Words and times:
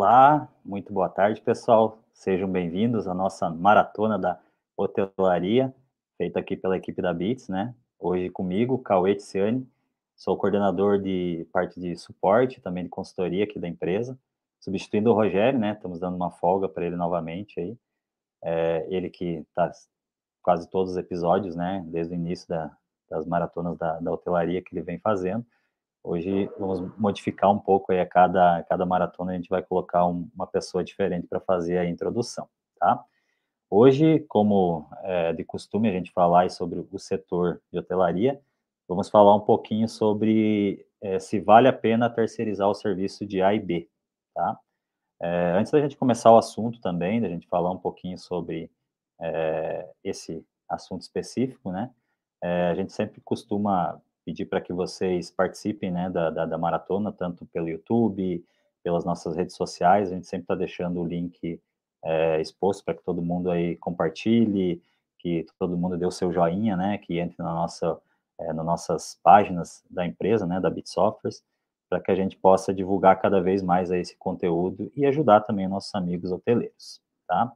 Olá, 0.00 0.48
muito 0.64 0.92
boa 0.92 1.08
tarde, 1.08 1.40
pessoal. 1.40 1.98
Sejam 2.12 2.48
bem-vindos 2.48 3.08
à 3.08 3.14
nossa 3.14 3.50
maratona 3.50 4.16
da 4.16 4.40
hotelaria, 4.76 5.74
feita 6.16 6.38
aqui 6.38 6.56
pela 6.56 6.76
equipe 6.76 7.02
da 7.02 7.12
Bits, 7.12 7.48
né? 7.48 7.74
Hoje 7.98 8.30
comigo, 8.30 8.78
Cauê 8.78 9.16
Tiziane, 9.16 9.68
sou 10.14 10.36
coordenador 10.36 11.00
de 11.00 11.44
parte 11.52 11.80
de 11.80 11.96
suporte, 11.96 12.60
também 12.60 12.84
de 12.84 12.88
consultoria 12.88 13.42
aqui 13.42 13.58
da 13.58 13.66
empresa, 13.66 14.16
substituindo 14.60 15.10
o 15.10 15.14
Rogério, 15.14 15.58
né? 15.58 15.72
Estamos 15.72 15.98
dando 15.98 16.14
uma 16.14 16.30
folga 16.30 16.68
para 16.68 16.86
ele 16.86 16.94
novamente 16.94 17.58
aí. 17.58 17.76
É, 18.40 18.86
ele 18.88 19.10
que 19.10 19.44
está 19.48 19.68
quase 20.40 20.70
todos 20.70 20.92
os 20.92 20.96
episódios, 20.96 21.56
né? 21.56 21.84
Desde 21.88 22.14
o 22.14 22.16
início 22.16 22.46
da, 22.46 22.70
das 23.10 23.26
maratonas 23.26 23.76
da, 23.76 23.98
da 23.98 24.12
hotelaria 24.12 24.62
que 24.62 24.72
ele 24.72 24.82
vem 24.82 25.00
fazendo. 25.00 25.44
Hoje 26.08 26.50
vamos 26.58 26.96
modificar 26.96 27.50
um 27.50 27.58
pouco 27.58 27.92
aí 27.92 28.00
a 28.00 28.06
cada, 28.06 28.62
cada 28.62 28.86
maratona, 28.86 29.32
a 29.32 29.34
gente 29.34 29.50
vai 29.50 29.60
colocar 29.60 30.06
um, 30.06 30.26
uma 30.34 30.46
pessoa 30.46 30.82
diferente 30.82 31.26
para 31.26 31.38
fazer 31.38 31.76
a 31.76 31.84
introdução, 31.84 32.48
tá? 32.80 33.04
Hoje, 33.68 34.20
como 34.20 34.88
é 35.02 35.34
de 35.34 35.44
costume 35.44 35.86
a 35.86 35.92
gente 35.92 36.10
falar 36.10 36.50
sobre 36.50 36.78
o 36.90 36.98
setor 36.98 37.60
de 37.70 37.78
hotelaria, 37.78 38.40
vamos 38.88 39.10
falar 39.10 39.36
um 39.36 39.40
pouquinho 39.40 39.86
sobre 39.86 40.82
é, 41.02 41.18
se 41.18 41.38
vale 41.40 41.68
a 41.68 41.74
pena 41.74 42.08
terceirizar 42.08 42.70
o 42.70 42.74
serviço 42.74 43.26
de 43.26 43.42
A 43.42 43.52
e 43.52 43.60
B, 43.60 43.86
tá? 44.34 44.58
É, 45.20 45.52
antes 45.58 45.70
da 45.70 45.78
gente 45.78 45.98
começar 45.98 46.32
o 46.32 46.38
assunto 46.38 46.80
também, 46.80 47.20
da 47.20 47.28
gente 47.28 47.46
falar 47.48 47.70
um 47.70 47.78
pouquinho 47.78 48.16
sobre 48.16 48.70
é, 49.20 49.86
esse 50.02 50.42
assunto 50.66 51.02
específico, 51.02 51.70
né? 51.70 51.90
É, 52.42 52.70
a 52.70 52.74
gente 52.74 52.94
sempre 52.94 53.20
costuma 53.20 54.00
pedir 54.28 54.44
para 54.44 54.60
que 54.60 54.74
vocês 54.74 55.30
participem 55.30 55.90
né, 55.90 56.10
da, 56.10 56.28
da, 56.28 56.44
da, 56.44 56.58
maratona, 56.58 57.10
tanto 57.10 57.46
pelo 57.46 57.66
YouTube, 57.66 58.44
pelas 58.84 59.02
nossas 59.02 59.34
redes 59.34 59.56
sociais, 59.56 60.12
a 60.12 60.14
gente 60.14 60.26
sempre 60.26 60.44
está 60.44 60.54
deixando 60.54 61.00
o 61.00 61.06
link 61.06 61.58
é, 62.04 62.38
exposto 62.38 62.84
para 62.84 62.92
que 62.92 63.02
todo 63.02 63.22
mundo 63.22 63.50
aí 63.50 63.74
compartilhe, 63.76 64.82
que 65.18 65.46
todo 65.58 65.78
mundo 65.78 65.96
dê 65.96 66.04
o 66.04 66.10
seu 66.10 66.30
joinha, 66.30 66.76
né, 66.76 66.98
que 66.98 67.18
entre 67.18 67.42
na 67.42 67.54
nossa, 67.54 67.98
é, 68.38 68.52
nas 68.52 68.66
nossas 68.66 69.18
páginas 69.22 69.82
da 69.88 70.04
empresa, 70.04 70.46
né, 70.46 70.60
da 70.60 70.68
Bit 70.68 70.90
Softwares, 70.90 71.42
para 71.88 71.98
que 71.98 72.10
a 72.10 72.14
gente 72.14 72.36
possa 72.36 72.74
divulgar 72.74 73.18
cada 73.18 73.40
vez 73.40 73.62
mais 73.62 73.90
esse 73.90 74.14
conteúdo 74.18 74.92
e 74.94 75.06
ajudar 75.06 75.40
também 75.40 75.66
nossos 75.66 75.94
amigos 75.94 76.30
hoteleiros, 76.30 77.00
tá? 77.26 77.50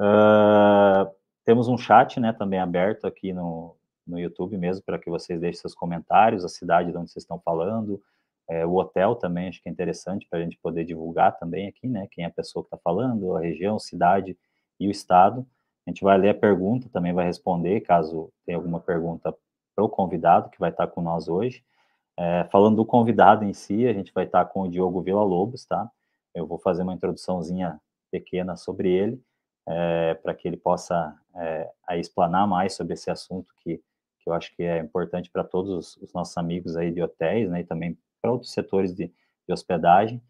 Uh, 0.00 1.12
temos 1.44 1.66
um 1.66 1.76
chat, 1.76 2.20
né, 2.20 2.32
também 2.32 2.60
aberto 2.60 3.04
aqui 3.04 3.32
no, 3.32 3.74
no 4.06 4.18
YouTube 4.18 4.56
mesmo, 4.56 4.84
para 4.84 4.98
que 4.98 5.10
vocês 5.10 5.40
deixem 5.40 5.60
seus 5.60 5.74
comentários, 5.74 6.44
a 6.44 6.48
cidade 6.48 6.90
de 6.90 6.96
onde 6.96 7.10
vocês 7.10 7.22
estão 7.22 7.38
falando, 7.38 8.02
é, 8.48 8.66
o 8.66 8.74
hotel 8.74 9.14
também, 9.14 9.48
acho 9.48 9.62
que 9.62 9.68
é 9.68 9.72
interessante 9.72 10.26
para 10.28 10.38
a 10.38 10.42
gente 10.42 10.58
poder 10.58 10.84
divulgar 10.84 11.36
também 11.38 11.68
aqui, 11.68 11.88
né, 11.88 12.06
quem 12.10 12.24
é 12.24 12.28
a 12.28 12.32
pessoa 12.32 12.62
que 12.62 12.68
está 12.68 12.78
falando, 12.78 13.36
a 13.36 13.40
região, 13.40 13.78
cidade 13.78 14.36
e 14.78 14.86
o 14.86 14.90
estado. 14.90 15.46
A 15.86 15.90
gente 15.90 16.02
vai 16.02 16.16
ler 16.18 16.30
a 16.30 16.34
pergunta, 16.34 16.88
também 16.92 17.12
vai 17.12 17.26
responder, 17.26 17.80
caso 17.80 18.32
tenha 18.44 18.56
alguma 18.56 18.80
pergunta 18.80 19.34
para 19.74 19.84
o 19.84 19.88
convidado 19.88 20.50
que 20.50 20.60
vai 20.60 20.70
estar 20.70 20.86
com 20.86 21.02
nós 21.02 21.28
hoje. 21.28 21.64
É, 22.16 22.44
falando 22.50 22.76
do 22.76 22.86
convidado 22.86 23.44
em 23.44 23.52
si, 23.52 23.86
a 23.86 23.92
gente 23.92 24.12
vai 24.12 24.24
estar 24.24 24.44
com 24.46 24.62
o 24.62 24.70
Diogo 24.70 25.02
Vila 25.02 25.22
Lobos, 25.22 25.64
tá? 25.64 25.90
Eu 26.34 26.46
vou 26.46 26.58
fazer 26.58 26.82
uma 26.82 26.94
introduçãozinha 26.94 27.80
pequena 28.10 28.56
sobre 28.56 28.90
ele, 28.90 29.20
é, 29.66 30.14
para 30.14 30.34
que 30.34 30.46
ele 30.46 30.56
possa 30.56 31.16
é, 31.34 31.72
explanar 31.98 32.46
mais 32.46 32.74
sobre 32.74 32.94
esse 32.94 33.10
assunto 33.10 33.52
que 33.62 33.82
que 34.24 34.30
eu 34.30 34.34
acho 34.34 34.54
que 34.56 34.62
é 34.62 34.78
importante 34.78 35.30
para 35.30 35.44
todos 35.44 35.96
os 35.98 36.12
nossos 36.12 36.36
amigos 36.38 36.76
aí 36.76 36.90
de 36.90 37.02
hotéis, 37.02 37.50
né, 37.50 37.60
e 37.60 37.64
também 37.64 37.98
para 38.22 38.32
outros 38.32 38.52
setores 38.52 38.94
de, 38.94 39.06
de 39.06 39.52
hospedagem, 39.52 40.22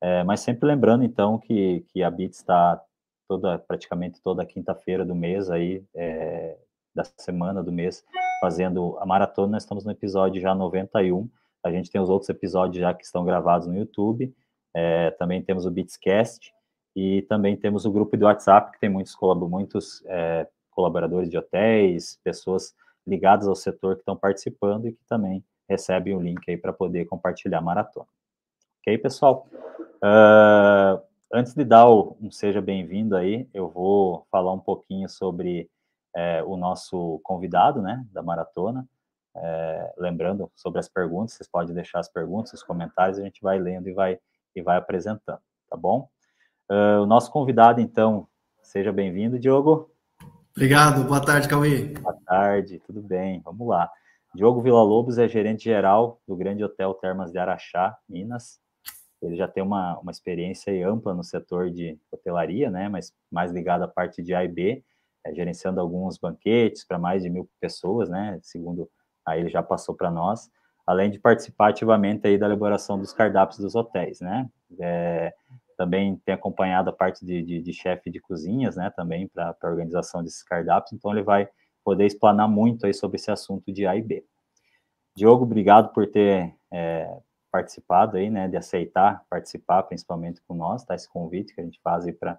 é, 0.00 0.22
mas 0.24 0.40
sempre 0.40 0.66
lembrando, 0.66 1.04
então, 1.04 1.38
que, 1.38 1.84
que 1.88 2.02
a 2.02 2.10
BIT 2.10 2.32
está 2.32 2.80
toda, 3.28 3.58
praticamente 3.58 4.22
toda 4.22 4.46
quinta-feira 4.46 5.04
do 5.04 5.14
mês 5.14 5.50
aí, 5.50 5.84
é, 5.94 6.56
da 6.94 7.04
semana 7.04 7.62
do 7.62 7.70
mês, 7.70 8.04
fazendo 8.40 8.96
a 8.98 9.06
maratona, 9.06 9.52
nós 9.52 9.64
estamos 9.64 9.84
no 9.84 9.90
episódio 9.90 10.40
já 10.40 10.54
91, 10.54 11.28
a 11.62 11.70
gente 11.70 11.90
tem 11.90 12.00
os 12.00 12.08
outros 12.08 12.30
episódios 12.30 12.80
já 12.80 12.94
que 12.94 13.04
estão 13.04 13.24
gravados 13.24 13.66
no 13.66 13.76
YouTube, 13.76 14.34
é, 14.74 15.10
também 15.12 15.42
temos 15.42 15.66
o 15.66 15.70
Bitscast, 15.70 16.52
e 16.94 17.22
também 17.22 17.56
temos 17.56 17.84
o 17.84 17.92
grupo 17.92 18.16
do 18.16 18.24
WhatsApp, 18.24 18.72
que 18.72 18.80
tem 18.80 18.90
muitos, 18.90 19.16
muitos 19.48 20.02
é, 20.06 20.46
colaboradores 20.70 21.30
de 21.30 21.38
hotéis, 21.38 22.18
pessoas 22.24 22.74
ligados 23.10 23.48
ao 23.48 23.56
setor 23.56 23.96
que 23.96 24.02
estão 24.02 24.16
participando 24.16 24.86
e 24.86 24.92
que 24.92 25.04
também 25.08 25.44
recebem 25.68 26.14
o 26.14 26.20
link 26.20 26.48
aí 26.48 26.56
para 26.56 26.72
poder 26.72 27.06
compartilhar 27.06 27.58
a 27.58 27.62
maratona. 27.62 28.06
Ok, 28.80 28.96
pessoal? 28.98 29.46
Uh, 30.02 31.02
antes 31.32 31.52
de 31.54 31.64
dar 31.64 31.90
um 31.90 32.30
seja 32.30 32.62
bem-vindo 32.62 33.16
aí, 33.16 33.48
eu 33.52 33.68
vou 33.68 34.26
falar 34.30 34.52
um 34.52 34.60
pouquinho 34.60 35.08
sobre 35.08 35.68
é, 36.14 36.42
o 36.44 36.56
nosso 36.56 37.20
convidado, 37.22 37.82
né, 37.82 38.04
da 38.12 38.22
maratona. 38.22 38.86
É, 39.36 39.94
lembrando 39.96 40.50
sobre 40.56 40.80
as 40.80 40.88
perguntas, 40.88 41.34
vocês 41.34 41.48
podem 41.48 41.74
deixar 41.74 42.00
as 42.00 42.08
perguntas, 42.08 42.52
os 42.52 42.62
comentários, 42.62 43.18
a 43.18 43.22
gente 43.22 43.40
vai 43.42 43.58
lendo 43.58 43.88
e 43.88 43.92
vai, 43.92 44.18
e 44.54 44.62
vai 44.62 44.76
apresentando, 44.76 45.40
tá 45.68 45.76
bom? 45.76 46.08
Uh, 46.70 47.02
o 47.02 47.06
nosso 47.06 47.30
convidado, 47.30 47.80
então, 47.80 48.26
seja 48.62 48.92
bem-vindo, 48.92 49.38
Diogo. 49.38 49.89
Obrigado, 50.60 51.04
boa 51.04 51.24
tarde, 51.24 51.48
Cauê. 51.48 51.86
Boa 51.86 52.14
tarde, 52.26 52.82
tudo 52.86 53.00
bem, 53.00 53.40
vamos 53.42 53.66
lá. 53.66 53.90
Diogo 54.34 54.60
Villa-Lobos 54.60 55.16
é 55.16 55.26
gerente 55.26 55.64
geral 55.64 56.20
do 56.28 56.36
Grande 56.36 56.62
Hotel 56.62 56.92
Termas 56.92 57.32
de 57.32 57.38
Araxá, 57.38 57.96
Minas. 58.06 58.60
Ele 59.22 59.36
já 59.36 59.48
tem 59.48 59.62
uma, 59.62 59.98
uma 60.00 60.10
experiência 60.10 60.86
ampla 60.86 61.14
no 61.14 61.24
setor 61.24 61.70
de 61.70 61.98
hotelaria, 62.12 62.70
né, 62.70 62.90
mas 62.90 63.10
mais 63.32 63.50
ligado 63.50 63.84
à 63.84 63.88
parte 63.88 64.22
de 64.22 64.34
A 64.34 64.44
e 64.44 64.48
B, 64.48 64.84
é, 65.24 65.34
gerenciando 65.34 65.80
alguns 65.80 66.18
banquetes 66.18 66.84
para 66.84 66.98
mais 66.98 67.22
de 67.22 67.30
mil 67.30 67.48
pessoas, 67.58 68.10
né, 68.10 68.38
segundo 68.42 68.86
aí 69.24 69.40
ele 69.40 69.48
já 69.48 69.62
passou 69.62 69.94
para 69.94 70.10
nós, 70.10 70.50
além 70.86 71.10
de 71.10 71.18
participar 71.18 71.70
ativamente 71.70 72.26
aí 72.26 72.36
da 72.36 72.44
elaboração 72.44 72.98
dos 72.98 73.14
cardápios 73.14 73.58
dos 73.60 73.74
hotéis, 73.74 74.20
né, 74.20 74.46
é, 74.78 75.32
também 75.80 76.16
tem 76.26 76.34
acompanhado 76.34 76.90
a 76.90 76.92
parte 76.92 77.24
de, 77.24 77.42
de, 77.42 77.62
de 77.62 77.72
chefe 77.72 78.10
de 78.10 78.20
cozinhas, 78.20 78.76
né, 78.76 78.92
também 78.94 79.26
para 79.26 79.56
a 79.62 79.66
organização 79.66 80.22
desses 80.22 80.42
cardápios, 80.42 80.92
então 80.92 81.10
ele 81.10 81.22
vai 81.22 81.48
poder 81.82 82.04
explanar 82.04 82.46
muito 82.46 82.84
aí 82.84 82.92
sobre 82.92 83.16
esse 83.16 83.30
assunto 83.30 83.72
de 83.72 83.86
A 83.86 83.96
e 83.96 84.02
B. 84.02 84.22
Diogo, 85.16 85.44
obrigado 85.44 85.90
por 85.94 86.06
ter 86.06 86.54
é, 86.70 87.10
participado 87.50 88.18
aí, 88.18 88.28
né, 88.28 88.46
de 88.46 88.58
aceitar 88.58 89.24
participar, 89.30 89.84
principalmente 89.84 90.42
com 90.42 90.52
nós, 90.54 90.84
tá, 90.84 90.94
esse 90.94 91.08
convite 91.08 91.54
que 91.54 91.62
a 91.62 91.64
gente 91.64 91.80
faz 91.80 92.06
aí 92.06 92.12
para 92.12 92.38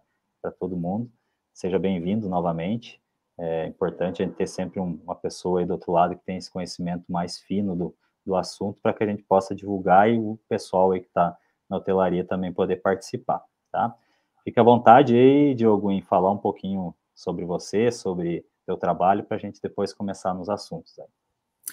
todo 0.60 0.78
mundo. 0.78 1.12
Seja 1.52 1.80
bem-vindo 1.80 2.30
novamente. 2.30 3.02
É 3.40 3.66
importante 3.66 4.22
a 4.22 4.26
gente 4.26 4.36
ter 4.36 4.46
sempre 4.46 4.80
um, 4.80 5.02
uma 5.04 5.16
pessoa 5.16 5.62
aí 5.62 5.66
do 5.66 5.74
outro 5.74 5.92
lado 5.92 6.16
que 6.16 6.24
tem 6.24 6.38
esse 6.38 6.52
conhecimento 6.52 7.12
mais 7.12 7.40
fino 7.40 7.76
do, 7.76 7.96
do 8.24 8.36
assunto 8.36 8.80
para 8.84 8.94
que 8.94 9.04
a 9.04 9.08
gente 9.08 9.24
possa 9.24 9.56
divulgar 9.56 10.08
e 10.12 10.20
o 10.20 10.40
pessoal 10.48 10.92
aí 10.92 11.00
que 11.00 11.08
está 11.08 11.36
na 11.72 11.78
hotelaria 11.78 12.26
também 12.26 12.52
poder 12.52 12.76
participar, 12.82 13.42
tá? 13.72 13.96
Fique 14.44 14.60
à 14.60 14.64
vontade 14.64 15.16
aí, 15.16 15.56
Diogo, 15.56 15.90
em 15.90 16.02
falar 16.02 16.32
um 16.32 16.38
pouquinho 16.38 16.94
sobre 17.16 17.46
você, 17.46 17.92
sobre 17.92 18.46
seu 18.66 18.76
trabalho, 18.76 19.24
para 19.24 19.38
a 19.38 19.40
gente 19.40 19.62
depois 19.62 19.94
começar 19.94 20.34
nos 20.34 20.50
assuntos. 20.50 21.00
Aí, 21.00 21.06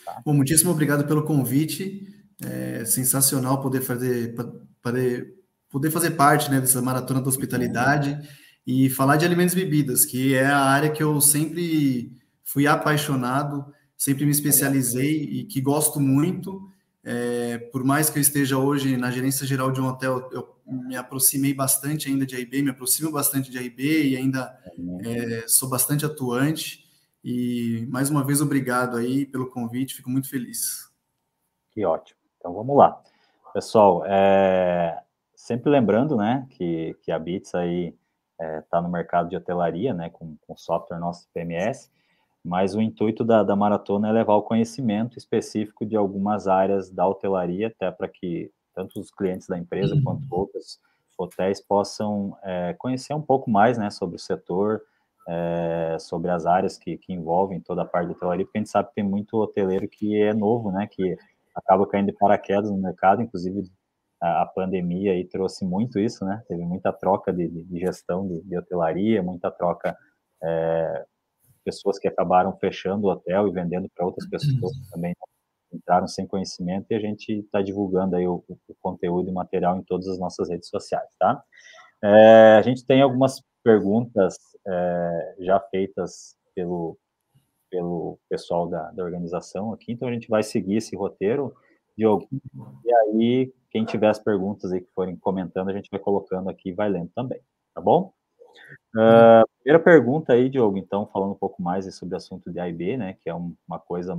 tá? 0.05 0.23
Bom, 0.25 0.33
muitíssimo 0.33 0.71
obrigado 0.71 1.05
pelo 1.07 1.25
convite. 1.25 2.07
É 2.45 2.85
sensacional 2.85 3.61
poder 3.61 3.81
fazer, 3.81 4.35
poder, 4.81 5.35
poder 5.69 5.91
fazer 5.91 6.13
parte 6.13 6.49
né, 6.49 6.61
dessa 6.61 6.81
maratona 6.81 7.21
da 7.21 7.29
hospitalidade 7.29 8.17
e 8.65 8.89
falar 8.91 9.17
de 9.17 9.25
alimentos 9.25 9.57
e 9.57 9.65
bebidas, 9.65 10.05
que 10.05 10.35
é 10.35 10.47
a 10.47 10.61
área 10.61 10.91
que 10.91 11.03
eu 11.03 11.21
sempre 11.21 12.13
fui 12.45 12.67
apaixonado, 12.69 13.67
sempre 13.97 14.25
me 14.25 14.31
especializei 14.31 15.23
e 15.25 15.45
que 15.45 15.61
gosto 15.61 15.99
muito. 15.99 16.71
É, 17.11 17.57
por 17.73 17.83
mais 17.83 18.11
que 18.11 18.19
eu 18.19 18.21
esteja 18.21 18.59
hoje 18.59 18.95
na 18.99 19.11
gerência 19.11 19.47
geral 19.47 19.73
de 19.73 19.81
um 19.81 19.87
hotel, 19.87 20.29
eu 20.31 20.55
me 20.67 20.95
aproximei 20.95 21.55
bastante 21.55 22.07
ainda 22.07 22.27
de 22.27 22.37
AIB, 22.37 22.61
me 22.61 22.69
aproximo 22.69 23.11
bastante 23.11 23.51
de 23.51 23.57
AIB 23.57 24.11
e 24.11 24.15
ainda 24.15 24.55
é, 25.07 25.49
sou 25.49 25.71
bastante 25.71 26.05
atuante. 26.05 26.87
E 27.25 27.87
mais 27.89 28.11
uma 28.11 28.23
vez, 28.23 28.43
obrigado 28.43 28.99
aí 28.99 29.25
pelo 29.25 29.49
convite, 29.49 29.95
fico 29.95 30.11
muito 30.11 30.29
feliz. 30.29 30.93
Que 31.71 31.83
ótimo. 31.83 32.21
Então 32.37 32.53
vamos 32.53 32.77
lá. 32.77 33.03
Pessoal, 33.55 34.03
é, 34.05 35.03
sempre 35.35 35.71
lembrando 35.71 36.15
né, 36.15 36.47
que, 36.51 36.95
que 37.01 37.11
a 37.11 37.19
Bits 37.19 37.55
aí 37.55 37.97
está 38.59 38.79
é, 38.79 38.83
no 38.83 38.91
mercado 38.91 39.31
de 39.31 39.37
hotelaria, 39.37 39.95
né, 39.95 40.11
com, 40.11 40.37
com 40.47 40.55
software 40.59 40.99
nosso 40.99 41.27
PMS 41.33 41.91
mas 42.49 42.75
o 42.75 42.81
intuito 42.81 43.25
da, 43.25 43.43
da 43.43 43.55
maratona 43.55 44.09
é 44.09 44.13
levar 44.13 44.35
o 44.35 44.43
conhecimento 44.43 45.19
específico 45.19 45.85
de 45.85 45.97
algumas 45.97 46.49
áreas 46.49 46.91
da 46.91 47.07
hotelaria, 47.07 47.69
até 47.69 47.91
para 47.91 48.09
que 48.09 48.51
tanto 48.75 48.99
os 48.99 49.11
clientes 49.11 49.47
da 49.47 49.59
empresa 49.59 49.95
uhum. 49.95 50.03
quanto 50.03 50.23
outros 50.31 50.81
hotéis 51.19 51.61
possam 51.61 52.37
é, 52.43 52.75
conhecer 52.79 53.13
um 53.13 53.21
pouco 53.21 53.51
mais 53.51 53.77
né, 53.77 53.91
sobre 53.91 54.17
o 54.17 54.21
setor, 54.21 54.81
é, 55.29 55.97
sobre 55.99 56.31
as 56.31 56.47
áreas 56.47 56.79
que, 56.79 56.97
que 56.97 57.13
envolvem 57.13 57.61
toda 57.61 57.83
a 57.83 57.85
parte 57.85 58.07
da 58.07 58.13
hotelaria, 58.13 58.47
porque 58.47 58.59
a 58.59 58.61
gente 58.61 58.71
sabe 58.71 58.89
que 58.89 58.95
tem 58.95 59.05
muito 59.05 59.37
hoteleiro 59.37 59.89
que 59.89 60.21
é 60.21 60.33
novo, 60.33 60.71
né, 60.71 60.87
que 60.91 61.17
acaba 61.55 61.87
caindo 61.87 62.07
de 62.07 62.17
paraquedas 62.17 62.71
no 62.71 62.79
mercado, 62.79 63.21
inclusive 63.21 63.65
a, 64.21 64.43
a 64.43 64.47
pandemia 64.47 65.13
aí 65.13 65.25
trouxe 65.25 65.65
muito 65.65 65.99
isso, 65.99 66.25
né? 66.25 66.43
Teve 66.49 66.65
muita 66.65 66.93
troca 66.93 67.33
de, 67.33 67.49
de 67.49 67.81
gestão 67.81 68.27
de, 68.27 68.41
de, 68.43 68.57
hotelaria, 68.57 69.23
muita 69.23 69.51
troca, 69.51 69.97
é, 70.43 71.05
pessoas 71.65 71.99
que 71.99 72.09
acabaram 72.09 72.57
fechando 72.59 73.07
o 73.07 73.11
hotel 73.11 73.49
e 73.49 73.53
vendendo 73.53 73.89
para 73.95 74.07
outras 74.07 74.29
pessoas 74.29 74.77
que 74.77 74.91
também 74.91 75.15
entraram 75.73 76.07
sem 76.07 76.27
conhecimento 76.27 76.87
e 76.91 76.95
a 76.95 77.01
gente 77.01 77.41
está 77.41 77.61
divulgando 77.61 78.17
aí 78.17 78.27
o, 78.27 78.43
o, 78.49 78.75
conteúdo 78.81 79.29
e 79.29 79.33
material 79.33 79.77
em 79.77 79.83
todas 79.83 80.09
as 80.09 80.19
nossas 80.19 80.49
redes 80.49 80.69
sociais, 80.69 81.09
tá? 81.19 81.43
É, 82.03 82.57
a 82.59 82.63
gente 82.63 82.85
tem 82.85 83.03
algumas 83.03 83.43
perguntas 83.63 84.37
é, 84.67 85.35
já 85.41 85.61
feitas 85.61 86.37
pelo, 86.55 86.97
pelo 87.71 88.19
pessoal 88.29 88.69
da, 88.69 88.91
da 88.93 89.05
organização 89.05 89.73
aqui, 89.73 89.93
então 89.93 90.09
a 90.09 90.13
gente 90.13 90.29
vai 90.29 90.43
seguir 90.43 90.77
esse 90.77 90.97
roteiro, 90.97 91.55
Diogo, 91.97 92.29
e 92.85 92.95
aí 92.95 93.53
quem 93.71 93.85
tiver 93.85 94.09
as 94.09 94.19
perguntas 94.19 94.73
aí 94.73 94.81
que 94.81 94.91
forem 94.93 95.17
comentando, 95.17 95.69
a 95.69 95.73
gente 95.73 95.91
vai 95.91 96.01
colocando 96.01 96.49
aqui 96.49 96.71
e 96.71 96.75
vai 96.75 96.89
lendo 96.89 97.11
também, 97.15 97.41
tá 97.75 97.81
bom? 97.81 98.13
Uh, 98.95 99.47
primeira 99.63 99.83
pergunta 99.83 100.33
aí, 100.33 100.49
Diogo, 100.49 100.79
então, 100.79 101.07
falando 101.07 101.33
um 101.33 101.39
pouco 101.39 101.63
mais 101.63 101.93
sobre 101.95 102.15
o 102.15 102.17
assunto 102.17 102.51
de 102.51 102.59
AIB, 102.59 102.97
né, 102.97 103.17
que 103.23 103.29
é 103.29 103.35
um, 103.35 103.55
uma 103.67 103.79
coisa, 103.79 104.19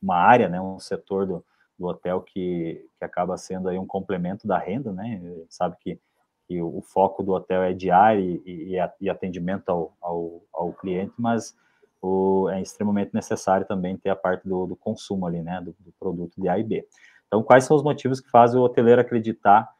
uma 0.00 0.16
área, 0.16 0.48
né, 0.48 0.60
um 0.60 0.78
setor 0.78 1.26
do, 1.26 1.44
do 1.78 1.86
hotel 1.86 2.20
que, 2.20 2.86
que 2.98 3.04
acaba 3.04 3.36
sendo 3.36 3.68
aí 3.68 3.78
um 3.78 3.86
complemento 3.86 4.46
da 4.46 4.58
renda, 4.58 4.92
né, 4.92 5.20
sabe 5.48 5.76
que, 5.80 5.98
que 6.46 6.60
o, 6.60 6.82
foco 6.82 7.22
do 7.22 7.32
hotel 7.32 7.62
é 7.62 7.72
diário 7.72 8.22
e, 8.22 8.74
e, 8.74 8.78
e 9.00 9.08
atendimento 9.08 9.68
ao, 9.70 9.96
ao, 10.00 10.42
ao, 10.52 10.72
cliente, 10.72 11.14
mas 11.18 11.56
o, 12.00 12.48
é 12.50 12.60
extremamente 12.60 13.14
necessário 13.14 13.66
também 13.66 13.96
ter 13.96 14.10
a 14.10 14.16
parte 14.16 14.46
do, 14.46 14.66
do 14.66 14.76
consumo 14.76 15.26
ali, 15.26 15.40
né, 15.40 15.60
do, 15.60 15.74
do 15.80 15.92
produto 15.98 16.40
de 16.40 16.48
A 16.48 16.58
e 16.58 16.62
B. 16.62 16.86
Então, 17.26 17.42
quais 17.42 17.64
são 17.64 17.74
os 17.74 17.82
motivos 17.82 18.20
que 18.20 18.30
fazem 18.30 18.60
o 18.60 18.62
hoteleiro 18.62 19.00
acreditar 19.00 19.72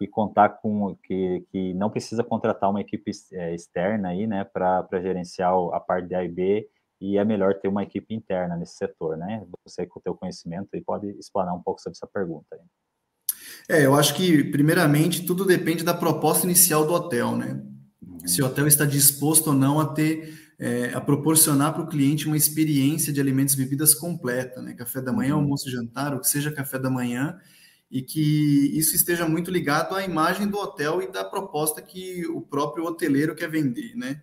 que 0.00 0.06
contar 0.06 0.48
com 0.48 0.96
que, 1.04 1.44
que 1.52 1.74
não 1.74 1.90
precisa 1.90 2.24
contratar 2.24 2.70
uma 2.70 2.80
equipe 2.80 3.10
é, 3.34 3.54
externa 3.54 4.08
aí, 4.08 4.26
né, 4.26 4.44
para 4.44 4.88
gerenciar 5.02 5.52
a 5.74 5.78
parte 5.78 6.08
de 6.08 6.14
A 6.14 6.24
e 6.24 6.28
B 6.28 6.66
e 6.98 7.18
é 7.18 7.24
melhor 7.24 7.54
ter 7.60 7.68
uma 7.68 7.82
equipe 7.82 8.14
interna 8.14 8.56
nesse 8.56 8.76
setor, 8.76 9.16
né? 9.16 9.42
Você 9.64 9.86
com 9.86 9.98
o 9.98 10.02
teu 10.02 10.14
conhecimento 10.14 10.68
aí 10.74 10.82
pode 10.82 11.08
explanar 11.18 11.54
um 11.54 11.62
pouco 11.62 11.80
sobre 11.80 11.96
essa 11.96 12.06
pergunta. 12.06 12.46
Aí. 12.52 12.60
É, 13.68 13.86
eu 13.86 13.94
acho 13.94 14.14
que 14.14 14.44
primeiramente 14.44 15.24
tudo 15.24 15.46
depende 15.46 15.82
da 15.82 15.94
proposta 15.94 16.46
inicial 16.46 16.86
do 16.86 16.92
hotel, 16.92 17.36
né? 17.36 17.62
Uhum. 18.02 18.26
Se 18.26 18.42
o 18.42 18.46
hotel 18.46 18.66
está 18.66 18.84
disposto 18.84 19.48
ou 19.48 19.54
não 19.54 19.80
a 19.80 19.86
ter 19.86 20.54
é, 20.58 20.92
a 20.92 21.00
proporcionar 21.00 21.72
para 21.72 21.82
o 21.82 21.86
cliente 21.86 22.26
uma 22.26 22.36
experiência 22.36 23.10
de 23.10 23.20
alimentos 23.20 23.54
e 23.54 23.56
bebidas 23.56 23.94
completa, 23.94 24.60
né? 24.60 24.74
Café 24.74 25.00
da 25.00 25.12
manhã, 25.12 25.34
uhum. 25.34 25.42
almoço 25.42 25.70
jantar, 25.70 26.14
o 26.14 26.20
que 26.20 26.28
seja 26.28 26.52
café 26.52 26.78
da 26.78 26.90
manhã, 26.90 27.38
e 27.90 28.02
que 28.02 28.70
isso 28.78 28.94
esteja 28.94 29.28
muito 29.28 29.50
ligado 29.50 29.94
à 29.94 30.04
imagem 30.04 30.46
do 30.46 30.58
hotel 30.58 31.02
e 31.02 31.10
da 31.10 31.24
proposta 31.24 31.82
que 31.82 32.24
o 32.26 32.40
próprio 32.40 32.84
hoteleiro 32.84 33.34
quer 33.34 33.50
vender, 33.50 33.96
né? 33.96 34.22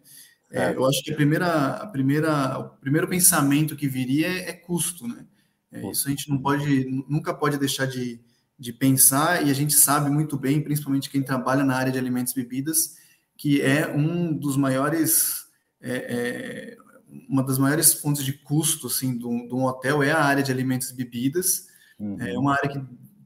É, 0.50 0.74
eu 0.74 0.86
acho 0.86 1.04
que 1.04 1.12
a 1.12 1.16
primeira, 1.16 1.68
a 1.72 1.88
primeira, 1.88 2.58
o 2.60 2.70
primeiro 2.78 3.08
pensamento 3.08 3.76
que 3.76 3.88
viria 3.88 4.28
é, 4.28 4.50
é 4.50 4.54
custo, 4.54 5.06
né? 5.06 5.26
É, 5.70 5.92
isso 5.92 6.08
a 6.08 6.10
gente 6.10 6.30
não 6.30 6.38
pode, 6.38 6.86
nunca 7.10 7.34
pode 7.34 7.58
deixar 7.58 7.86
de, 7.86 8.22
de 8.58 8.72
pensar 8.72 9.46
e 9.46 9.52
a 9.52 9.54
gente 9.54 9.74
sabe 9.74 10.10
muito 10.10 10.38
bem, 10.38 10.62
principalmente 10.62 11.10
quem 11.10 11.22
trabalha 11.22 11.66
na 11.66 11.76
área 11.76 11.92
de 11.92 12.00
alimentos 12.00 12.32
e 12.32 12.36
bebidas, 12.38 12.96
que 13.36 13.62
é 13.62 13.94
um 13.94 14.34
dos 14.34 14.56
maiores 14.56 15.46
é, 15.82 15.92
é, 15.92 16.78
uma 17.28 17.44
das 17.44 17.58
maiores 17.58 17.94
fontes 17.94 18.24
de 18.24 18.34
custo 18.34 18.88
assim, 18.88 19.18
de 19.18 19.26
um, 19.26 19.48
de 19.48 19.54
um, 19.54 19.66
hotel 19.66 20.02
é 20.02 20.12
a 20.12 20.24
área 20.24 20.44
de 20.44 20.52
alimentos 20.52 20.90
e 20.90 20.96
bebidas. 20.96 21.68
Uhum. 22.00 22.22
É 22.22 22.38
uma 22.38 22.54
área 22.54 22.70
que 22.70 22.80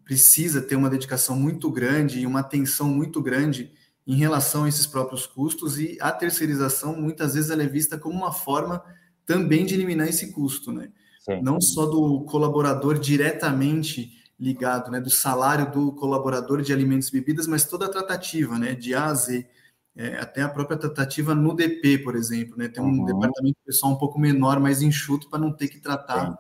precisa 0.04 0.62
ter 0.62 0.76
uma 0.76 0.90
dedicação 0.90 1.36
muito 1.36 1.70
grande 1.70 2.20
e 2.20 2.26
uma 2.26 2.40
atenção 2.40 2.90
muito 2.90 3.22
grande 3.22 3.72
em 4.06 4.16
relação 4.16 4.64
a 4.64 4.70
esses 4.70 4.86
próprios 4.88 5.26
custos 5.26 5.80
e 5.80 5.98
a 6.02 6.12
terceirização 6.12 7.00
muitas 7.00 7.36
vezes 7.36 7.50
ela 7.50 7.64
é 7.64 7.68
vista 7.68 7.98
como 7.98 8.16
uma 8.16 8.32
forma 8.32 8.84
também 9.26 9.66
de 9.66 9.76
eliminar 9.76 10.08
esse 10.08 10.32
custo, 10.32 10.72
né? 10.72 10.92
Sim. 11.20 11.42
Não 11.42 11.62
só 11.62 11.86
do 11.86 12.22
colaborador 12.26 12.98
diretamente 12.98 14.12
ligado, 14.40 14.90
né, 14.90 15.00
do 15.00 15.12
salário 15.12 15.72
do 15.72 15.92
colaborador 15.94 16.64
de 16.64 16.74
alimentos 16.74 17.10
e 17.10 17.12
bebidas, 17.12 17.46
mas 17.46 17.64
toda 17.64 17.86
a 17.86 17.90
tratativa, 17.90 18.58
né, 18.58 18.74
de 18.74 18.96
A 18.96 19.06
a 19.06 19.14
Z 19.14 19.48
é, 19.96 20.18
até 20.18 20.42
a 20.42 20.50
própria 20.50 20.78
tratativa 20.78 21.36
no 21.36 21.54
DP, 21.54 22.00
por 22.00 22.16
exemplo, 22.16 22.58
né? 22.58 22.68
Tem 22.68 22.82
um 22.82 22.88
uhum. 22.88 23.06
departamento 23.06 23.58
pessoal 23.66 23.92
um 23.92 23.98
pouco 23.98 24.18
menor, 24.18 24.60
mais 24.60 24.82
enxuto, 24.82 25.30
para 25.30 25.40
não 25.40 25.52
ter 25.52 25.68
que 25.68 25.80
tratar 25.80 26.38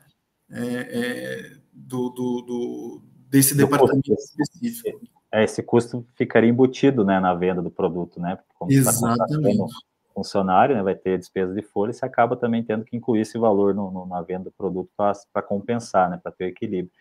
é, 0.50 0.63
é, 0.63 1.58
do, 1.74 2.10
do, 2.10 2.42
do, 2.42 3.02
desse 3.31 3.56
do 3.56 3.63
departamento 3.63 4.13
custo. 4.13 4.42
específico. 4.42 5.00
É, 5.31 5.45
esse 5.45 5.63
custo 5.63 6.06
ficaria 6.16 6.50
embutido 6.50 7.06
né, 7.06 7.19
na 7.22 7.33
venda 7.33 7.62
do 7.62 7.72
produto, 7.72 8.19
né? 8.19 8.38
Como 8.60 8.72
Exatamente. 8.72 9.63
Funcionário, 10.13 10.75
né, 10.75 10.83
vai 10.83 10.94
ter 10.94 11.18
despesa 11.18 11.54
de 11.54 11.62
folha, 11.62 11.94
você 11.94 12.06
acaba 12.06 12.36
também 12.36 12.62
tendo 12.62 12.83
que 12.83 12.98
incluir 12.98 13.22
esse 13.22 13.38
valor 13.38 13.74
no, 13.74 13.89
no, 13.89 14.06
na 14.06 14.22
venda 14.22 14.44
do 14.44 14.51
produto 14.51 14.89
para 14.98 15.41
compensar, 15.41 16.10
né, 16.10 16.20
para 16.22 16.34
ter 16.34 16.48
equilíbrio. 16.48 16.91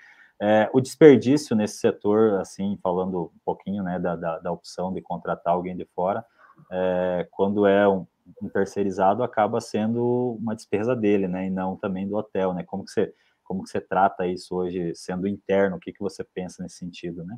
É, 0.41 0.71
o 0.73 0.81
desperdício 0.81 1.57
nesse 1.57 1.79
setor, 1.79 2.41
assim, 2.41 2.79
falando 2.81 3.25
um 3.35 3.41
pouquinho 3.45 3.83
né, 3.83 3.99
da, 3.99 4.15
da, 4.15 4.39
da 4.39 4.53
opção 4.53 4.95
de 4.95 5.03
contratar 5.03 5.53
alguém 5.53 5.77
de 5.77 5.85
fora, 5.87 6.25
é, 6.71 7.27
quando 7.33 7.67
é 7.67 7.89
um, 7.89 8.07
um, 8.41 8.49
terceirizado, 8.49 9.25
acaba 9.25 9.61
sendo 9.61 10.39
uma 10.41 10.55
despesa 10.55 10.95
dele, 10.95 11.27
né, 11.27 11.49
e 11.49 11.51
não 11.51 11.77
também 11.77 12.07
do 12.07 12.17
hotel, 12.17 12.55
né? 12.55 12.63
Como 12.63 12.85
que 12.85 12.93
você, 12.93 13.13
como 13.51 13.65
que 13.65 13.71
você 13.71 13.81
trata 13.81 14.29
isso 14.29 14.55
hoje, 14.55 14.95
sendo 14.95 15.27
interno? 15.27 15.75
O 15.75 15.81
que, 15.81 15.93
que 15.93 15.99
você 15.99 16.23
pensa 16.23 16.63
nesse 16.63 16.77
sentido, 16.77 17.25
né? 17.25 17.37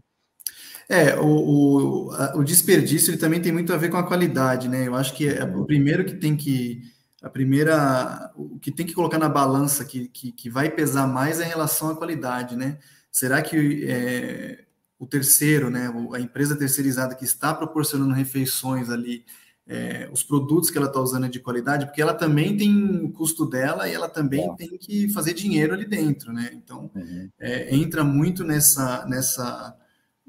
É, 0.87 1.17
o, 1.19 1.25
o, 1.25 2.39
o 2.39 2.45
desperdício 2.45 3.11
ele 3.11 3.17
também 3.17 3.41
tem 3.41 3.51
muito 3.51 3.73
a 3.73 3.79
ver 3.79 3.89
com 3.89 3.97
a 3.97 4.07
qualidade, 4.07 4.69
né? 4.69 4.87
Eu 4.87 4.95
acho 4.95 5.15
que 5.15 5.27
é, 5.27 5.43
o 5.43 5.65
primeiro 5.65 6.05
que 6.05 6.15
tem 6.15 6.37
que 6.37 6.83
a 7.23 7.31
primeira 7.31 8.31
o 8.37 8.59
que 8.59 8.71
tem 8.71 8.85
que 8.85 8.93
colocar 8.93 9.17
na 9.17 9.29
balança 9.29 9.87
que, 9.87 10.07
que, 10.09 10.33
que 10.33 10.51
vai 10.51 10.69
pesar 10.69 11.07
mais 11.07 11.41
é 11.41 11.47
em 11.47 11.49
relação 11.49 11.89
à 11.89 11.97
qualidade, 11.97 12.57
né? 12.57 12.77
Será 13.11 13.41
que 13.41 13.87
é, 13.89 14.67
o 14.99 15.07
terceiro, 15.07 15.71
né, 15.71 15.91
a 16.13 16.21
empresa 16.21 16.55
terceirizada 16.55 17.15
que 17.15 17.25
está 17.25 17.55
proporcionando 17.55 18.13
refeições 18.13 18.91
ali, 18.91 19.25
é, 19.67 20.09
os 20.13 20.23
produtos 20.23 20.71
que 20.71 20.79
ela 20.79 20.89
está 20.89 21.01
usando 21.01 21.27
é 21.27 21.29
de 21.29 21.41
qualidade, 21.41 21.87
porque 21.87 22.03
ela 22.03 22.15
também 22.15 22.57
tem 22.57 23.05
o 23.05 23.11
custo 23.13 23.47
dela 23.47 23.89
e 23.89 23.95
ela 23.95 24.09
também 24.09 24.45
é. 24.51 24.55
tem 24.57 24.77
que 24.77 25.09
fazer 25.11 25.35
dinheiro 25.35 25.73
ali 25.73 25.85
dentro, 25.85 26.33
né? 26.33 26.51
Então 26.53 26.91
uhum. 26.95 27.29
é, 27.39 27.75
entra 27.75 28.03
muito 28.03 28.45
nessa 28.45 29.07
nessa 29.07 29.77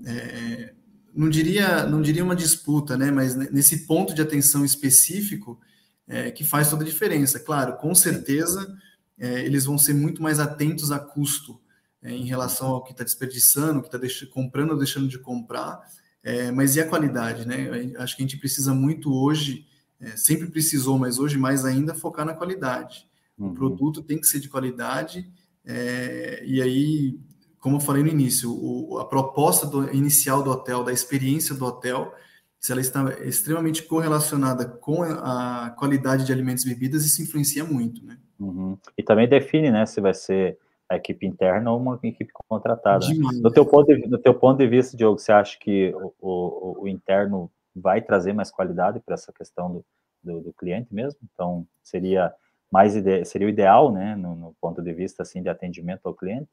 é, 0.06 0.74
não 1.14 1.30
diria 1.30 1.86
não 1.86 2.02
diria 2.02 2.24
uma 2.24 2.36
disputa, 2.36 2.96
né? 2.96 3.10
Mas 3.10 3.36
nesse 3.36 3.88
ponto 3.88 4.14
de 4.14 4.22
atenção 4.22 4.64
específico 4.64 5.60
é, 6.08 6.30
que 6.30 6.44
faz 6.44 6.70
toda 6.70 6.84
a 6.84 6.88
diferença. 6.88 7.40
Claro, 7.40 7.78
com 7.78 7.96
certeza 7.96 8.72
é, 9.18 9.44
eles 9.44 9.66
vão 9.66 9.78
ser 9.80 9.96
muito 9.96 10.22
mais 10.22 10.40
atentos 10.40 10.92
a 10.92 11.00
custo 11.00 11.60
em 12.06 12.26
relação 12.26 12.68
ao 12.68 12.84
que 12.84 12.92
está 12.92 13.04
desperdiçando, 13.04 13.82
que 13.82 13.96
está 13.96 14.28
comprando 14.30 14.72
ou 14.72 14.78
deixando 14.78 15.08
de 15.08 15.18
comprar, 15.18 15.82
é, 16.24 16.52
mas 16.52 16.76
e 16.76 16.82
a 16.82 16.88
qualidade, 16.88 17.46
né? 17.48 17.92
Acho 17.98 18.16
que 18.16 18.24
a 18.24 18.26
gente 18.26 18.38
precisa 18.38 18.74
muito 18.74 19.14
hoje, 19.14 19.66
é, 20.00 20.16
sempre 20.16 20.48
precisou, 20.48 20.98
mas 20.98 21.20
hoje 21.20 21.38
mais 21.38 21.66
ainda, 21.66 21.94
focar 21.94 22.26
na 22.26 22.34
qualidade. 22.34 23.08
Uhum. 23.38 23.50
O 23.50 23.54
produto 23.54 24.02
tem 24.02 24.20
que 24.20 24.28
ser 24.28 24.40
de 24.40 24.48
qualidade, 24.48 25.30
é, 25.66 26.42
e 26.46 26.62
aí, 26.62 27.20
como 27.60 27.78
eu 27.78 27.82
falei 27.82 28.04
no 28.04 28.10
início, 28.10 28.52
o, 28.52 29.00
a 29.00 29.06
proposta 29.06 29.66
do, 29.66 29.94
inicial 29.94 30.42
do 30.42 30.52
hotel, 30.52 30.84
da 30.84 30.94
experiência 30.94 31.54
do 31.54 31.66
hotel, 31.66 32.14
se 32.60 32.72
ela 32.72 32.80
está 32.80 33.04
extremamente 33.26 33.84
correlacionada 33.84 34.66
com 34.66 35.04
a 35.04 35.76
qualidade 35.78 36.26
de 36.26 36.32
alimentos 36.32 36.64
e 36.64 36.70
bebidas, 36.70 37.06
isso 37.06 37.22
influencia 37.22 37.66
muito, 37.66 38.06
né? 38.06 38.18
Uhum. 38.40 38.78
E 38.98 39.04
também 39.04 39.28
define, 39.28 39.70
né, 39.70 39.86
se 39.86 40.00
vai 40.00 40.14
ser 40.14 40.58
a 40.94 40.98
equipe 40.98 41.26
interna 41.26 41.72
ou 41.72 41.80
uma 41.80 42.00
equipe 42.04 42.32
contratada. 42.48 43.08
Né? 43.08 43.16
No, 43.42 43.52
teu 43.52 43.66
ponto 43.66 43.88
de, 43.88 44.08
no 44.08 44.18
teu 44.18 44.34
ponto 44.34 44.58
de 44.58 44.68
vista, 44.68 44.96
Diogo, 44.96 45.20
você 45.20 45.32
acha 45.32 45.58
que 45.60 45.94
o, 45.96 46.14
o, 46.20 46.84
o 46.84 46.88
interno 46.88 47.52
vai 47.76 48.02
trazer 48.02 48.34
mais 48.34 48.52
qualidade 48.52 49.00
para 49.00 49.16
essa 49.16 49.32
questão 49.34 49.72
do, 49.72 49.86
do, 50.24 50.42
do, 50.42 50.54
cliente 50.54 50.94
mesmo? 50.94 51.20
Então, 51.34 51.66
seria 51.84 52.34
mais 52.72 52.96
ide 52.96 53.24
seria 53.26 53.48
o 53.48 53.50
ideal, 53.50 53.92
né, 53.92 54.16
no, 54.16 54.36
no, 54.36 54.56
ponto 54.60 54.82
de 54.82 54.94
vista 54.94 55.22
assim 55.22 55.44
de 55.44 55.50
atendimento 55.50 56.06
ao 56.06 56.14
cliente? 56.14 56.48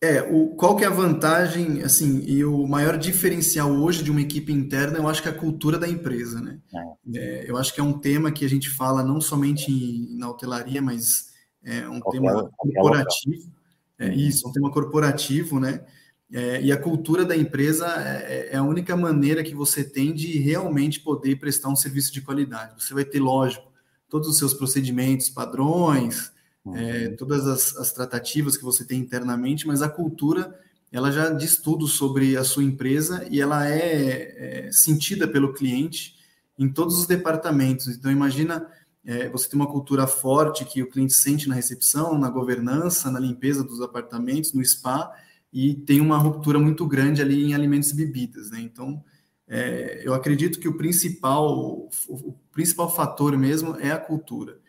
É, 0.00 0.22
o, 0.22 0.54
qual 0.54 0.76
que 0.76 0.84
é 0.84 0.86
a 0.86 0.90
vantagem, 0.90 1.82
assim, 1.82 2.22
e 2.24 2.44
o 2.44 2.66
maior 2.68 2.96
diferencial 2.96 3.68
hoje 3.70 4.04
de 4.04 4.10
uma 4.12 4.20
equipe 4.20 4.52
interna, 4.52 4.98
eu 4.98 5.08
acho 5.08 5.20
que 5.20 5.28
é 5.28 5.32
a 5.32 5.38
cultura 5.38 5.76
da 5.76 5.88
empresa, 5.88 6.40
né? 6.40 6.60
É. 6.72 7.18
É, 7.18 7.50
eu 7.50 7.56
acho 7.56 7.74
que 7.74 7.80
é 7.80 7.82
um 7.82 7.98
tema 7.98 8.30
que 8.30 8.44
a 8.44 8.48
gente 8.48 8.70
fala 8.70 9.02
não 9.02 9.20
somente 9.20 9.72
em, 9.72 10.16
na 10.16 10.30
hotelaria, 10.30 10.80
mas 10.80 11.28
é 11.64 11.88
um 11.88 12.00
qualquer, 12.00 12.20
tema 12.20 12.50
corporativo, 12.56 13.52
é 13.98 14.14
isso, 14.14 14.48
um 14.48 14.52
tema 14.52 14.70
corporativo, 14.70 15.58
né? 15.58 15.84
É, 16.30 16.60
e 16.60 16.70
a 16.70 16.76
cultura 16.76 17.24
da 17.24 17.34
empresa 17.34 17.86
é, 17.86 18.50
é, 18.52 18.56
a 18.56 18.62
única 18.62 18.94
maneira 18.94 19.42
que 19.42 19.54
você 19.54 19.82
tem 19.82 20.12
de 20.12 20.38
realmente 20.38 21.00
poder 21.00 21.36
prestar 21.36 21.70
um 21.70 21.76
serviço 21.76 22.12
de 22.12 22.20
qualidade. 22.20 22.74
Você 22.82 22.92
vai 22.92 23.04
ter, 23.04 23.18
lógico, 23.18 23.72
todos 24.10 24.28
os 24.28 24.36
seus 24.36 24.52
procedimentos, 24.52 25.30
padrões, 25.30 26.30
é, 26.74 27.08
uhum. 27.08 27.16
todas 27.16 27.46
as, 27.46 27.76
as, 27.78 27.92
tratativas 27.92 28.58
que 28.58 28.64
você 28.64 28.84
tem 28.84 29.00
internamente, 29.00 29.66
mas 29.66 29.80
a 29.80 29.88
cultura 29.88 30.54
ela 30.92 31.10
já 31.10 31.30
diz 31.30 31.56
tudo 31.56 31.86
sobre 31.86 32.36
a 32.36 32.44
sua 32.44 32.64
empresa 32.64 33.26
e 33.30 33.40
ela 33.40 33.66
é, 33.66 34.66
é 34.66 34.72
sentida 34.72 35.26
pelo 35.26 35.54
cliente 35.54 36.16
em 36.58 36.68
todos 36.68 36.98
os 36.98 37.06
departamentos. 37.06 37.88
Então, 37.88 38.10
imagina 38.10 38.66
é, 39.08 39.26
você 39.26 39.48
tem 39.48 39.58
uma 39.58 39.66
cultura 39.66 40.06
forte 40.06 40.66
que 40.66 40.82
o 40.82 40.90
cliente 40.90 41.14
sente 41.14 41.48
na 41.48 41.54
recepção, 41.54 42.18
na 42.18 42.28
governança, 42.28 43.10
na 43.10 43.18
limpeza 43.18 43.64
dos 43.64 43.80
apartamentos, 43.80 44.52
no 44.52 44.62
spa, 44.62 45.10
e 45.50 45.74
tem 45.74 45.98
uma 45.98 46.18
ruptura 46.18 46.58
muito 46.58 46.86
grande 46.86 47.22
ali 47.22 47.42
em 47.42 47.54
alimentos 47.54 47.90
e 47.90 47.96
bebidas. 47.96 48.50
Né? 48.50 48.60
Então, 48.60 49.02
é, 49.48 50.02
eu 50.04 50.12
acredito 50.12 50.60
que 50.60 50.68
o 50.68 50.76
principal, 50.76 51.88
o 52.06 52.34
principal 52.52 52.94
fator 52.94 53.34
mesmo 53.34 53.76
é 53.80 53.90
a 53.90 53.98
cultura. 53.98 54.60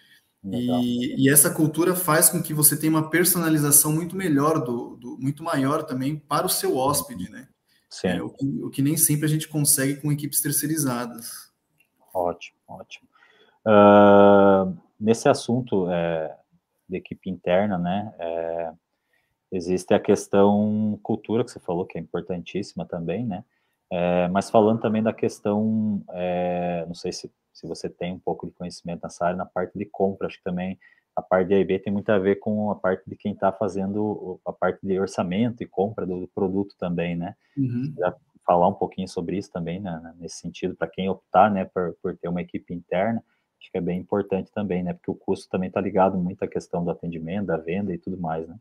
E, 0.41 1.25
e, 1.25 1.29
essa 1.29 1.50
cultura 1.50 1.93
faz 1.93 2.29
com 2.29 2.41
que 2.41 2.53
você 2.53 2.77
tenha 2.77 2.93
uma 2.93 3.10
personalização 3.10 3.91
muito 3.91 4.15
melhor, 4.15 4.63
do, 4.63 4.96
do 4.96 5.17
muito 5.19 5.43
maior 5.43 5.84
também 5.84 6.17
para 6.17 6.46
o 6.46 6.50
seu 6.50 6.77
hóspede, 6.77 7.29
né? 7.29 7.50
É, 8.05 8.22
o, 8.22 8.29
que, 8.29 8.46
o, 8.63 8.69
que, 8.69 8.81
nem 8.81 8.96
sempre 8.96 9.25
a 9.25 9.29
gente 9.29 9.50
consegue 9.50 10.00
com 10.00 10.13
equipes 10.13 10.39
terceirizadas. 10.39 11.51
Ótimo, 12.13 12.55
ótimo. 12.69 13.08
Uh, 13.65 14.77
nesse 14.99 15.27
assunto 15.29 15.89
é, 15.89 16.35
de 16.87 16.97
equipe 16.97 17.29
interna, 17.29 17.77
né? 17.77 18.13
É, 18.19 18.71
existe 19.51 19.93
a 19.93 19.99
questão 19.99 20.99
cultura 21.03 21.43
que 21.43 21.51
você 21.51 21.59
falou 21.59 21.85
que 21.85 21.97
é 21.97 22.01
importantíssima 22.01 22.85
também, 22.85 23.25
né? 23.25 23.43
É, 23.91 24.27
mas 24.27 24.49
falando 24.49 24.79
também 24.79 25.01
da 25.01 25.11
questão, 25.11 26.03
é, 26.11 26.85
não 26.87 26.93
sei 26.93 27.11
se 27.11 27.31
se 27.59 27.67
você 27.67 27.89
tem 27.89 28.13
um 28.13 28.19
pouco 28.19 28.47
de 28.47 28.53
conhecimento 28.53 29.01
nessa 29.03 29.25
área, 29.25 29.37
na 29.37 29.45
parte 29.45 29.77
de 29.77 29.85
compra, 29.85 30.27
acho 30.27 30.37
que 30.37 30.43
também 30.43 30.79
a 31.15 31.21
parte 31.21 31.49
de 31.49 31.55
AIB 31.55 31.79
tem 31.79 31.91
muito 31.91 32.09
a 32.09 32.17
ver 32.17 32.37
com 32.37 32.71
a 32.71 32.75
parte 32.75 33.03
de 33.09 33.15
quem 33.17 33.33
está 33.33 33.51
fazendo 33.51 34.39
a 34.45 34.53
parte 34.53 34.79
de 34.85 34.97
orçamento 34.97 35.61
e 35.61 35.67
compra 35.67 36.05
do 36.05 36.29
produto 36.33 36.75
também, 36.79 37.15
né? 37.17 37.35
Uhum. 37.57 37.93
falar 38.45 38.69
um 38.69 38.73
pouquinho 38.73 39.07
sobre 39.07 39.37
isso 39.37 39.51
também, 39.51 39.79
né, 39.79 40.13
nesse 40.17 40.37
sentido, 40.37 40.75
para 40.75 40.87
quem 40.87 41.09
optar, 41.09 41.51
né, 41.51 41.65
por, 41.65 41.95
por 42.01 42.17
ter 42.17 42.29
uma 42.29 42.41
equipe 42.41 42.73
interna, 42.73 43.23
acho 43.59 43.71
que 43.71 43.77
é 43.77 43.81
bem 43.81 43.99
importante 43.99 44.51
também, 44.53 44.83
né, 44.83 44.93
porque 44.93 45.11
o 45.11 45.15
custo 45.15 45.49
também 45.49 45.67
está 45.67 45.81
ligado 45.81 46.17
muito 46.17 46.43
à 46.43 46.47
questão 46.47 46.83
do 46.83 46.91
atendimento, 46.91 47.47
da 47.47 47.57
venda 47.57 47.93
e 47.93 47.97
tudo 47.97 48.17
mais, 48.17 48.47
né? 48.47 48.55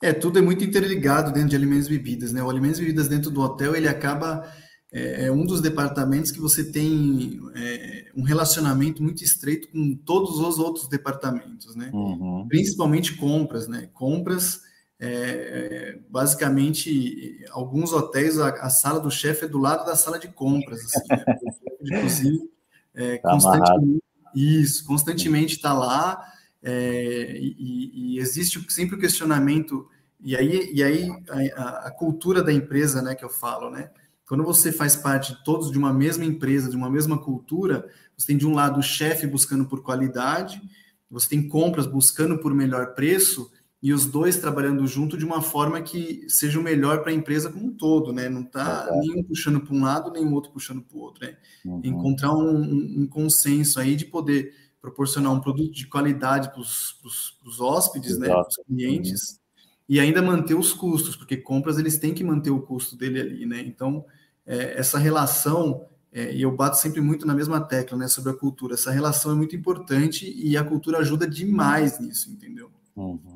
É, 0.00 0.12
tudo 0.12 0.38
é 0.38 0.42
muito 0.42 0.62
interligado 0.62 1.32
dentro 1.32 1.48
de 1.50 1.56
alimentos 1.56 1.88
e 1.88 1.90
bebidas, 1.90 2.32
né? 2.32 2.42
O 2.42 2.50
alimentos 2.50 2.78
e 2.78 2.82
bebidas 2.82 3.08
dentro 3.08 3.30
do 3.30 3.40
hotel, 3.40 3.74
ele 3.74 3.88
acaba 3.88 4.46
é, 4.92 5.26
é 5.26 5.32
um 5.32 5.44
dos 5.44 5.60
departamentos 5.60 6.30
que 6.30 6.40
você 6.40 6.70
tem 6.70 7.40
é, 7.54 8.06
um 8.14 8.22
relacionamento 8.22 9.02
muito 9.02 9.24
estreito 9.24 9.68
com 9.68 9.94
todos 9.94 10.38
os 10.38 10.58
outros 10.58 10.88
departamentos, 10.88 11.74
né? 11.74 11.90
Uhum. 11.92 12.46
Principalmente 12.48 13.16
compras, 13.16 13.66
né? 13.66 13.88
Compras, 13.92 14.60
é, 15.00 15.08
é 15.08 15.98
basicamente, 16.08 17.44
alguns 17.50 17.92
hotéis, 17.92 18.38
a, 18.38 18.48
a 18.48 18.70
sala 18.70 19.00
do 19.00 19.10
chefe 19.10 19.46
é 19.46 19.48
do 19.48 19.58
lado 19.58 19.84
da 19.84 19.96
sala 19.96 20.18
de 20.18 20.28
compras, 20.28 20.80
assim, 20.84 21.08
né? 21.10 21.24
de 21.82 22.00
cozinha, 22.00 22.48
é, 22.96 23.18
tá 23.18 23.30
constantemente, 23.30 24.02
isso, 24.34 24.84
constantemente 24.86 25.56
está 25.56 25.72
lá, 25.72 26.20
é, 26.62 27.36
e, 27.38 28.14
e, 28.14 28.18
existe 28.18 28.64
sempre 28.72 28.96
o 28.96 28.98
questionamento, 28.98 29.86
e 30.20 30.34
aí, 30.34 30.72
e 30.72 30.82
aí 30.82 31.10
a, 31.54 31.86
a 31.86 31.90
cultura 31.90 32.42
da 32.42 32.52
empresa, 32.52 33.02
né, 33.02 33.14
que 33.14 33.24
eu 33.24 33.28
falo, 33.28 33.70
né? 33.70 33.90
Quando 34.26 34.42
você 34.42 34.72
faz 34.72 34.96
parte 34.96 35.36
todos 35.44 35.70
de 35.70 35.78
uma 35.78 35.92
mesma 35.92 36.24
empresa, 36.24 36.68
de 36.68 36.76
uma 36.76 36.90
mesma 36.90 37.16
cultura, 37.16 37.88
você 38.16 38.26
tem 38.26 38.36
de 38.36 38.46
um 38.46 38.54
lado 38.54 38.80
o 38.80 38.82
chefe 38.82 39.24
buscando 39.24 39.66
por 39.66 39.82
qualidade, 39.82 40.60
você 41.08 41.28
tem 41.28 41.48
compras 41.48 41.86
buscando 41.86 42.38
por 42.38 42.52
melhor 42.52 42.94
preço 42.94 43.52
e 43.86 43.92
os 43.92 44.04
dois 44.04 44.36
trabalhando 44.36 44.84
junto 44.84 45.16
de 45.16 45.24
uma 45.24 45.40
forma 45.40 45.80
que 45.80 46.24
seja 46.28 46.58
o 46.58 46.62
melhor 46.62 47.02
para 47.02 47.12
a 47.12 47.14
empresa 47.14 47.52
como 47.52 47.66
um 47.66 47.72
todo, 47.72 48.12
né? 48.12 48.28
Não 48.28 48.40
está 48.40 48.88
é 48.90 48.98
nenhum 48.98 49.22
puxando 49.22 49.60
para 49.60 49.72
um 49.72 49.80
lado, 49.80 50.10
nem 50.10 50.26
o 50.26 50.32
outro 50.32 50.50
puxando 50.50 50.82
para 50.82 50.96
o 50.96 51.00
outro. 51.00 51.24
Né? 51.24 51.36
Uhum. 51.64 51.80
Encontrar 51.84 52.32
um, 52.34 53.02
um, 53.02 53.06
consenso 53.06 53.78
aí 53.78 53.94
de 53.94 54.04
poder 54.04 54.52
proporcionar 54.82 55.32
um 55.32 55.38
produto 55.38 55.72
de 55.72 55.86
qualidade 55.86 56.50
para 56.50 56.60
os 56.60 57.60
hóspedes, 57.60 58.10
Exato. 58.10 58.26
né? 58.26 58.34
Para 58.34 58.48
os 58.48 58.56
clientes. 58.66 59.30
Uhum 59.30 59.46
e 59.88 60.00
ainda 60.00 60.20
manter 60.20 60.54
os 60.54 60.72
custos, 60.72 61.14
porque 61.14 61.36
compras 61.36 61.78
eles 61.78 61.96
têm 61.96 62.12
que 62.12 62.24
manter 62.24 62.50
o 62.50 62.60
custo 62.60 62.96
dele 62.96 63.20
ali, 63.20 63.46
né? 63.46 63.60
Então, 63.60 64.04
é, 64.44 64.76
essa 64.76 64.98
relação, 64.98 65.86
é, 66.12 66.34
e 66.34 66.42
eu 66.42 66.50
bato 66.50 66.76
sempre 66.76 67.00
muito 67.00 67.24
na 67.24 67.34
mesma 67.34 67.60
tecla, 67.60 67.96
né, 67.96 68.08
sobre 68.08 68.32
a 68.32 68.34
cultura, 68.34 68.74
essa 68.74 68.90
relação 68.90 69.30
é 69.30 69.34
muito 69.36 69.54
importante 69.54 70.28
e 70.36 70.56
a 70.56 70.64
cultura 70.64 70.98
ajuda 70.98 71.24
demais 71.24 72.00
nisso, 72.00 72.30
entendeu? 72.30 72.68
Uhum. 72.96 73.35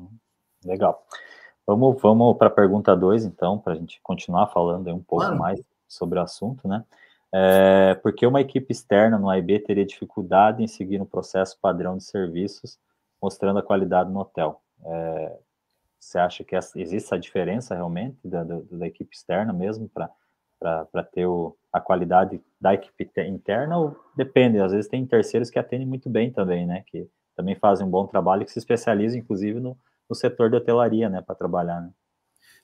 Legal. 0.65 1.05
Vamos, 1.65 2.01
vamos 2.01 2.37
para 2.37 2.47
a 2.47 2.51
pergunta 2.51 2.95
2, 2.95 3.25
então, 3.25 3.57
para 3.57 3.73
a 3.73 3.75
gente 3.75 3.99
continuar 4.01 4.47
falando 4.47 4.93
um 4.93 5.01
pouco 5.01 5.25
claro. 5.25 5.39
mais 5.39 5.61
sobre 5.87 6.19
o 6.19 6.21
assunto, 6.21 6.67
né? 6.67 6.83
É, 7.33 7.95
porque 7.95 8.25
uma 8.25 8.41
equipe 8.41 8.71
externa 8.71 9.17
no 9.17 9.29
AIB 9.29 9.59
teria 9.59 9.85
dificuldade 9.85 10.61
em 10.61 10.67
seguir 10.67 11.01
um 11.01 11.05
processo 11.05 11.57
padrão 11.61 11.97
de 11.97 12.03
serviços, 12.03 12.77
mostrando 13.21 13.59
a 13.59 13.63
qualidade 13.63 14.11
no 14.11 14.19
hotel. 14.19 14.61
É, 14.83 15.37
você 15.97 16.17
acha 16.17 16.43
que 16.43 16.55
existe 16.55 17.05
essa 17.05 17.19
diferença 17.19 17.75
realmente 17.75 18.17
da, 18.27 18.43
da, 18.43 18.59
da 18.71 18.87
equipe 18.87 19.15
externa 19.15 19.53
mesmo 19.53 19.87
para 19.87 21.03
ter 21.11 21.25
o, 21.25 21.55
a 21.71 21.79
qualidade 21.79 22.41
da 22.59 22.73
equipe 22.73 23.09
interna 23.27 23.77
ou 23.77 23.95
depende? 24.15 24.59
Às 24.59 24.71
vezes 24.71 24.89
tem 24.89 25.05
terceiros 25.05 25.49
que 25.49 25.59
atendem 25.59 25.87
muito 25.87 26.09
bem 26.09 26.31
também, 26.31 26.65
né? 26.65 26.83
Que 26.87 27.07
também 27.35 27.55
fazem 27.55 27.85
um 27.85 27.89
bom 27.89 28.05
trabalho, 28.07 28.43
que 28.43 28.51
se 28.51 28.59
especializam 28.59 29.19
inclusive 29.19 29.59
no, 29.59 29.77
no 30.11 30.15
setor 30.15 30.51
da 30.51 30.57
hotelaria, 30.57 31.09
né? 31.09 31.21
Para 31.21 31.33
trabalhar, 31.33 31.79
né? 31.79 31.89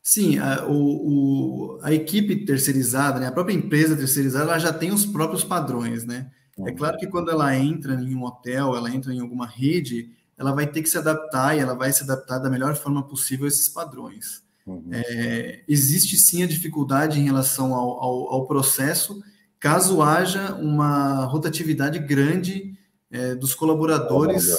Sim, 0.03 0.37
a, 0.37 0.65
o, 0.65 0.73
o, 0.73 1.79
a 1.81 1.93
equipe 1.93 2.45
terceirizada, 2.45 3.19
né, 3.19 3.27
a 3.27 3.31
própria 3.31 3.53
empresa 3.53 3.95
terceirizada, 3.95 4.45
ela 4.45 4.59
já 4.59 4.71
tem 4.71 4.91
os 4.91 5.05
próprios 5.05 5.43
padrões, 5.43 6.05
né? 6.05 6.29
É 6.65 6.71
claro 6.71 6.97
que 6.97 7.07
quando 7.07 7.29
ela 7.29 7.55
entra 7.55 7.93
em 7.93 8.15
um 8.15 8.23
hotel, 8.23 8.75
ela 8.75 8.89
entra 8.89 9.13
em 9.13 9.19
alguma 9.19 9.45
rede, 9.45 10.09
ela 10.37 10.53
vai 10.53 10.65
ter 10.65 10.81
que 10.81 10.89
se 10.89 10.97
adaptar 10.97 11.55
e 11.55 11.59
ela 11.59 11.73
vai 11.73 11.91
se 11.91 12.03
adaptar 12.03 12.39
da 12.39 12.49
melhor 12.49 12.75
forma 12.75 13.05
possível 13.07 13.45
a 13.45 13.47
esses 13.47 13.69
padrões. 13.69 14.43
Uhum. 14.65 14.89
É, 14.91 15.63
existe 15.67 16.17
sim 16.17 16.41
a 16.41 16.47
dificuldade 16.47 17.19
em 17.19 17.25
relação 17.25 17.75
ao, 17.75 18.03
ao, 18.03 18.33
ao 18.33 18.47
processo, 18.47 19.21
caso 19.59 20.01
haja 20.01 20.55
uma 20.55 21.25
rotatividade 21.25 21.99
grande 21.99 22.73
é, 23.11 23.35
dos 23.35 23.53
colaboradores 23.53 24.55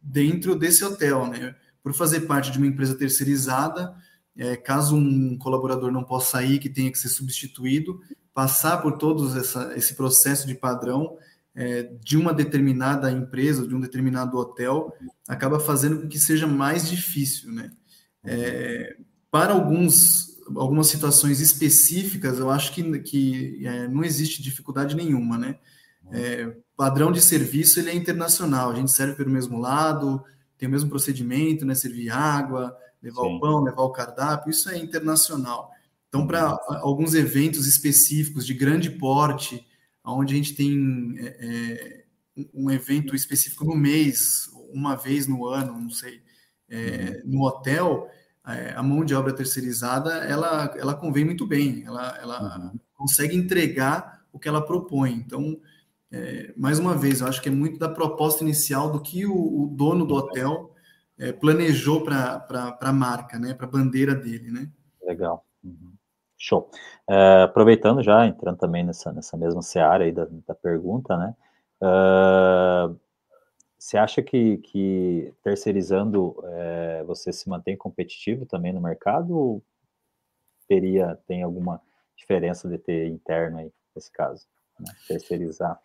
dentro 0.00 0.54
desse 0.54 0.84
hotel, 0.84 1.26
né? 1.26 1.54
Por 1.82 1.94
fazer 1.94 2.22
parte 2.22 2.50
de 2.50 2.58
uma 2.58 2.66
empresa 2.66 2.94
terceirizada, 2.94 3.94
é, 4.36 4.56
caso 4.56 4.96
um 4.96 5.36
colaborador 5.36 5.90
não 5.90 6.04
possa 6.04 6.32
sair, 6.32 6.58
que 6.58 6.68
tenha 6.68 6.90
que 6.90 6.98
ser 6.98 7.08
substituído, 7.08 8.00
passar 8.32 8.78
por 8.78 8.96
todo 8.96 9.28
esse 9.74 9.94
processo 9.94 10.46
de 10.46 10.54
padrão 10.54 11.16
é, 11.54 11.82
de 12.02 12.16
uma 12.16 12.32
determinada 12.32 13.10
empresa, 13.10 13.66
de 13.66 13.74
um 13.74 13.80
determinado 13.80 14.38
hotel, 14.38 14.94
acaba 15.28 15.58
fazendo 15.58 16.00
com 16.00 16.08
que 16.08 16.18
seja 16.18 16.46
mais 16.46 16.88
difícil, 16.88 17.52
né? 17.52 17.70
É, 18.24 18.96
para 19.30 19.52
alguns, 19.52 20.38
algumas 20.56 20.86
situações 20.86 21.40
específicas, 21.40 22.38
eu 22.38 22.50
acho 22.50 22.72
que, 22.72 22.98
que 23.00 23.66
é, 23.66 23.88
não 23.88 24.04
existe 24.04 24.42
dificuldade 24.42 24.94
nenhuma, 24.94 25.36
né? 25.38 25.58
É, 26.12 26.56
padrão 26.76 27.12
de 27.12 27.20
serviço 27.20 27.78
ele 27.78 27.90
é 27.90 27.94
internacional, 27.94 28.70
a 28.70 28.74
gente 28.74 28.90
serve 28.90 29.14
pelo 29.14 29.30
mesmo 29.30 29.58
lado, 29.58 30.24
tem 30.60 30.68
o 30.68 30.72
mesmo 30.72 30.90
procedimento, 30.90 31.64
né? 31.64 31.74
Servir 31.74 32.10
água, 32.10 32.76
levar 33.02 33.22
Sim. 33.22 33.36
o 33.36 33.40
pão, 33.40 33.62
levar 33.62 33.82
o 33.82 33.90
cardápio, 33.90 34.50
isso 34.50 34.68
é 34.68 34.76
internacional. 34.78 35.70
Então, 36.08 36.26
para 36.26 36.58
alguns 36.82 37.14
eventos 37.14 37.66
específicos 37.66 38.46
de 38.46 38.52
grande 38.52 38.90
porte, 38.90 39.66
onde 40.04 40.34
a 40.34 40.36
gente 40.36 40.54
tem 40.54 41.14
é, 41.18 41.36
é 41.40 42.00
um 42.52 42.70
evento 42.70 43.16
específico 43.16 43.64
no 43.64 43.74
mês, 43.74 44.50
uma 44.72 44.96
vez 44.96 45.26
no 45.26 45.46
ano, 45.46 45.80
não 45.80 45.90
sei, 45.90 46.20
é, 46.68 47.22
uhum. 47.24 47.30
no 47.32 47.42
hotel, 47.46 48.08
é, 48.46 48.74
a 48.76 48.82
mão 48.82 49.04
de 49.04 49.14
obra 49.14 49.32
terceirizada, 49.32 50.12
ela, 50.24 50.74
ela 50.76 50.94
convém 50.94 51.24
muito 51.24 51.46
bem, 51.46 51.84
ela, 51.86 52.18
ela 52.20 52.58
uhum. 52.58 52.78
consegue 52.94 53.34
entregar 53.34 54.20
o 54.32 54.38
que 54.38 54.48
ela 54.48 54.64
propõe. 54.64 55.12
Então, 55.12 55.58
é, 56.12 56.52
mais 56.56 56.78
uma 56.78 56.96
vez, 56.96 57.20
eu 57.20 57.26
acho 57.26 57.40
que 57.40 57.48
é 57.48 57.52
muito 57.52 57.78
da 57.78 57.88
proposta 57.88 58.42
inicial 58.42 58.90
do 58.90 59.00
que 59.00 59.26
o, 59.26 59.34
o 59.34 59.66
dono 59.68 60.04
do 60.04 60.14
hotel 60.14 60.74
é, 61.18 61.32
planejou 61.32 62.02
para 62.02 62.46
a 62.80 62.92
marca, 62.92 63.38
né, 63.38 63.54
para 63.54 63.66
a 63.66 63.70
bandeira 63.70 64.14
dele, 64.14 64.50
né? 64.50 64.70
Legal. 65.02 65.44
Uhum. 65.62 65.92
Show. 66.36 66.70
Uh, 67.08 67.44
aproveitando 67.44 68.02
já, 68.02 68.26
entrando 68.26 68.56
também 68.56 68.82
nessa, 68.82 69.12
nessa 69.12 69.36
mesma 69.36 69.60
seara 69.60 70.04
aí 70.04 70.12
da, 70.12 70.26
da 70.46 70.54
pergunta, 70.54 71.16
né? 71.16 71.34
Uh, 71.82 72.98
você 73.78 73.96
acha 73.96 74.22
que, 74.22 74.58
que 74.58 75.32
terceirizando 75.42 76.36
é, 76.44 77.02
você 77.04 77.32
se 77.32 77.48
mantém 77.48 77.76
competitivo 77.76 78.44
também 78.44 78.74
no 78.74 78.80
mercado 78.80 79.34
ou 79.34 79.62
teria, 80.68 81.18
tem 81.26 81.42
alguma 81.42 81.80
diferença 82.14 82.68
de 82.68 82.76
ter 82.76 83.08
interno 83.08 83.58
aí, 83.58 83.72
nesse 83.96 84.12
caso? 84.12 84.46
Né? 84.80 84.94
Terceirizar 85.06 85.80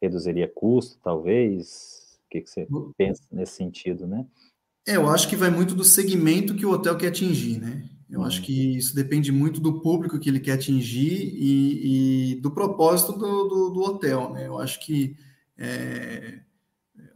reduziria 0.00 0.48
custo, 0.48 0.98
talvez? 1.02 2.18
O 2.26 2.30
que, 2.30 2.40
que 2.40 2.50
você 2.50 2.66
pensa 2.96 3.22
nesse 3.30 3.56
sentido, 3.56 4.06
né? 4.06 4.24
É, 4.86 4.96
eu 4.96 5.08
acho 5.10 5.28
que 5.28 5.36
vai 5.36 5.50
muito 5.50 5.74
do 5.74 5.84
segmento 5.84 6.54
que 6.54 6.64
o 6.64 6.70
hotel 6.70 6.96
quer 6.96 7.08
atingir, 7.08 7.60
né? 7.60 7.88
Eu 8.08 8.24
acho 8.24 8.42
que 8.42 8.76
isso 8.76 8.92
depende 8.92 9.30
muito 9.30 9.60
do 9.60 9.80
público 9.80 10.18
que 10.18 10.28
ele 10.28 10.40
quer 10.40 10.54
atingir 10.54 11.32
e, 11.32 12.32
e 12.32 12.40
do 12.40 12.50
propósito 12.50 13.12
do, 13.12 13.44
do, 13.44 13.70
do, 13.70 13.80
hotel. 13.82 14.32
Né? 14.32 14.48
Eu 14.48 14.58
acho 14.58 14.84
que 14.84 15.16
é, 15.56 16.40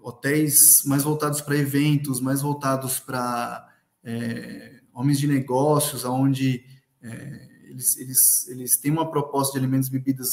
hotéis 0.00 0.84
mais 0.86 1.02
voltados 1.02 1.40
para 1.40 1.56
eventos, 1.56 2.20
mais 2.20 2.42
voltados 2.42 3.00
para 3.00 3.68
é, 4.04 4.82
homens 4.92 5.18
de 5.18 5.26
negócios, 5.26 6.04
onde 6.04 6.64
é, 7.02 7.48
eles, 7.68 7.96
eles, 7.96 8.48
eles 8.48 8.78
têm 8.78 8.92
uma 8.92 9.10
proposta 9.10 9.54
de 9.54 9.58
alimentos 9.58 9.88
e 9.88 9.92
bebidas 9.92 10.28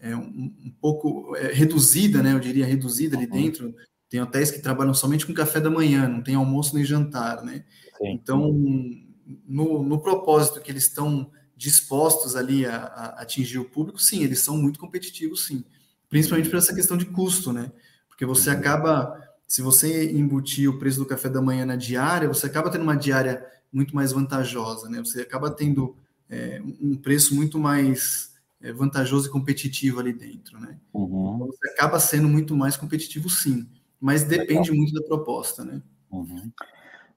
é, 0.00 0.16
um, 0.16 0.52
um, 0.64 0.74
pouco 0.80 1.36
é, 1.36 1.52
reduzida, 1.52 2.22
né? 2.22 2.32
Eu 2.32 2.40
diria 2.40 2.66
reduzida 2.66 3.16
ali 3.16 3.26
uhum. 3.26 3.32
dentro. 3.32 3.74
Tem 4.08 4.20
hotéis 4.20 4.50
que 4.50 4.60
trabalham 4.60 4.94
somente 4.94 5.26
com 5.26 5.34
café 5.34 5.60
da 5.60 5.70
manhã, 5.70 6.08
não 6.08 6.22
tem 6.22 6.34
almoço 6.34 6.74
nem 6.74 6.84
jantar, 6.84 7.44
né? 7.44 7.64
Sim. 7.98 8.08
Então, 8.08 8.50
no, 9.46 9.82
no 9.82 10.00
propósito 10.00 10.60
que 10.60 10.70
eles 10.70 10.84
estão 10.84 11.30
dispostos 11.56 12.34
ali 12.34 12.64
a, 12.64 12.76
a, 12.76 13.06
atingir 13.22 13.58
o 13.58 13.68
público, 13.68 14.00
sim, 14.00 14.24
eles 14.24 14.40
são 14.40 14.56
muito 14.56 14.80
competitivos, 14.80 15.46
sim. 15.46 15.64
Principalmente 16.08 16.48
por 16.48 16.56
essa 16.56 16.74
questão 16.74 16.96
de 16.96 17.04
custo, 17.04 17.52
né? 17.52 17.70
Porque 18.08 18.24
você 18.24 18.50
uhum. 18.50 18.56
acaba, 18.56 19.16
se 19.46 19.62
você 19.62 20.10
embutir 20.10 20.68
o 20.68 20.78
preço 20.78 20.98
do 20.98 21.06
café 21.06 21.28
da 21.28 21.42
manhã 21.42 21.64
na 21.64 21.76
diária, 21.76 22.26
você 22.26 22.46
acaba 22.46 22.70
tendo 22.70 22.82
uma 22.82 22.96
diária 22.96 23.46
muito 23.72 23.94
mais 23.94 24.12
vantajosa, 24.12 24.88
né? 24.88 24.98
Você 24.98 25.20
acaba 25.20 25.50
tendo 25.50 25.94
é, 26.28 26.60
um 26.80 26.96
preço 26.96 27.34
muito 27.34 27.58
mais 27.58 28.29
é, 28.60 28.72
vantajoso 28.72 29.28
e 29.28 29.32
competitivo 29.32 30.00
ali 30.00 30.12
dentro, 30.12 30.58
né? 30.60 30.78
Uhum. 30.92 31.34
Então, 31.36 31.46
você 31.46 31.70
acaba 31.70 31.98
sendo 31.98 32.28
muito 32.28 32.56
mais 32.56 32.76
competitivo, 32.76 33.28
sim. 33.28 33.68
Mas 34.00 34.24
depende 34.24 34.70
Legal. 34.70 34.76
muito 34.76 34.94
da 34.94 35.06
proposta, 35.06 35.64
né? 35.64 35.82
Uhum. 36.10 36.50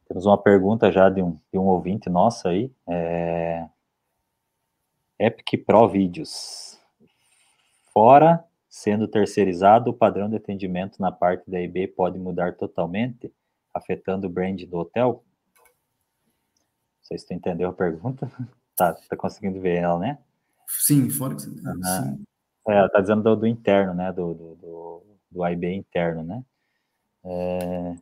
Temos 0.07 0.25
uma 0.25 0.37
pergunta 0.37 0.91
já 0.91 1.09
de 1.09 1.21
um, 1.21 1.39
de 1.51 1.57
um 1.57 1.65
ouvinte 1.65 2.09
nosso 2.09 2.47
aí. 2.47 2.71
É... 2.87 3.67
Epic 5.19 5.65
Pro 5.65 5.87
Vídeos. 5.87 6.79
Fora 7.93 8.43
sendo 8.73 9.07
terceirizado, 9.07 9.91
o 9.91 9.93
padrão 9.93 10.27
de 10.27 10.35
atendimento 10.35 10.99
na 10.99 11.11
parte 11.11 11.47
da 11.47 11.61
IB 11.61 11.89
pode 11.89 12.17
mudar 12.17 12.57
totalmente, 12.57 13.31
afetando 13.71 14.25
o 14.25 14.29
brand 14.31 14.59
do 14.63 14.77
hotel? 14.77 15.23
Não 15.55 17.03
sei 17.03 17.19
se 17.19 17.27
tu 17.27 17.35
entendeu 17.35 17.69
a 17.69 17.73
pergunta. 17.73 18.27
Tá, 18.75 18.91
tá 18.91 19.15
conseguindo 19.15 19.61
ver 19.61 19.75
ela, 19.75 19.99
né? 19.99 20.17
Sim, 20.67 21.09
fora 21.09 21.35
que 21.35 21.41
você... 21.41 21.49
Uhum. 21.49 22.23
É, 22.67 22.87
tá 22.89 23.01
dizendo 23.01 23.23
do, 23.23 23.35
do 23.35 23.47
interno, 23.47 23.93
né? 23.93 24.11
Do, 24.11 24.33
do, 24.33 24.55
do, 24.55 25.03
do 25.31 25.47
IB 25.47 25.73
interno, 25.73 26.23
né? 26.23 26.43
É 27.25 27.95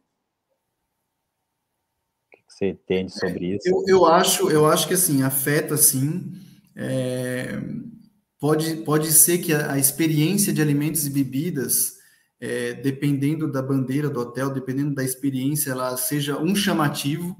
você 2.61 2.69
entende 2.69 3.11
sobre 3.11 3.55
isso? 3.55 3.67
Eu, 3.67 3.83
eu, 3.87 4.05
acho, 4.05 4.51
eu 4.51 4.67
acho 4.67 4.87
que 4.87 4.93
assim, 4.93 5.23
afeta 5.23 5.75
sim. 5.75 6.31
É, 6.75 7.59
pode, 8.39 8.77
pode 8.77 9.11
ser 9.11 9.39
que 9.39 9.51
a, 9.51 9.73
a, 9.73 9.79
experiência 9.79 10.53
de 10.53 10.61
alimentos 10.61 11.07
e 11.07 11.09
bebidas, 11.09 11.97
é, 12.39 12.73
dependendo 12.73 13.51
da 13.51 13.63
bandeira 13.63 14.09
do 14.09 14.19
hotel, 14.19 14.51
dependendo 14.51 14.93
da 14.93 15.03
experiência, 15.03 15.71
ela 15.71 15.97
seja 15.97 16.37
um 16.37 16.55
chamativo. 16.55 17.35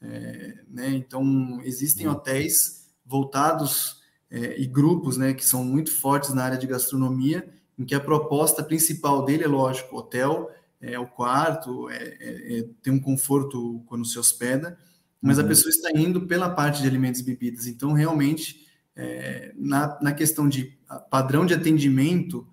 É, 0.00 0.54
né? 0.68 0.88
Então, 0.90 1.60
existem 1.62 2.08
hotéis 2.08 2.88
voltados 3.04 4.00
é, 4.30 4.60
e 4.60 4.66
grupos 4.66 5.16
né, 5.16 5.32
que 5.34 5.44
são 5.44 5.64
muito 5.64 5.90
fortes 5.90 6.32
na 6.34 6.44
área 6.44 6.58
de 6.58 6.66
gastronomia, 6.66 7.48
em 7.78 7.84
que 7.84 7.94
a 7.94 8.00
proposta 8.00 8.62
principal 8.62 9.24
dele 9.24 9.44
é, 9.44 9.48
lógico, 9.48 9.96
hotel, 9.96 10.50
é 10.80 10.98
o 10.98 11.06
quarto, 11.06 11.88
é, 11.90 11.96
é, 11.96 12.58
é, 12.58 12.68
tem 12.82 12.92
um 12.92 13.00
conforto 13.00 13.82
quando 13.86 14.04
se 14.04 14.18
hospeda, 14.18 14.78
mas 15.20 15.38
uhum. 15.38 15.44
a 15.44 15.48
pessoa 15.48 15.70
está 15.70 15.90
indo 15.94 16.26
pela 16.26 16.50
parte 16.50 16.82
de 16.82 16.88
alimentos 16.88 17.20
e 17.20 17.24
bebidas. 17.24 17.66
Então, 17.66 17.92
realmente, 17.92 18.66
é, 18.94 19.52
na, 19.56 19.98
na 20.00 20.12
questão 20.12 20.48
de 20.48 20.78
padrão 21.10 21.44
de 21.46 21.54
atendimento, 21.54 22.46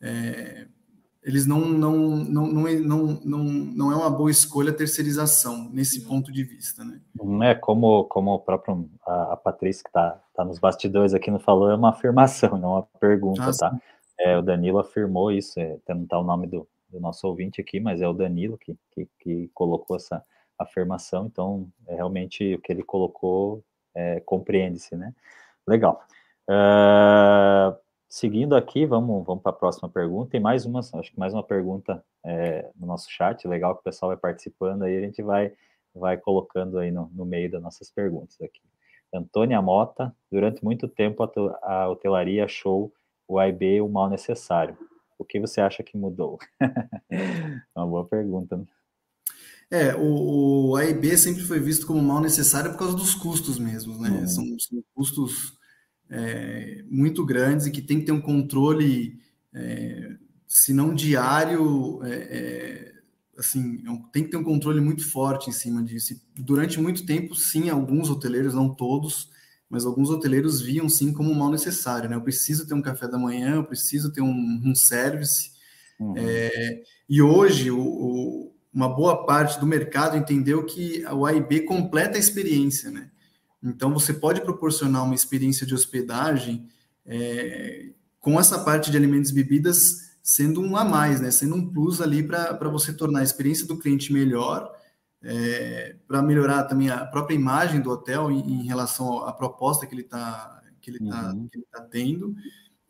é, 0.00 0.66
eles 1.26 1.44
não 1.44 1.58
não, 1.60 1.96
não, 1.96 2.46
não, 2.46 2.62
não, 2.62 3.20
não, 3.24 3.44
não 3.44 3.92
é 3.92 3.96
uma 3.96 4.08
boa 4.08 4.30
escolha 4.30 4.70
a 4.70 4.74
terceirização 4.74 5.68
nesse 5.72 6.06
ponto 6.06 6.30
de 6.30 6.44
vista, 6.44 6.84
né? 6.84 7.00
É 7.42 7.52
como, 7.52 8.04
como 8.04 8.32
o 8.32 8.38
próprio 8.38 8.88
a, 9.04 9.32
a 9.32 9.36
Patrícia 9.36 9.82
que 9.82 9.88
está 9.88 10.22
tá 10.32 10.44
nos 10.44 10.60
bastidores 10.60 11.14
aqui 11.14 11.28
não 11.28 11.40
falou, 11.40 11.68
é 11.68 11.74
uma 11.74 11.90
afirmação, 11.90 12.56
não 12.56 12.68
é 12.68 12.74
uma 12.76 12.88
pergunta, 13.00 13.42
ah, 13.42 13.58
tá? 13.58 13.76
É, 14.20 14.38
o 14.38 14.42
Danilo 14.42 14.78
afirmou 14.78 15.32
isso, 15.32 15.58
é, 15.58 15.76
não 15.88 16.06
tá 16.06 16.16
o 16.16 16.22
nome 16.22 16.46
do, 16.46 16.66
do 16.88 17.00
nosso 17.00 17.26
ouvinte 17.26 17.60
aqui, 17.60 17.80
mas 17.80 18.00
é 18.00 18.06
o 18.06 18.14
Danilo 18.14 18.56
que, 18.56 18.78
que, 18.92 19.08
que 19.18 19.50
colocou 19.52 19.96
essa 19.96 20.22
afirmação, 20.56 21.26
então 21.26 21.68
é 21.88 21.96
realmente 21.96 22.54
o 22.54 22.60
que 22.60 22.72
ele 22.72 22.84
colocou 22.84 23.64
é, 23.96 24.20
compreende-se, 24.20 24.94
né? 24.94 25.12
Legal. 25.66 26.00
Uh, 26.48 27.76
seguindo 28.16 28.54
aqui, 28.54 28.86
vamos, 28.86 29.26
vamos 29.26 29.42
para 29.42 29.50
a 29.50 29.54
próxima 29.54 29.88
pergunta. 29.88 30.30
Tem 30.30 30.40
mais 30.40 30.64
uma, 30.64 30.80
acho 30.80 31.12
que 31.12 31.18
mais 31.18 31.32
uma 31.34 31.42
pergunta 31.42 32.02
é, 32.24 32.70
no 32.74 32.86
nosso 32.86 33.10
chat, 33.10 33.46
legal 33.46 33.74
que 33.74 33.80
o 33.80 33.84
pessoal 33.84 34.10
vai 34.10 34.16
participando 34.16 34.84
aí, 34.84 34.96
a 34.96 35.00
gente 35.00 35.22
vai, 35.22 35.52
vai 35.94 36.16
colocando 36.16 36.78
aí 36.78 36.90
no, 36.90 37.10
no 37.14 37.24
meio 37.24 37.50
das 37.50 37.62
nossas 37.62 37.90
perguntas 37.90 38.40
aqui. 38.40 38.62
Antônia 39.12 39.60
Mota, 39.60 40.14
durante 40.30 40.64
muito 40.64 40.88
tempo 40.88 41.22
a, 41.22 41.30
a 41.62 41.88
hotelaria 41.88 42.44
achou 42.44 42.92
o 43.28 43.38
AIB 43.38 43.80
o 43.80 43.88
mal 43.88 44.08
necessário 44.08 44.76
o 45.18 45.24
que 45.24 45.40
você 45.40 45.60
acha 45.60 45.82
que 45.82 45.96
mudou? 45.96 46.38
é 47.10 47.60
uma 47.74 47.86
boa 47.86 48.06
pergunta. 48.06 48.56
Né? 48.56 48.66
É, 49.70 49.94
o, 49.96 50.70
o 50.70 50.76
AIB 50.76 51.16
sempre 51.16 51.42
foi 51.42 51.58
visto 51.58 51.86
como 51.86 52.02
mal 52.02 52.20
necessário 52.20 52.70
por 52.72 52.78
causa 52.78 52.96
dos 52.96 53.14
custos 53.14 53.58
mesmo, 53.58 53.98
né? 54.00 54.10
Uhum. 54.10 54.28
São, 54.28 54.44
são, 54.58 54.84
custos 54.94 55.56
é, 56.10 56.84
muito 56.88 57.24
grandes 57.24 57.66
e 57.66 57.70
que 57.70 57.82
tem 57.82 58.00
que 58.00 58.06
ter 58.06 58.12
um 58.12 58.20
controle, 58.20 59.18
é, 59.52 60.16
se 60.46 60.72
não 60.72 60.94
diário, 60.94 62.00
é, 62.04 62.12
é 62.14 62.92
assim, 63.38 63.82
é 63.86 64.12
tem 64.12 64.24
que 64.24 64.30
ter 64.30 64.36
um 64.36 64.44
controle 64.44 64.80
muito 64.80 65.08
forte 65.10 65.50
em 65.50 65.52
cima 65.52 65.82
disso. 65.82 66.14
E 66.14 66.42
durante 66.42 66.80
muito 66.80 67.04
tempo, 67.04 67.34
sim, 67.34 67.68
alguns 67.68 68.08
hoteleiros, 68.08 68.54
não 68.54 68.74
todos, 68.74 69.30
mas 69.68 69.84
alguns 69.84 70.10
hoteleiros 70.10 70.60
viam 70.60 70.88
sim 70.88 71.12
como 71.12 71.30
um 71.30 71.34
mal 71.34 71.50
necessário, 71.50 72.08
né? 72.08 72.16
Eu 72.16 72.22
preciso 72.22 72.66
ter 72.66 72.74
um 72.74 72.82
café 72.82 73.08
da 73.08 73.18
manhã, 73.18 73.56
eu 73.56 73.64
preciso 73.64 74.12
ter 74.12 74.22
um, 74.22 74.62
um 74.64 74.74
service. 74.74 75.50
Uhum. 75.98 76.14
É, 76.16 76.82
e 77.08 77.20
hoje, 77.20 77.70
o, 77.70 77.80
o, 77.80 78.54
uma 78.72 78.88
boa 78.88 79.26
parte 79.26 79.58
do 79.58 79.66
mercado 79.66 80.16
entendeu 80.16 80.64
que 80.64 81.04
o 81.06 81.26
AIB 81.26 81.62
completa 81.62 82.16
a 82.16 82.20
experiência, 82.20 82.90
né? 82.90 83.10
Então, 83.62 83.92
você 83.92 84.12
pode 84.12 84.40
proporcionar 84.40 85.04
uma 85.04 85.14
experiência 85.14 85.66
de 85.66 85.74
hospedagem 85.74 86.68
é, 87.04 87.90
com 88.20 88.38
essa 88.38 88.58
parte 88.58 88.90
de 88.90 88.96
alimentos 88.96 89.30
e 89.30 89.34
bebidas 89.34 90.06
sendo 90.22 90.60
um 90.60 90.76
a 90.76 90.84
mais, 90.84 91.20
né? 91.20 91.30
Sendo 91.30 91.54
um 91.54 91.72
plus 91.72 92.00
ali 92.00 92.22
para 92.22 92.68
você 92.68 92.92
tornar 92.92 93.20
a 93.20 93.24
experiência 93.24 93.66
do 93.66 93.78
cliente 93.78 94.12
melhor 94.12 94.74
é, 95.22 95.96
para 96.06 96.22
melhorar 96.22 96.64
também 96.64 96.90
a 96.90 97.04
própria 97.04 97.34
imagem 97.34 97.80
do 97.80 97.90
hotel 97.90 98.30
em, 98.30 98.60
em 98.60 98.66
relação 98.66 99.24
à 99.24 99.32
proposta 99.32 99.86
que 99.86 99.94
ele 99.94 100.02
está 100.02 100.62
que 100.80 100.90
ele 100.90 101.10
tá, 101.10 101.32
uhum. 101.32 101.48
que 101.48 101.58
ele 101.58 101.66
tá 101.70 101.80
tendo. 101.82 102.36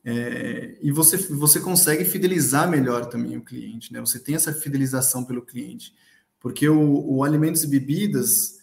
É, 0.05 0.76
e 0.83 0.92
você, 0.92 1.16
você 1.16 1.59
consegue 1.59 2.05
fidelizar 2.05 2.68
melhor 2.68 3.07
também 3.07 3.38
o 3.38 3.42
cliente, 3.42 3.90
né? 3.90 4.00
Você 4.00 4.20
tem 4.20 4.35
essa 4.35 4.52
fidelização 4.52 5.24
pelo 5.24 5.40
cliente. 5.40 5.94
Porque 6.38 6.68
o, 6.68 7.11
o 7.11 7.24
alimentos 7.24 7.64
e 7.64 7.66
bebidas, 7.66 8.56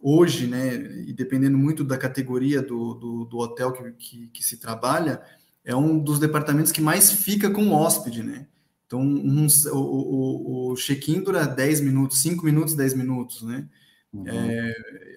hoje, 0.00 0.46
né, 0.46 0.74
e 1.06 1.12
dependendo 1.12 1.58
muito 1.58 1.84
da 1.84 1.98
categoria 1.98 2.62
do, 2.62 2.94
do, 2.94 3.24
do 3.26 3.38
hotel 3.38 3.72
que, 3.72 3.92
que, 3.92 4.26
que, 4.28 4.42
se 4.44 4.56
trabalha, 4.56 5.20
é 5.64 5.76
um 5.76 5.98
dos 5.98 6.18
departamentos 6.18 6.72
que 6.72 6.80
mais 6.80 7.12
fica 7.12 7.50
com 7.50 7.68
o 7.68 7.72
hóspede, 7.72 8.22
né? 8.22 8.46
Então, 8.86 9.00
um, 9.00 9.46
o, 9.72 9.76
o, 9.76 10.72
o 10.72 10.74
check-in 10.74 11.22
dura 11.22 11.46
10 11.46 11.82
minutos, 11.82 12.20
5 12.22 12.44
minutos, 12.44 12.74
10 12.74 12.94
minutos, 12.94 13.42
né? 13.42 13.68
Uhum. 14.12 14.26
É, 14.26 14.74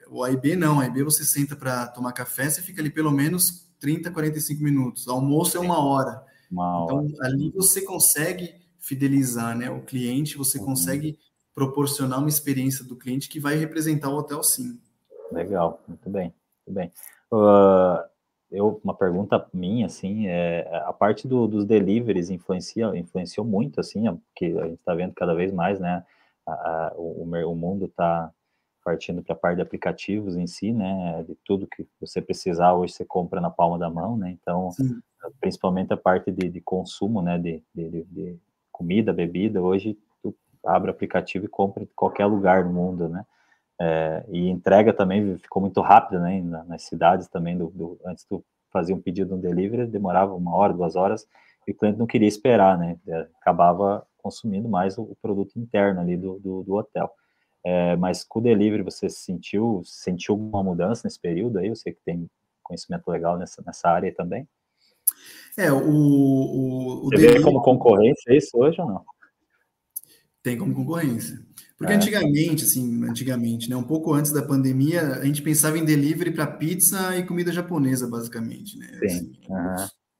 o 0.09 0.23
AIB 0.23 0.55
não, 0.55 0.77
o 0.77 0.79
AIB 0.81 1.01
você 1.01 1.25
senta 1.25 1.55
para 1.55 1.87
tomar 1.87 2.13
café, 2.13 2.49
você 2.49 2.61
fica 2.61 2.81
ali 2.81 2.91
pelo 2.91 3.09
menos 3.09 3.67
30, 3.79 4.11
45 4.11 4.63
minutos. 4.63 5.07
Almoço 5.07 5.57
é 5.57 5.59
uma 5.59 5.79
hora. 5.79 6.23
Uma 6.51 6.83
então, 6.83 6.97
hora. 6.97 7.27
ali 7.27 7.51
você 7.51 7.81
consegue 7.81 8.53
fidelizar 8.79 9.57
né, 9.57 9.71
o 9.71 9.81
cliente, 9.81 10.37
você 10.37 10.59
uhum. 10.59 10.65
consegue 10.65 11.17
proporcionar 11.53 12.19
uma 12.19 12.29
experiência 12.29 12.85
do 12.85 12.95
cliente 12.95 13.29
que 13.29 13.39
vai 13.39 13.55
representar 13.55 14.09
o 14.09 14.17
hotel 14.17 14.43
sim. 14.43 14.79
Legal, 15.31 15.81
muito 15.87 16.09
bem, 16.09 16.33
muito 16.65 16.75
bem. 16.75 16.91
Uh, 17.31 18.03
eu, 18.53 18.79
uma 18.83 18.93
pergunta 18.93 19.43
minha, 19.51 19.87
assim, 19.87 20.27
é, 20.27 20.83
a 20.85 20.93
parte 20.93 21.27
do, 21.27 21.47
dos 21.47 21.65
deliveries 21.65 22.29
influencia, 22.29 22.95
influenciou 22.95 23.43
muito, 23.43 23.79
assim, 23.79 24.03
porque 24.15 24.45
a 24.59 24.65
gente 24.65 24.79
está 24.79 24.93
vendo 24.93 25.13
cada 25.13 25.33
vez 25.33 25.51
mais, 25.51 25.79
né, 25.79 26.05
a, 26.45 26.51
a, 26.51 26.93
o, 26.95 27.23
o 27.23 27.55
mundo 27.55 27.85
está 27.85 28.31
partindo 28.83 29.23
para 29.23 29.33
a 29.33 29.37
parte 29.37 29.55
de 29.55 29.61
aplicativos 29.63 30.35
em 30.35 30.45
si, 30.45 30.71
né, 30.71 31.23
de 31.27 31.35
tudo 31.43 31.65
que 31.65 31.87
você 31.99 32.21
precisar 32.21 32.75
hoje 32.75 32.93
você 32.93 33.03
compra 33.03 33.41
na 33.41 33.49
palma 33.49 33.79
da 33.79 33.89
mão, 33.89 34.15
né, 34.15 34.37
então, 34.39 34.69
Sim. 34.71 35.01
principalmente 35.41 35.91
a 35.91 35.97
parte 35.97 36.31
de, 36.31 36.47
de 36.47 36.61
consumo, 36.61 37.23
né, 37.23 37.39
de, 37.39 37.63
de, 37.73 38.03
de, 38.03 38.39
comida, 38.71 39.11
bebida, 39.11 39.61
hoje 39.61 39.97
abre 40.65 40.89
o 40.89 40.93
aplicativo 40.93 41.45
e 41.45 41.49
compra 41.49 41.83
em 41.83 41.89
qualquer 41.95 42.25
lugar 42.25 42.65
no 42.65 42.73
mundo, 42.73 43.09
né, 43.09 43.25
É, 43.81 44.23
e 44.29 44.49
entrega 44.49 44.93
também 44.93 45.37
ficou 45.39 45.61
muito 45.61 45.81
rápida, 45.81 46.19
né? 46.19 46.41
Nas 46.67 46.83
cidades 46.83 47.27
também, 47.27 47.57
do, 47.57 47.67
do, 47.71 47.99
antes 48.05 48.23
tu 48.23 48.43
fazia 48.71 48.95
um 48.95 49.01
pedido 49.01 49.35
no 49.35 49.41
delivery, 49.41 49.87
demorava 49.87 50.33
uma 50.35 50.55
hora, 50.55 50.73
duas 50.73 50.95
horas, 50.95 51.27
e 51.67 51.71
o 51.71 51.75
cliente 51.75 51.97
não 51.97 52.05
queria 52.05 52.27
esperar, 52.27 52.77
né? 52.77 52.97
É, 53.07 53.27
acabava 53.41 54.05
consumindo 54.17 54.69
mais 54.69 54.97
o, 54.97 55.01
o 55.01 55.17
produto 55.21 55.57
interno 55.57 55.99
ali 55.99 56.15
do, 56.15 56.39
do, 56.39 56.63
do 56.63 56.75
hotel. 56.75 57.11
É, 57.65 57.95
mas 57.95 58.23
com 58.23 58.39
o 58.39 58.41
delivery 58.41 58.83
você 58.83 59.09
sentiu, 59.09 59.81
sentiu 59.85 60.35
alguma 60.35 60.63
mudança 60.63 61.01
nesse 61.05 61.19
período 61.19 61.57
aí? 61.57 61.67
Eu 61.67 61.75
sei 61.75 61.93
que 61.93 62.01
tem 62.05 62.29
conhecimento 62.61 63.09
legal 63.09 63.37
nessa, 63.37 63.61
nessa 63.65 63.89
área 63.89 64.13
também. 64.13 64.47
É, 65.57 65.71
o, 65.71 65.77
o, 65.77 66.97
o 66.99 67.03
Você 67.05 67.17
delivery... 67.17 67.37
vê 67.39 67.43
como 67.43 67.61
concorrência 67.61 68.35
isso 68.35 68.57
hoje 68.57 68.79
ou 68.79 68.87
não? 68.87 69.03
Tem 70.43 70.57
como 70.57 70.75
concorrência. 70.75 71.39
Porque 71.77 71.93
é. 71.93 71.95
antigamente, 71.95 72.65
assim, 72.65 73.03
antigamente, 73.05 73.69
né, 73.69 73.75
um 73.75 73.83
pouco 73.83 74.13
antes 74.13 74.31
da 74.31 74.41
pandemia, 74.41 75.15
a 75.15 75.25
gente 75.25 75.41
pensava 75.41 75.77
em 75.77 75.85
delivery 75.85 76.31
para 76.31 76.45
pizza 76.45 77.17
e 77.17 77.25
comida 77.25 77.51
japonesa, 77.51 78.07
basicamente, 78.07 78.77
né? 78.77 78.87
Sim. 78.99 79.05
Assim, 79.05 79.33
uhum. 79.49 79.75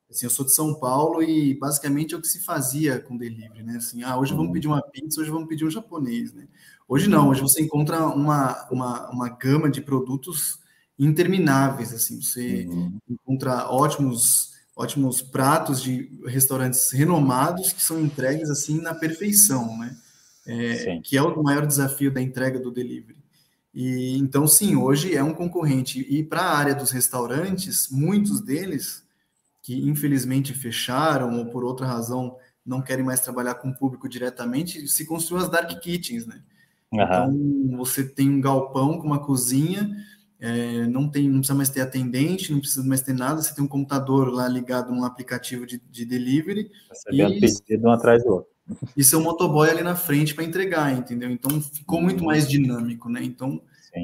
assim, 0.09 0.25
eu 0.25 0.29
sou 0.29 0.45
de 0.45 0.55
São 0.55 0.79
Paulo 0.79 1.21
e 1.21 1.57
basicamente 1.59 2.13
é 2.13 2.17
o 2.17 2.21
que 2.21 2.27
se 2.27 2.43
fazia 2.43 2.99
com 2.99 3.17
delivery, 3.17 3.63
né? 3.63 3.75
Assim, 3.77 4.01
ah, 4.01 4.17
hoje 4.17 4.31
uhum. 4.31 4.39
vamos 4.39 4.53
pedir 4.53 4.67
uma 4.67 4.81
pizza, 4.81 5.21
hoje 5.21 5.29
vamos 5.29 5.47
pedir 5.47 5.65
um 5.65 5.69
japonês, 5.69 6.33
né? 6.33 6.47
Hoje 6.87 7.09
não, 7.09 7.29
hoje 7.29 7.41
você 7.41 7.61
encontra 7.61 8.07
uma, 8.07 8.67
uma, 8.69 9.09
uma 9.09 9.29
gama 9.29 9.69
de 9.69 9.81
produtos 9.81 10.59
intermináveis, 10.97 11.93
assim, 11.93 12.21
você 12.21 12.65
uhum. 12.69 12.97
encontra 13.09 13.69
ótimos 13.69 14.53
ótimos 14.75 15.21
pratos 15.21 15.83
de 15.83 16.09
restaurantes 16.25 16.91
renomados 16.91 17.71
que 17.73 17.81
são 17.83 18.01
entregues 18.01 18.49
assim 18.49 18.81
na 18.81 18.95
perfeição, 18.95 19.77
né? 19.77 19.95
É, 20.45 20.99
que 21.01 21.17
é 21.17 21.21
o 21.21 21.43
maior 21.43 21.65
desafio 21.65 22.11
da 22.11 22.21
entrega 22.21 22.59
do 22.59 22.71
delivery. 22.71 23.23
E 23.73 24.17
então 24.17 24.45
sim, 24.45 24.75
hoje 24.75 25.15
é 25.15 25.23
um 25.23 25.33
concorrente 25.33 25.99
e 26.01 26.23
para 26.23 26.41
a 26.41 26.57
área 26.57 26.75
dos 26.75 26.91
restaurantes, 26.91 27.89
muitos 27.89 28.41
deles 28.41 29.03
que 29.61 29.87
infelizmente 29.87 30.53
fecharam 30.53 31.39
ou 31.39 31.45
por 31.45 31.63
outra 31.63 31.87
razão 31.87 32.35
não 32.65 32.81
querem 32.81 33.03
mais 33.03 33.21
trabalhar 33.21 33.55
com 33.55 33.69
o 33.69 33.75
público 33.75 34.07
diretamente, 34.07 34.87
se 34.87 35.05
construíram 35.05 35.45
as 35.45 35.51
dark 35.51 35.69
kitchens, 35.79 36.25
né? 36.25 36.41
Uhum. 36.91 37.01
Então 37.01 37.77
você 37.77 38.03
tem 38.03 38.29
um 38.29 38.41
galpão 38.41 38.99
com 38.99 39.07
uma 39.07 39.25
cozinha 39.25 39.89
é, 40.45 40.85
não 40.87 41.09
tem, 41.09 41.29
não 41.29 41.37
precisa 41.37 41.55
mais 41.55 41.69
ter 41.69 41.79
atendente, 41.79 42.51
não 42.51 42.59
precisa 42.59 42.85
mais 42.85 43.01
ter 43.01 43.13
nada, 43.13 43.41
você 43.41 43.55
tem 43.55 43.63
um 43.63 43.67
computador 43.67 44.29
lá 44.29 44.45
ligado 44.45 44.93
num 44.93 45.05
aplicativo 45.05 45.65
de, 45.65 45.81
de 45.89 46.03
delivery. 46.03 46.69
Recebendo 46.89 47.33
e, 47.35 47.39
pedido 47.39 47.87
um 47.87 47.91
atrás 47.91 48.25
do 48.25 48.29
outro. 48.29 48.52
E 48.95 49.03
seu 49.03 49.19
motoboy 49.21 49.69
ali 49.69 49.83
na 49.83 49.95
frente 49.95 50.33
para 50.33 50.43
entregar, 50.43 50.91
entendeu? 50.93 51.29
Então 51.29 51.61
ficou 51.61 52.01
muito 52.01 52.21
uhum. 52.21 52.27
mais 52.27 52.47
dinâmico, 52.47 53.09
né? 53.09 53.21
Então, 53.23 53.61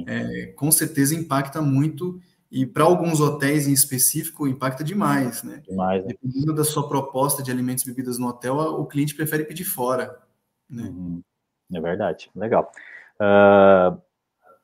é, 0.08 0.48
com 0.48 0.72
certeza 0.72 1.15
impacta 1.15 1.62
muito 1.62 2.19
e 2.52 2.65
para 2.65 2.84
alguns 2.84 3.19
hotéis 3.19 3.67
em 3.67 3.74
específico 3.74 4.48
impacta 4.48 4.84
demais, 4.84 5.43
né? 5.43 5.62
Demais, 5.67 6.04
né? 6.04 6.10
Dependendo 6.10 6.54
da 6.54 6.63
sua 6.63 6.88
proposta 6.88 7.43
de 7.43 7.52
alimentos 7.52 7.84
e 7.84 7.88
bebidas 7.88 8.17
no 8.17 8.28
hotel, 8.28 8.58
o 8.58 8.86
cliente 8.86 9.15
prefere 9.15 9.45
pedir 9.45 9.65
fora, 9.65 10.17
né? 10.69 10.84
Uhum. 10.84 11.22
É 11.74 11.80
verdade, 11.80 12.32
legal. 12.36 12.72
Uh, 13.15 14.02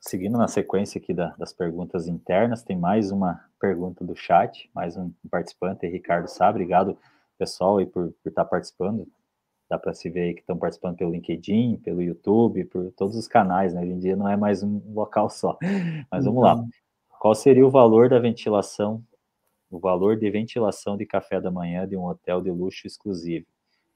seguindo 0.00 0.36
na 0.36 0.48
sequência 0.48 0.98
aqui 0.98 1.14
da, 1.14 1.28
das 1.38 1.52
perguntas 1.52 2.08
internas, 2.08 2.62
tem 2.62 2.76
mais 2.76 3.12
uma 3.12 3.40
pergunta 3.60 4.04
do 4.04 4.16
chat, 4.16 4.68
mais 4.74 4.96
um 4.96 5.12
participante, 5.30 5.86
Ricardo 5.86 6.28
Sá, 6.28 6.50
obrigado 6.50 6.98
pessoal 7.38 7.78
aí 7.78 7.86
por, 7.86 8.12
por 8.22 8.28
estar 8.28 8.44
participando, 8.44 9.06
dá 9.68 9.78
para 9.78 9.92
se 9.92 10.08
ver 10.08 10.20
aí 10.20 10.34
que 10.34 10.40
estão 10.40 10.56
participando 10.56 10.96
pelo 10.96 11.12
LinkedIn, 11.12 11.78
pelo 11.78 12.02
YouTube, 12.02 12.64
por 12.66 12.92
todos 12.92 13.16
os 13.16 13.26
canais, 13.26 13.74
né, 13.74 13.80
hoje 13.80 13.92
em 13.92 13.98
dia 13.98 14.16
não 14.16 14.28
é 14.28 14.36
mais 14.36 14.62
um 14.62 14.80
local 14.94 15.28
só, 15.28 15.58
mas 16.10 16.24
vamos 16.24 16.42
lá, 16.42 16.54
uhum. 16.56 16.68
qual 17.20 17.34
seria 17.34 17.66
o 17.66 17.70
valor 17.70 18.08
da 18.08 18.18
ventilação, 18.18 19.02
o 19.70 19.78
valor 19.78 20.16
de 20.16 20.30
ventilação 20.30 20.96
de 20.96 21.04
café 21.04 21.40
da 21.40 21.50
manhã 21.50 21.86
de 21.86 21.96
um 21.96 22.04
hotel 22.04 22.40
de 22.40 22.50
luxo 22.50 22.86
exclusivo, 22.86 23.46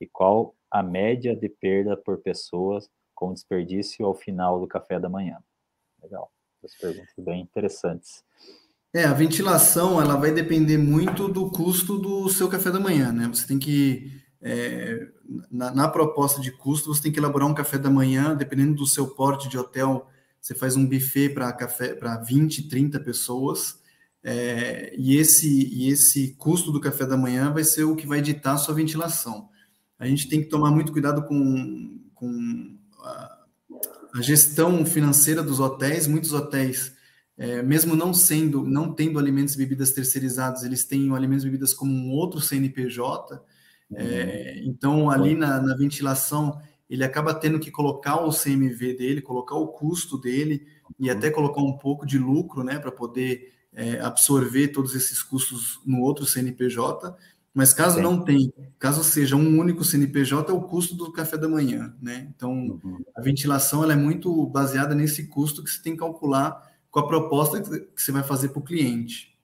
e 0.01 0.07
qual 0.07 0.55
a 0.71 0.83
média 0.83 1.37
de 1.37 1.49
perda 1.49 1.97
por 1.97 2.19
pessoas 2.19 2.91
com 3.15 3.33
desperdício 3.35 4.07
ao 4.07 4.15
final 4.15 4.59
do 4.59 4.67
café 4.67 4.99
da 4.99 5.09
manhã? 5.09 5.39
Legal. 6.03 6.33
As 6.65 6.75
perguntas 6.75 7.13
bem 7.19 7.43
interessantes. 7.43 8.25
É, 8.93 9.05
a 9.05 9.13
ventilação 9.13 10.01
ela 10.01 10.17
vai 10.17 10.33
depender 10.33 10.77
muito 10.77 11.29
do 11.29 11.51
custo 11.51 11.99
do 11.99 12.29
seu 12.29 12.49
café 12.49 12.71
da 12.71 12.81
manhã, 12.81 13.13
né? 13.13 13.29
Você 13.29 13.47
tem 13.47 13.59
que 13.59 14.21
é, 14.43 15.09
na, 15.51 15.71
na, 15.75 15.89
proposta 15.89 16.41
de 16.41 16.51
custo 16.51 16.95
você 16.95 17.03
tem 17.03 17.13
que 17.13 17.19
elaborar 17.19 17.49
um 17.49 17.55
café 17.55 17.79
da 17.79 17.91
manhã, 17.91 18.35
dependendo 18.35 18.75
do 18.75 18.87
seu 18.87 19.09
porte 19.09 19.49
de 19.49 19.59
hotel, 19.59 20.09
você 20.41 20.55
faz 20.55 20.77
um 20.77 20.87
buffet 20.87 21.29
para 21.31 21.53
café 21.53 21.95
para 21.95 22.17
20, 22.17 22.69
30 22.69 23.01
pessoas. 23.01 23.79
É, 24.23 24.95
e 24.99 25.17
esse 25.17 25.49
e 25.49 25.89
esse 25.89 26.35
custo 26.35 26.71
do 26.71 26.81
café 26.81 27.07
da 27.07 27.17
manhã 27.17 27.53
vai 27.53 27.65
ser 27.65 27.85
o 27.85 27.97
que 27.97 28.07
vai 28.07 28.21
ditar 28.21 28.55
a 28.55 28.59
sua 28.59 28.75
ventilação. 28.75 29.49
A 29.99 30.07
gente 30.07 30.29
tem 30.29 30.43
que 30.43 30.49
tomar 30.49 30.71
muito 30.71 30.93
cuidado 30.93 31.23
com, 31.25 32.01
com 32.15 32.79
a, 33.03 33.39
a 34.15 34.23
gestão 34.23 34.85
financeira 34.87 35.43
dos 35.43 35.61
hotéis, 35.61 36.07
muitos 36.07 36.33
hotéis, 36.33 36.95
é, 37.37 37.63
mesmo 37.63 37.95
não 37.95 38.13
sendo, 38.13 38.63
não 38.65 38.95
tendo 38.95 39.19
alimentos 39.19 39.55
e 39.55 39.59
bebidas 39.59 39.93
terceirizados, 39.93 40.63
eles 40.63 40.85
têm 40.85 41.15
alimentos 41.15 41.45
e 41.45 41.49
bebidas 41.49 41.73
como 41.73 41.93
um 41.93 42.11
outro 42.11 42.41
CNPJ. 42.41 43.43
É, 43.95 44.55
uhum. 44.57 44.71
então, 44.71 45.11
ali 45.11 45.35
na, 45.35 45.61
na, 45.61 45.77
ventilação, 45.77 46.61
ele 46.89 47.05
acaba 47.05 47.35
tendo 47.35 47.59
que 47.59 47.71
colocar 47.71 48.25
o 48.25 48.31
CMV 48.31 48.95
dele, 48.95 49.21
colocar 49.21 49.57
o 49.57 49.69
custo 49.69 50.17
dele 50.19 50.67
e 50.99 51.11
uhum. 51.11 51.17
até 51.17 51.31
colocar 51.31 51.61
um 51.61 51.77
pouco 51.77 52.07
de 52.07 52.19
lucro, 52.19 52.63
né, 52.63 52.79
para 52.79 52.93
poder 52.93 53.53
é, 53.73 54.01
absorver 54.01 54.69
todos 54.69 54.95
esses 54.95 55.23
custos 55.23 55.81
no 55.85 56.01
outro 56.01 56.27
CNPJ. 56.27 57.17
Mas 57.53 57.75
caso 57.75 57.97
Sim. 57.97 58.03
não 58.03 58.23
tenha, 58.23 58.49
caso 58.79 59.03
seja 59.03 59.35
um 59.35 59.59
único 59.59 59.83
CNPJ, 59.83 60.53
é 60.53 60.55
o 60.55 60.63
custo 60.63 60.95
do 60.95 61.11
café 61.11 61.37
da 61.37 61.49
manhã, 61.49 61.93
né? 62.01 62.29
Então, 62.35 62.53
uhum. 62.53 62.99
a 63.15 63.21
ventilação 63.21 63.83
ela 63.83 63.93
é 63.93 63.97
muito 63.97 64.47
baseada 64.47 64.95
nesse 64.95 65.27
custo 65.27 65.65
que 65.65 65.71
você 65.71 65.83
tem 65.83 65.95
que 65.95 65.99
calcular 65.99 66.71
com 66.91 67.01
a 67.01 67.07
proposta 67.09 67.61
que 67.61 68.01
você 68.01 68.13
vai 68.13 68.23
fazer 68.23 68.51
para 68.51 68.61
o 68.61 68.65
cliente. 68.65 69.37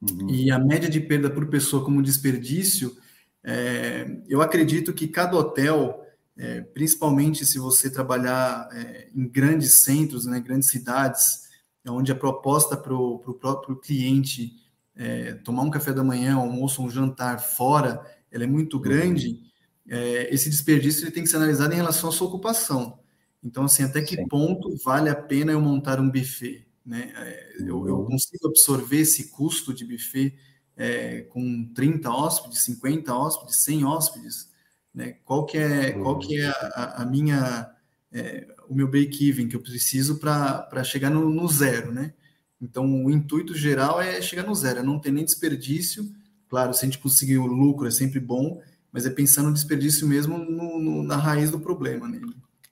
Uhum. 0.00 0.28
E 0.28 0.50
a 0.50 0.58
média 0.58 0.88
de 0.88 1.00
perda 1.00 1.30
por 1.30 1.46
pessoa 1.46 1.84
como 1.84 2.02
desperdício, 2.02 2.96
é, 3.44 4.06
eu 4.28 4.40
acredito 4.40 4.92
que 4.92 5.08
cada 5.08 5.36
hotel, 5.36 6.04
é, 6.36 6.60
principalmente 6.60 7.44
se 7.44 7.58
você 7.58 7.90
trabalhar 7.90 8.68
é, 8.72 9.08
em 9.14 9.28
grandes 9.28 9.82
centros, 9.82 10.26
né, 10.26 10.40
grandes 10.40 10.68
cidades, 10.68 11.42
onde 11.86 12.12
a 12.12 12.16
proposta 12.16 12.76
para 12.76 12.94
o 12.94 13.18
próprio 13.18 13.76
cliente 13.76 14.52
é, 14.94 15.34
tomar 15.34 15.62
um 15.62 15.70
café 15.70 15.92
da 15.92 16.04
manhã, 16.04 16.36
almoço, 16.36 16.82
um 16.82 16.90
jantar 16.90 17.40
fora, 17.40 18.00
ela 18.30 18.44
é 18.44 18.46
muito 18.46 18.76
uhum. 18.76 18.82
grande, 18.82 19.40
é, 19.88 20.32
esse 20.32 20.48
desperdício 20.48 21.04
ele 21.04 21.10
tem 21.10 21.22
que 21.22 21.28
ser 21.28 21.36
analisado 21.36 21.72
em 21.72 21.76
relação 21.76 22.08
à 22.08 22.12
sua 22.12 22.28
ocupação. 22.28 22.98
Então, 23.42 23.64
assim, 23.64 23.82
até 23.82 24.00
que 24.00 24.14
Sim. 24.14 24.28
ponto 24.28 24.76
vale 24.84 25.10
a 25.10 25.14
pena 25.14 25.52
eu 25.52 25.60
montar 25.60 25.98
um 25.98 26.08
buffet? 26.08 26.64
Né? 26.86 27.12
É, 27.16 27.56
eu, 27.60 27.88
eu, 27.88 27.98
uhum. 27.98 28.06
consigo 28.06 28.48
absorver 28.48 29.00
esse 29.00 29.30
custo 29.30 29.74
de 29.74 29.84
buffet 29.84 30.36
é, 30.76 31.22
com 31.22 31.64
30 31.74 32.10
hóspedes, 32.10 32.64
50 32.64 33.14
hóspedes, 33.14 33.62
100 33.64 33.84
hóspedes? 33.84 34.50
Né? 34.94 35.16
Qual 35.24 35.46
que 35.46 35.58
é, 35.58 35.92
qual 35.92 36.18
que 36.18 36.40
é 36.40 36.48
a, 36.48 37.02
a 37.02 37.06
minha, 37.06 37.70
é, 38.12 38.46
o 38.68 38.74
meu 38.74 38.88
break-even 38.88 39.48
que 39.48 39.56
eu 39.56 39.62
preciso 39.62 40.18
para 40.18 40.84
chegar 40.84 41.10
no, 41.10 41.28
no 41.30 41.48
zero, 41.48 41.92
né? 41.92 42.12
Então, 42.60 43.04
o 43.04 43.10
intuito 43.10 43.54
geral 43.54 44.00
é 44.00 44.20
chegar 44.22 44.44
no 44.44 44.54
zero, 44.54 44.78
é 44.78 44.82
não 44.82 44.98
ter 44.98 45.10
nem 45.10 45.24
desperdício. 45.24 46.04
Claro, 46.48 46.72
se 46.72 46.84
a 46.84 46.88
gente 46.88 46.98
conseguir 46.98 47.38
o 47.38 47.46
lucro 47.46 47.88
é 47.88 47.90
sempre 47.90 48.20
bom, 48.20 48.60
mas 48.92 49.04
é 49.04 49.10
pensar 49.10 49.42
no 49.42 49.52
desperdício 49.52 50.06
mesmo 50.06 50.38
no, 50.38 50.78
no, 50.78 51.02
na 51.02 51.16
raiz 51.16 51.50
do 51.50 51.58
problema. 51.58 52.06
Né? 52.06 52.20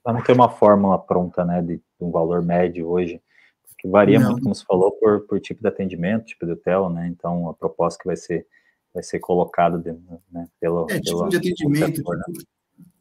Não 0.06 0.22
tem 0.22 0.34
uma 0.34 0.48
fórmula 0.48 0.98
pronta, 0.98 1.44
né, 1.44 1.60
de 1.60 1.80
um 1.98 2.10
valor 2.10 2.42
médio 2.42 2.86
hoje, 2.86 3.20
que 3.80 3.88
varia 3.88 4.20
não. 4.20 4.32
muito, 4.32 4.42
como 4.42 4.54
você 4.54 4.64
falou, 4.64 4.92
por, 4.92 5.22
por 5.22 5.40
tipo 5.40 5.62
de 5.62 5.68
atendimento, 5.68 6.26
tipo 6.26 6.44
de 6.44 6.52
hotel, 6.52 6.90
né? 6.90 7.08
Então, 7.08 7.48
a 7.48 7.54
proposta 7.54 7.98
que 7.98 8.06
vai 8.06 8.16
ser 8.16 8.46
vai 8.92 9.02
ser 9.04 9.20
colocada 9.20 9.78
né, 10.32 10.48
pelo 10.60 10.84
é, 10.90 11.00
tipo 11.00 11.28
de 11.28 11.36
atendimento, 11.36 11.96
setor, 11.98 12.16
né? 12.16 12.24
tipo, 12.26 12.48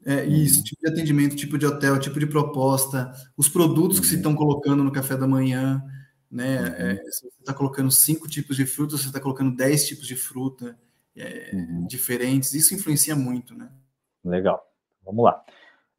é, 0.06 0.26
isso, 0.26 0.64
tipo 0.64 0.82
de 0.82 0.88
atendimento, 0.88 1.36
tipo 1.36 1.58
de 1.58 1.66
hotel, 1.66 2.00
tipo 2.00 2.20
de 2.20 2.28
proposta, 2.28 3.12
os 3.36 3.50
produtos 3.50 3.98
uhum. 3.98 4.02
que 4.04 4.08
se 4.08 4.14
uhum. 4.14 4.20
estão 4.20 4.36
colocando 4.36 4.84
no 4.84 4.92
café 4.92 5.18
da 5.18 5.28
manhã, 5.28 5.84
né? 6.32 6.60
Uhum. 6.60 6.68
É, 6.68 6.96
se 7.12 7.22
você 7.22 7.40
está 7.40 7.56
colocando 7.56 7.92
cinco 7.92 8.28
tipos 8.28 8.56
de 8.56 8.68
fruta, 8.68 8.98
você 8.98 9.08
está 9.08 9.20
colocando 9.20 9.56
dez 9.56 9.88
tipos 9.88 10.08
de 10.08 10.16
fruta 10.16 10.78
é, 11.16 11.52
uhum. 11.54 11.88
diferentes, 11.88 12.54
isso 12.54 12.76
influencia 12.76 13.16
muito, 13.16 13.56
né? 13.56 13.68
Legal, 14.24 14.64
vamos 15.04 15.26
lá. 15.26 15.44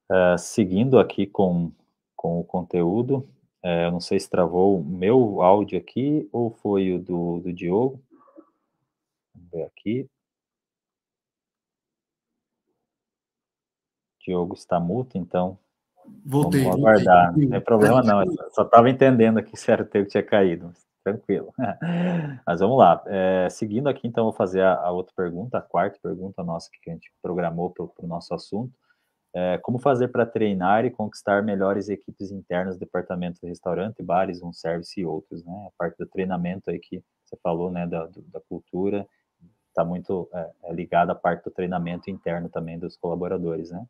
Uh, 0.08 0.38
seguindo 0.38 1.00
aqui 1.00 1.26
com, 1.26 1.72
com 2.14 2.38
o 2.40 2.44
conteúdo, 2.44 3.28
uh, 3.64 3.86
eu 3.86 3.92
não 3.92 4.00
sei 4.00 4.18
se 4.20 4.28
travou 4.28 4.80
o 4.80 4.84
meu 4.84 5.42
áudio 5.42 5.78
aqui 5.78 6.28
ou 6.32 6.50
foi 6.50 6.92
o 6.92 6.98
do, 6.98 7.40
do 7.40 7.52
Diogo. 7.52 8.02
Vamos 9.34 9.50
ver 9.50 9.64
aqui. 9.64 10.08
Diogo 14.20 14.54
está 14.54 14.78
mudo, 14.78 15.10
então 15.14 15.58
Voltei. 16.24 16.62
Vamos 16.62 16.78
aguardar, 16.78 17.36
não 17.36 17.48
tem 17.48 17.60
problema 17.60 18.02
não, 18.02 18.24
só 18.52 18.62
estava 18.62 18.90
entendendo 18.90 19.38
aqui 19.38 19.56
se 19.56 19.70
era 19.70 19.82
o 19.82 19.86
teu 19.86 20.04
que 20.04 20.10
tinha 20.10 20.22
caído, 20.22 20.72
tranquilo. 21.04 21.52
Mas 22.46 22.60
vamos 22.60 22.78
lá, 22.78 23.02
é, 23.06 23.48
seguindo 23.50 23.88
aqui, 23.88 24.06
então, 24.06 24.24
vou 24.24 24.32
fazer 24.32 24.62
a, 24.62 24.74
a, 24.74 24.90
outra 24.90 25.12
pergunta, 25.16 25.58
a 25.58 25.62
quarta 25.62 25.98
pergunta 26.02 26.42
nossa 26.42 26.68
que 26.70 26.90
a 26.90 26.92
gente 26.92 27.12
programou 27.22 27.70
para 27.70 27.84
o 27.84 28.06
nosso 28.06 28.34
assunto. 28.34 28.72
É, 29.32 29.58
como 29.58 29.78
fazer 29.78 30.08
para 30.08 30.26
treinar 30.26 30.84
e 30.84 30.90
conquistar 30.90 31.42
melhores 31.42 31.88
equipes 31.88 32.32
internas 32.32 32.76
departamento 32.76 33.40
de 33.40 33.46
restaurante, 33.46 34.02
bares, 34.02 34.42
um 34.42 34.52
service 34.52 35.00
e 35.00 35.04
outros, 35.04 35.44
né? 35.44 35.68
A 35.68 35.70
parte 35.78 35.98
do 35.98 36.06
treinamento 36.06 36.68
aí 36.68 36.80
que 36.80 37.02
você 37.24 37.36
falou, 37.42 37.70
né, 37.70 37.86
da, 37.86 38.08
da 38.32 38.40
cultura, 38.48 39.06
está 39.68 39.84
muito 39.84 40.28
é, 40.34 40.50
é 40.64 40.72
ligada 40.74 41.12
à 41.12 41.14
parte 41.14 41.44
do 41.44 41.50
treinamento 41.50 42.10
interno 42.10 42.48
também 42.48 42.78
dos 42.78 42.96
colaboradores, 42.96 43.70
né? 43.70 43.84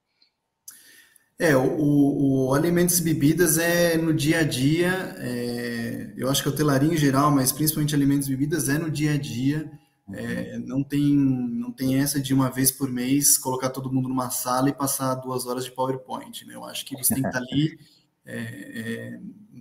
É, 1.38 1.57
o, 1.57 2.48
o, 2.48 2.55
alimentos 2.55 2.98
e 2.98 3.03
bebidas 3.03 3.57
é 3.57 3.96
no 3.96 4.12
dia 4.12 4.40
a 4.40 4.42
dia, 4.42 4.90
é, 5.16 6.12
eu 6.14 6.29
acho 6.29 6.42
que 6.42 6.50
a 6.50 6.53
hotelaria 6.53 6.92
em 6.92 6.98
geral, 6.98 7.31
mas 7.31 7.50
principalmente 7.50 7.94
alimentos 7.94 8.29
e 8.29 8.31
bebidas 8.31 8.68
é 8.68 8.76
no 8.76 8.90
dia 8.90 9.14
a 9.14 9.16
dia, 9.16 9.70
é, 10.14 10.59
não, 10.59 10.83
tem, 10.83 11.14
não 11.16 11.70
tem 11.70 12.01
essa 12.01 12.20
de 12.20 12.33
uma 12.33 12.51
vez 12.51 12.70
por 12.70 12.90
mês 12.90 13.38
colocar 13.38 13.70
todo 13.70 13.92
mundo 13.92 14.09
numa 14.09 14.31
sala 14.31 14.68
e 14.68 14.75
passar 14.75 15.14
duas 15.14 15.46
horas 15.46 15.64
de 15.64 15.73
PowerPoint, 15.73 16.44
né? 16.46 16.55
Eu 16.55 16.64
acho 16.64 16.85
que 16.85 16.96
você 16.96 17.14
tem 17.14 17.23
que 17.23 17.29
estar 17.29 17.40
ali 17.51 17.79
é, 18.25 18.37
é, 18.37 19.20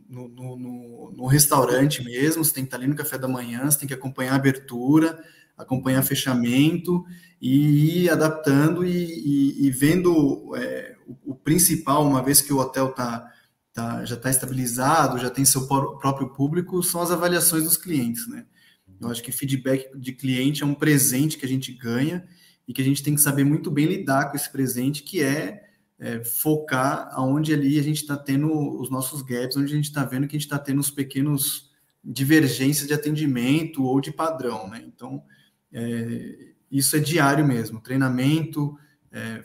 no, 0.10 0.28
no, 0.28 1.12
no, 1.16 1.26
restaurante 1.28 2.04
mesmo, 2.04 2.44
você 2.44 2.54
tem 2.54 2.64
que 2.64 2.68
estar 2.68 2.78
ali 2.78 2.88
no 2.88 2.96
café 2.96 3.18
da 3.18 3.28
manhã, 3.28 3.70
você 3.70 3.80
tem 3.80 3.88
que 3.88 3.94
acompanhar 3.94 4.34
a 4.34 4.36
abertura, 4.36 5.24
acompanhar 5.58 6.04
fechamento 6.04 7.06
e 7.42 8.04
ir 8.04 8.10
adaptando 8.10 8.86
e, 8.86 8.92
e, 8.92 9.68
e 9.68 9.72
vendo 9.72 10.56
é, 10.56 10.96
o, 11.08 11.32
o, 11.32 11.36
principal, 11.36 12.06
uma 12.06 12.22
vez 12.22 12.42
que 12.42 12.54
o 12.54 12.58
hotel 12.58 12.94
tá, 12.94 13.26
tá 13.74 14.04
já 14.06 14.16
está 14.16 14.30
estabilizado, 14.30 15.20
já 15.20 15.30
tem 15.30 15.46
seu 15.46 15.68
próprio 15.68 16.30
público, 16.30 16.84
são 16.84 17.02
as 17.02 17.12
avaliações 17.12 17.64
dos 17.64 17.78
clientes, 17.78 18.28
né? 18.28 18.46
Eu 19.00 19.10
acho 19.10 19.24
que 19.24 19.32
feedback 19.32 19.98
de 19.98 20.12
cliente 20.14 20.64
é 20.64 20.66
um 20.66 20.74
presente 20.74 21.38
que 21.38 21.46
a 21.46 21.50
gente 21.50 21.72
ganha 21.72 22.28
e 22.68 22.74
que 22.74 22.82
a 22.82 22.86
gente 22.86 23.02
tem 23.02 23.16
que 23.16 23.22
saber 23.22 23.44
muito 23.44 23.72
bem 23.72 23.86
lidar 23.86 24.30
com 24.30 24.38
esse 24.38 24.52
presente, 24.52 25.04
que 25.04 25.24
é, 25.24 25.64
é 25.98 26.24
focar 26.24 27.10
aonde 27.12 27.54
ali 27.54 27.80
a 27.80 27.84
gente 27.84 28.02
está 28.02 28.16
tendo 28.16 28.52
os 28.80 28.90
nossos 28.90 29.22
gaps, 29.22 29.58
onde 29.58 29.72
a 29.72 29.76
gente 29.76 29.86
está 29.86 30.04
vendo 30.06 30.28
que 30.28 30.36
a 30.36 30.40
gente 30.40 30.48
está 30.48 30.60
tendo 30.60 30.80
os 30.80 30.92
pequenos 30.92 31.72
divergências 32.04 32.88
de 32.88 32.94
atendimento 32.94 33.84
ou 33.84 34.00
de 34.00 34.12
padrão, 34.12 34.70
né? 34.70 34.84
Então, 34.86 35.24
é, 35.72 36.50
isso 36.72 36.96
é 36.96 37.00
diário 37.00 37.46
mesmo, 37.46 37.82
treinamento, 37.82 38.78
é, 39.12 39.42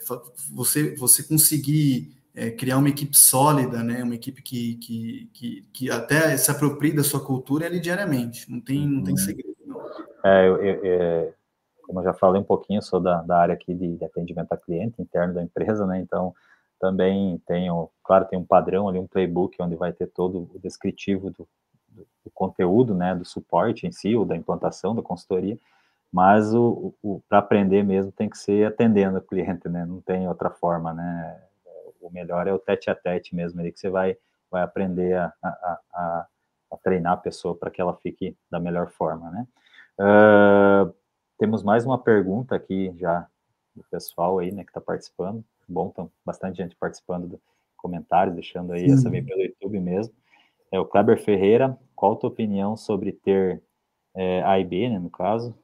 você, 0.51 0.95
você 0.95 1.23
conseguir 1.23 2.15
é, 2.35 2.51
criar 2.51 2.77
uma 2.77 2.89
equipe 2.89 3.15
sólida, 3.17 3.81
né? 3.81 4.03
Uma 4.03 4.15
equipe 4.15 4.41
que, 4.41 4.75
que, 4.75 5.29
que, 5.33 5.61
que, 5.73 5.91
até 5.91 6.35
se 6.35 6.51
aproprie 6.51 6.93
da 6.93 7.03
sua 7.03 7.23
cultura 7.23 7.65
ali 7.65 7.79
diariamente. 7.79 8.51
Não 8.51 8.59
tem, 8.59 8.85
não 8.85 9.03
tem 9.03 9.13
uhum. 9.13 9.17
segredo, 9.17 9.55
não. 9.65 9.81
É, 10.23 10.47
eu, 10.47 10.57
eu, 10.57 10.81
é, 10.83 11.33
como 11.83 11.99
eu 11.99 12.03
já 12.03 12.13
falei 12.13 12.41
um 12.41 12.45
pouquinho, 12.45 12.81
sou 12.81 12.99
da, 12.99 13.21
da 13.21 13.37
área 13.37 13.53
aqui 13.53 13.73
de, 13.73 13.95
de, 13.95 14.03
atendimento 14.03 14.51
a 14.51 14.57
cliente 14.57 15.01
interno 15.01 15.33
da 15.33 15.41
empresa, 15.41 15.85
né? 15.85 15.99
Então, 15.99 16.33
também 16.79 17.41
tenho, 17.47 17.89
claro, 18.03 18.25
tem 18.25 18.37
um 18.37 18.43
padrão 18.43 18.89
ali, 18.89 18.99
um 18.99 19.07
playbook, 19.07 19.55
onde 19.61 19.75
vai 19.75 19.93
ter 19.93 20.07
todo 20.07 20.49
o 20.53 20.59
descritivo 20.59 21.29
do, 21.29 21.47
do, 21.87 22.05
do 22.25 22.31
conteúdo, 22.33 22.93
né? 22.93 23.15
Do 23.15 23.23
suporte 23.23 23.87
em 23.87 23.91
si, 23.91 24.13
ou 24.13 24.25
da 24.25 24.35
implantação 24.35 24.93
da 24.93 25.01
consultoria, 25.01 25.57
mas 26.11 26.53
o, 26.53 26.93
o 27.01 27.21
para 27.29 27.39
aprender 27.39 27.83
mesmo 27.83 28.11
tem 28.11 28.29
que 28.29 28.37
ser 28.37 28.67
atendendo 28.67 29.19
o 29.19 29.21
cliente, 29.21 29.69
né? 29.69 29.85
Não 29.85 30.01
tem 30.01 30.27
outra 30.27 30.49
forma, 30.49 30.93
né? 30.93 31.41
O 32.05 32.11
melhor 32.11 32.47
é 32.47 32.53
o 32.53 32.59
tete 32.59 32.89
a 32.89 32.95
tete 32.95 33.35
mesmo, 33.35 33.59
ali 33.59 33.71
que 33.71 33.79
você 33.79 33.89
vai, 33.89 34.17
vai 34.49 34.61
aprender 34.61 35.17
a, 35.17 35.33
a, 35.43 35.79
a, 35.93 36.27
a 36.71 36.77
treinar 36.77 37.13
a 37.13 37.17
pessoa 37.17 37.55
para 37.55 37.71
que 37.71 37.81
ela 37.81 37.95
fique 37.95 38.37
da 38.49 38.59
melhor 38.59 38.89
forma, 38.89 39.31
né? 39.31 39.47
Uh, 39.99 40.93
temos 41.37 41.63
mais 41.63 41.85
uma 41.85 41.97
pergunta 41.97 42.55
aqui 42.55 42.93
já 42.97 43.27
do 43.75 43.83
pessoal 43.89 44.39
aí, 44.39 44.51
né, 44.51 44.63
que 44.63 44.69
está 44.69 44.79
participando. 44.79 45.43
Bom, 45.67 45.89
então, 45.91 46.11
bastante 46.25 46.57
gente 46.57 46.75
participando 46.75 47.27
do 47.27 47.41
comentários, 47.75 48.35
deixando 48.35 48.73
aí 48.73 48.87
Sim. 48.87 48.93
essa 48.93 49.09
vem 49.09 49.23
pelo 49.23 49.41
YouTube 49.41 49.79
mesmo. 49.79 50.13
É 50.71 50.79
o 50.79 50.85
Kleber 50.85 51.21
Ferreira, 51.21 51.77
qual 51.95 52.13
a 52.13 52.15
tua 52.15 52.29
opinião 52.29 52.77
sobre 52.77 53.11
ter 53.11 53.61
é, 54.15 54.41
A 54.43 54.59
e 54.59 54.63
B, 54.63 54.89
né, 54.89 54.99
no 54.99 55.09
caso? 55.09 55.55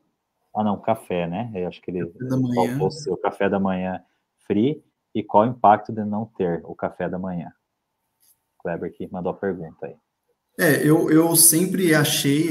Ah, 0.54 0.64
não, 0.64 0.80
café, 0.80 1.28
né? 1.28 1.50
Eu 1.54 1.68
acho 1.68 1.82
que 1.82 1.92
ele 1.92 2.12
faltou 2.54 2.88
o 2.88 2.92
seu 2.92 3.16
café 3.16 3.50
da 3.50 3.60
manhã 3.60 4.04
free 4.40 4.84
e 5.14 5.24
qual 5.24 5.44
o 5.44 5.50
impacto 5.52 5.92
de 5.92 6.04
não 6.04 6.26
ter 6.26 6.62
o 6.66 6.76
café 6.76 7.10
da 7.10 7.20
manhã? 7.20 7.52
Kleber 8.60 8.94
que 8.94 9.12
mandou 9.12 9.32
a 9.32 9.36
pergunta 9.36 9.86
aí. 9.86 9.96
É, 10.60 10.86
eu, 10.88 11.10
eu 11.10 11.36
sempre 11.36 11.96
achei 11.96 12.46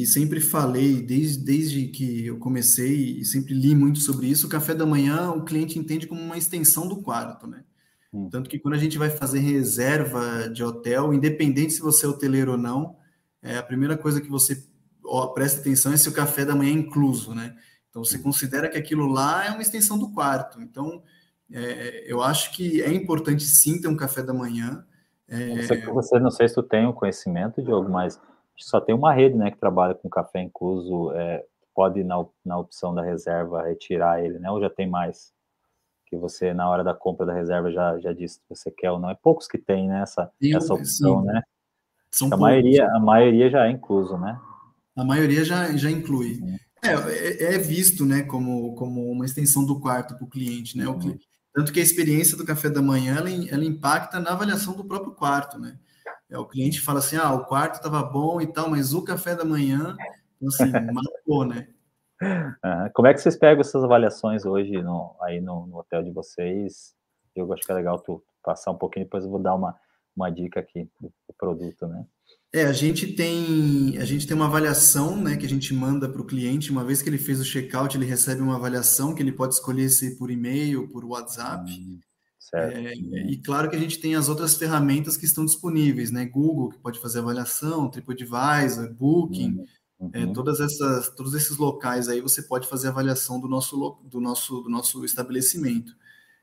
e 0.00 0.06
sempre 0.06 0.40
falei, 0.40 1.00
desde, 1.02 1.42
desde 1.42 1.88
que 1.88 2.26
eu 2.26 2.38
comecei, 2.38 3.18
e 3.18 3.24
sempre 3.24 3.54
li 3.54 3.74
muito 3.74 3.98
sobre 3.98 4.26
isso, 4.26 4.46
o 4.46 4.50
café 4.50 4.74
da 4.74 4.84
manhã 4.84 5.30
o 5.30 5.44
cliente 5.44 5.78
entende 5.78 6.06
como 6.06 6.20
uma 6.20 6.36
extensão 6.36 6.86
do 6.86 7.02
quarto, 7.02 7.46
né? 7.46 7.64
Hum. 8.12 8.28
Tanto 8.30 8.48
que 8.48 8.58
quando 8.58 8.74
a 8.74 8.78
gente 8.78 8.98
vai 8.98 9.10
fazer 9.10 9.40
reserva 9.40 10.48
de 10.48 10.62
hotel, 10.62 11.12
independente 11.12 11.72
se 11.72 11.80
você 11.80 12.06
é 12.06 12.08
hoteleiro 12.08 12.52
ou 12.52 12.58
não, 12.58 12.96
é, 13.42 13.56
a 13.56 13.62
primeira 13.62 13.96
coisa 13.96 14.20
que 14.20 14.28
você 14.28 14.62
ó, 15.04 15.28
presta 15.28 15.60
atenção 15.60 15.92
é 15.92 15.96
se 15.96 16.08
o 16.08 16.12
café 16.12 16.44
da 16.44 16.54
manhã 16.54 16.70
é 16.70 16.74
incluso, 16.74 17.34
né? 17.34 17.56
Então 17.88 18.04
você 18.04 18.18
hum. 18.18 18.22
considera 18.22 18.68
que 18.68 18.76
aquilo 18.76 19.06
lá 19.06 19.46
é 19.46 19.50
uma 19.50 19.62
extensão 19.62 19.98
do 19.98 20.12
quarto. 20.12 20.60
Então, 20.60 21.02
é, 21.52 22.04
eu 22.10 22.22
acho 22.22 22.52
que 22.52 22.82
é 22.82 22.92
importante 22.92 23.44
sim 23.44 23.80
ter 23.80 23.88
um 23.88 23.96
café 23.96 24.22
da 24.22 24.34
manhã. 24.34 24.84
É... 25.28 25.62
Você, 25.62 25.86
você, 25.86 26.18
não 26.18 26.30
sei 26.30 26.48
se 26.48 26.54
tu 26.54 26.62
tem 26.62 26.86
o 26.86 26.90
um 26.90 26.92
conhecimento, 26.92 27.62
Diogo, 27.62 27.90
mas 27.90 28.20
só 28.56 28.80
tem 28.80 28.94
uma 28.94 29.12
rede 29.12 29.36
né, 29.36 29.50
que 29.50 29.58
trabalha 29.58 29.94
com 29.94 30.08
café 30.08 30.40
incluso. 30.40 31.12
É, 31.12 31.44
pode, 31.74 32.02
na, 32.02 32.24
na 32.44 32.58
opção 32.58 32.94
da 32.94 33.02
reserva, 33.02 33.62
retirar 33.62 34.24
ele, 34.24 34.38
né? 34.38 34.50
Ou 34.50 34.60
já 34.60 34.70
tem 34.70 34.88
mais? 34.88 35.34
Que 36.06 36.16
você, 36.16 36.54
na 36.54 36.68
hora 36.68 36.84
da 36.84 36.94
compra 36.94 37.26
da 37.26 37.34
reserva, 37.34 37.70
já, 37.70 37.98
já 37.98 38.12
disse 38.12 38.38
que 38.38 38.44
você 38.48 38.70
quer 38.70 38.92
ou 38.92 38.98
não. 38.98 39.10
É 39.10 39.14
poucos 39.14 39.48
que 39.48 39.58
tem 39.58 39.88
né, 39.88 40.02
essa, 40.02 40.30
essa 40.40 40.72
opção, 40.72 41.20
sim. 41.20 41.26
né? 41.26 41.42
São 42.12 42.32
a, 42.32 42.36
maioria, 42.36 42.86
a 42.86 43.00
maioria 43.00 43.50
já 43.50 43.66
é 43.66 43.70
incluso, 43.70 44.16
né? 44.16 44.40
A 44.94 45.04
maioria 45.04 45.44
já, 45.44 45.76
já 45.76 45.90
inclui. 45.90 46.40
É, 46.82 46.92
é, 46.92 47.54
é, 47.54 47.58
visto 47.58 48.06
né, 48.06 48.22
como, 48.22 48.74
como 48.76 49.10
uma 49.10 49.26
extensão 49.26 49.66
do 49.66 49.80
quarto 49.80 50.14
para 50.14 50.24
o 50.24 50.30
cliente, 50.30 50.78
né? 50.78 50.86
O 50.86 50.96
cliente 50.96 51.26
tanto 51.56 51.72
que 51.72 51.80
a 51.80 51.82
experiência 51.82 52.36
do 52.36 52.44
café 52.44 52.68
da 52.68 52.82
manhã 52.82 53.16
ela, 53.16 53.30
ela 53.30 53.64
impacta 53.64 54.20
na 54.20 54.32
avaliação 54.32 54.74
do 54.76 54.84
próprio 54.84 55.14
quarto, 55.14 55.58
né? 55.58 55.78
É, 56.28 56.36
o 56.36 56.44
cliente 56.44 56.82
fala 56.82 56.98
assim: 56.98 57.16
ah, 57.16 57.32
o 57.32 57.46
quarto 57.46 57.76
estava 57.76 58.02
bom 58.02 58.42
e 58.42 58.46
tal, 58.46 58.68
mas 58.68 58.92
o 58.92 59.02
café 59.02 59.34
da 59.34 59.42
manhã, 59.42 59.96
então, 60.36 60.48
assim, 60.48 60.70
marcou, 60.92 61.46
né? 61.46 61.66
Como 62.92 63.08
é 63.08 63.14
que 63.14 63.22
vocês 63.22 63.38
pegam 63.38 63.62
essas 63.62 63.82
avaliações 63.82 64.44
hoje 64.44 64.82
no, 64.82 65.16
aí 65.22 65.40
no, 65.40 65.66
no, 65.66 65.78
hotel 65.78 66.02
de 66.02 66.10
vocês? 66.10 66.94
Eu 67.34 67.50
acho 67.54 67.62
que 67.62 67.72
é 67.72 67.74
legal 67.74 67.98
tu 68.00 68.22
passar 68.42 68.70
um 68.70 68.76
pouquinho, 68.76 69.06
depois 69.06 69.24
eu 69.24 69.30
vou 69.30 69.40
dar 69.40 69.54
uma, 69.54 69.74
uma 70.14 70.28
dica 70.28 70.60
aqui 70.60 70.90
do, 71.00 71.08
do 71.08 71.34
produto, 71.38 71.86
né? 71.86 72.04
É, 72.52 72.64
a 72.64 72.72
gente 72.72 73.12
tem 73.12 73.98
a 73.98 74.04
gente 74.04 74.26
tem 74.26 74.36
uma 74.36 74.46
avaliação, 74.46 75.16
né, 75.16 75.36
que 75.36 75.44
a 75.44 75.48
gente 75.48 75.74
manda 75.74 76.08
para 76.08 76.22
o 76.22 76.26
cliente. 76.26 76.70
Uma 76.70 76.84
vez 76.84 77.02
que 77.02 77.08
ele 77.08 77.18
fez 77.18 77.40
o 77.40 77.44
checkout, 77.44 77.96
ele 77.96 78.06
recebe 78.06 78.40
uma 78.40 78.56
avaliação 78.56 79.14
que 79.14 79.22
ele 79.22 79.32
pode 79.32 79.54
escolher 79.54 79.88
se 79.88 80.16
por 80.16 80.30
e-mail, 80.30 80.88
por 80.88 81.04
WhatsApp. 81.04 81.70
Hum, 81.70 81.98
é, 82.54 82.94
e 82.94 83.36
claro 83.38 83.68
que 83.68 83.76
a 83.76 83.78
gente 83.78 84.00
tem 84.00 84.14
as 84.14 84.28
outras 84.28 84.56
ferramentas 84.56 85.16
que 85.16 85.26
estão 85.26 85.44
disponíveis, 85.44 86.10
né? 86.12 86.24
Google 86.24 86.70
que 86.70 86.78
pode 86.78 87.00
fazer 87.00 87.18
avaliação, 87.18 87.90
TripAdvisor, 87.90 88.94
Booking, 88.94 89.66
uhum. 89.98 90.10
é, 90.12 90.26
todas 90.26 90.60
essas, 90.60 91.08
todos 91.14 91.34
esses 91.34 91.58
locais 91.58 92.08
aí 92.08 92.20
você 92.20 92.42
pode 92.42 92.68
fazer 92.68 92.88
avaliação 92.88 93.40
do 93.40 93.48
nosso 93.48 93.98
do 94.04 94.20
nosso 94.20 94.60
do 94.62 94.70
nosso 94.70 95.04
estabelecimento. 95.04 95.92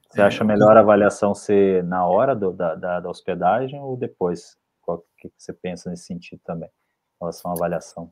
Você 0.09 0.21
acha 0.21 0.43
melhor 0.43 0.77
a 0.77 0.81
avaliação 0.81 1.33
ser 1.33 1.83
na 1.83 2.05
hora 2.05 2.35
do, 2.35 2.51
da, 2.51 2.75
da, 2.75 2.99
da 2.99 3.09
hospedagem 3.09 3.79
ou 3.79 3.97
depois? 3.97 4.55
Qual 4.83 5.03
que 5.17 5.31
você 5.37 5.51
pensa 5.51 5.89
nesse 5.89 6.05
sentido 6.05 6.41
também, 6.45 6.69
em 6.69 7.19
relação 7.19 7.49
à 7.49 7.53
avaliação? 7.55 8.11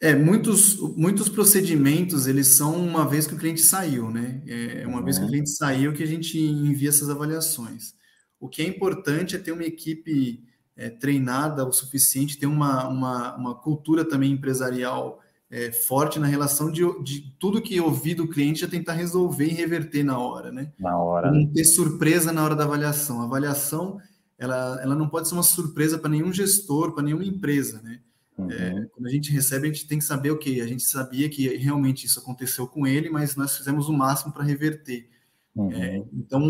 É, 0.00 0.14
muitos, 0.14 0.78
muitos 0.96 1.28
procedimentos, 1.28 2.26
eles 2.26 2.56
são 2.56 2.76
uma 2.76 3.08
vez 3.08 3.26
que 3.26 3.34
o 3.34 3.38
cliente 3.38 3.62
saiu, 3.62 4.10
né? 4.10 4.42
É 4.46 4.86
uma 4.86 4.98
uhum. 4.98 5.04
vez 5.04 5.16
que 5.16 5.22
o 5.22 5.24
uhum. 5.24 5.30
cliente 5.30 5.50
saiu 5.50 5.92
que 5.94 6.02
a 6.02 6.06
gente 6.06 6.38
envia 6.38 6.90
essas 6.90 7.08
avaliações. 7.08 7.94
O 8.38 8.48
que 8.48 8.60
é 8.60 8.68
importante 8.68 9.34
é 9.34 9.38
ter 9.38 9.52
uma 9.52 9.64
equipe 9.64 10.44
é, 10.76 10.90
treinada 10.90 11.64
o 11.64 11.72
suficiente, 11.72 12.38
ter 12.38 12.46
uma, 12.46 12.86
uma, 12.88 13.36
uma 13.36 13.54
cultura 13.54 14.04
também 14.04 14.32
empresarial 14.32 15.20
é, 15.50 15.70
forte 15.70 16.18
na 16.18 16.26
relação 16.26 16.70
de, 16.70 16.82
de 17.02 17.34
tudo 17.38 17.62
que 17.62 17.80
ouvir 17.80 18.14
do 18.14 18.28
cliente 18.28 18.60
já 18.60 18.68
tentar 18.68 18.94
resolver 18.94 19.46
e 19.46 19.54
reverter 19.54 20.02
na 20.02 20.18
hora, 20.18 20.50
né? 20.50 20.72
Na 20.78 20.98
hora. 20.98 21.30
Não 21.30 21.46
ter 21.46 21.64
surpresa 21.64 22.32
na 22.32 22.44
hora 22.44 22.56
da 22.56 22.64
avaliação. 22.64 23.20
A 23.20 23.24
avaliação 23.24 23.98
ela, 24.38 24.80
ela 24.82 24.94
não 24.94 25.08
pode 25.08 25.28
ser 25.28 25.34
uma 25.34 25.42
surpresa 25.42 25.98
para 25.98 26.10
nenhum 26.10 26.32
gestor, 26.32 26.92
para 26.92 27.02
nenhuma 27.02 27.24
empresa, 27.24 27.80
né? 27.82 28.00
Uhum. 28.36 28.50
É, 28.50 28.86
quando 28.92 29.06
a 29.06 29.10
gente 29.10 29.30
recebe, 29.30 29.68
a 29.68 29.72
gente 29.72 29.86
tem 29.86 29.98
que 29.98 30.04
saber 30.04 30.30
o 30.32 30.38
que 30.38 30.60
a 30.60 30.66
gente 30.66 30.82
sabia 30.82 31.28
que 31.28 31.56
realmente 31.56 32.04
isso 32.04 32.18
aconteceu 32.18 32.66
com 32.66 32.86
ele, 32.86 33.08
mas 33.08 33.36
nós 33.36 33.56
fizemos 33.56 33.88
o 33.88 33.92
máximo 33.92 34.32
para 34.32 34.42
reverter. 34.42 35.08
Uhum. 35.54 35.72
É, 35.72 36.04
então, 36.12 36.42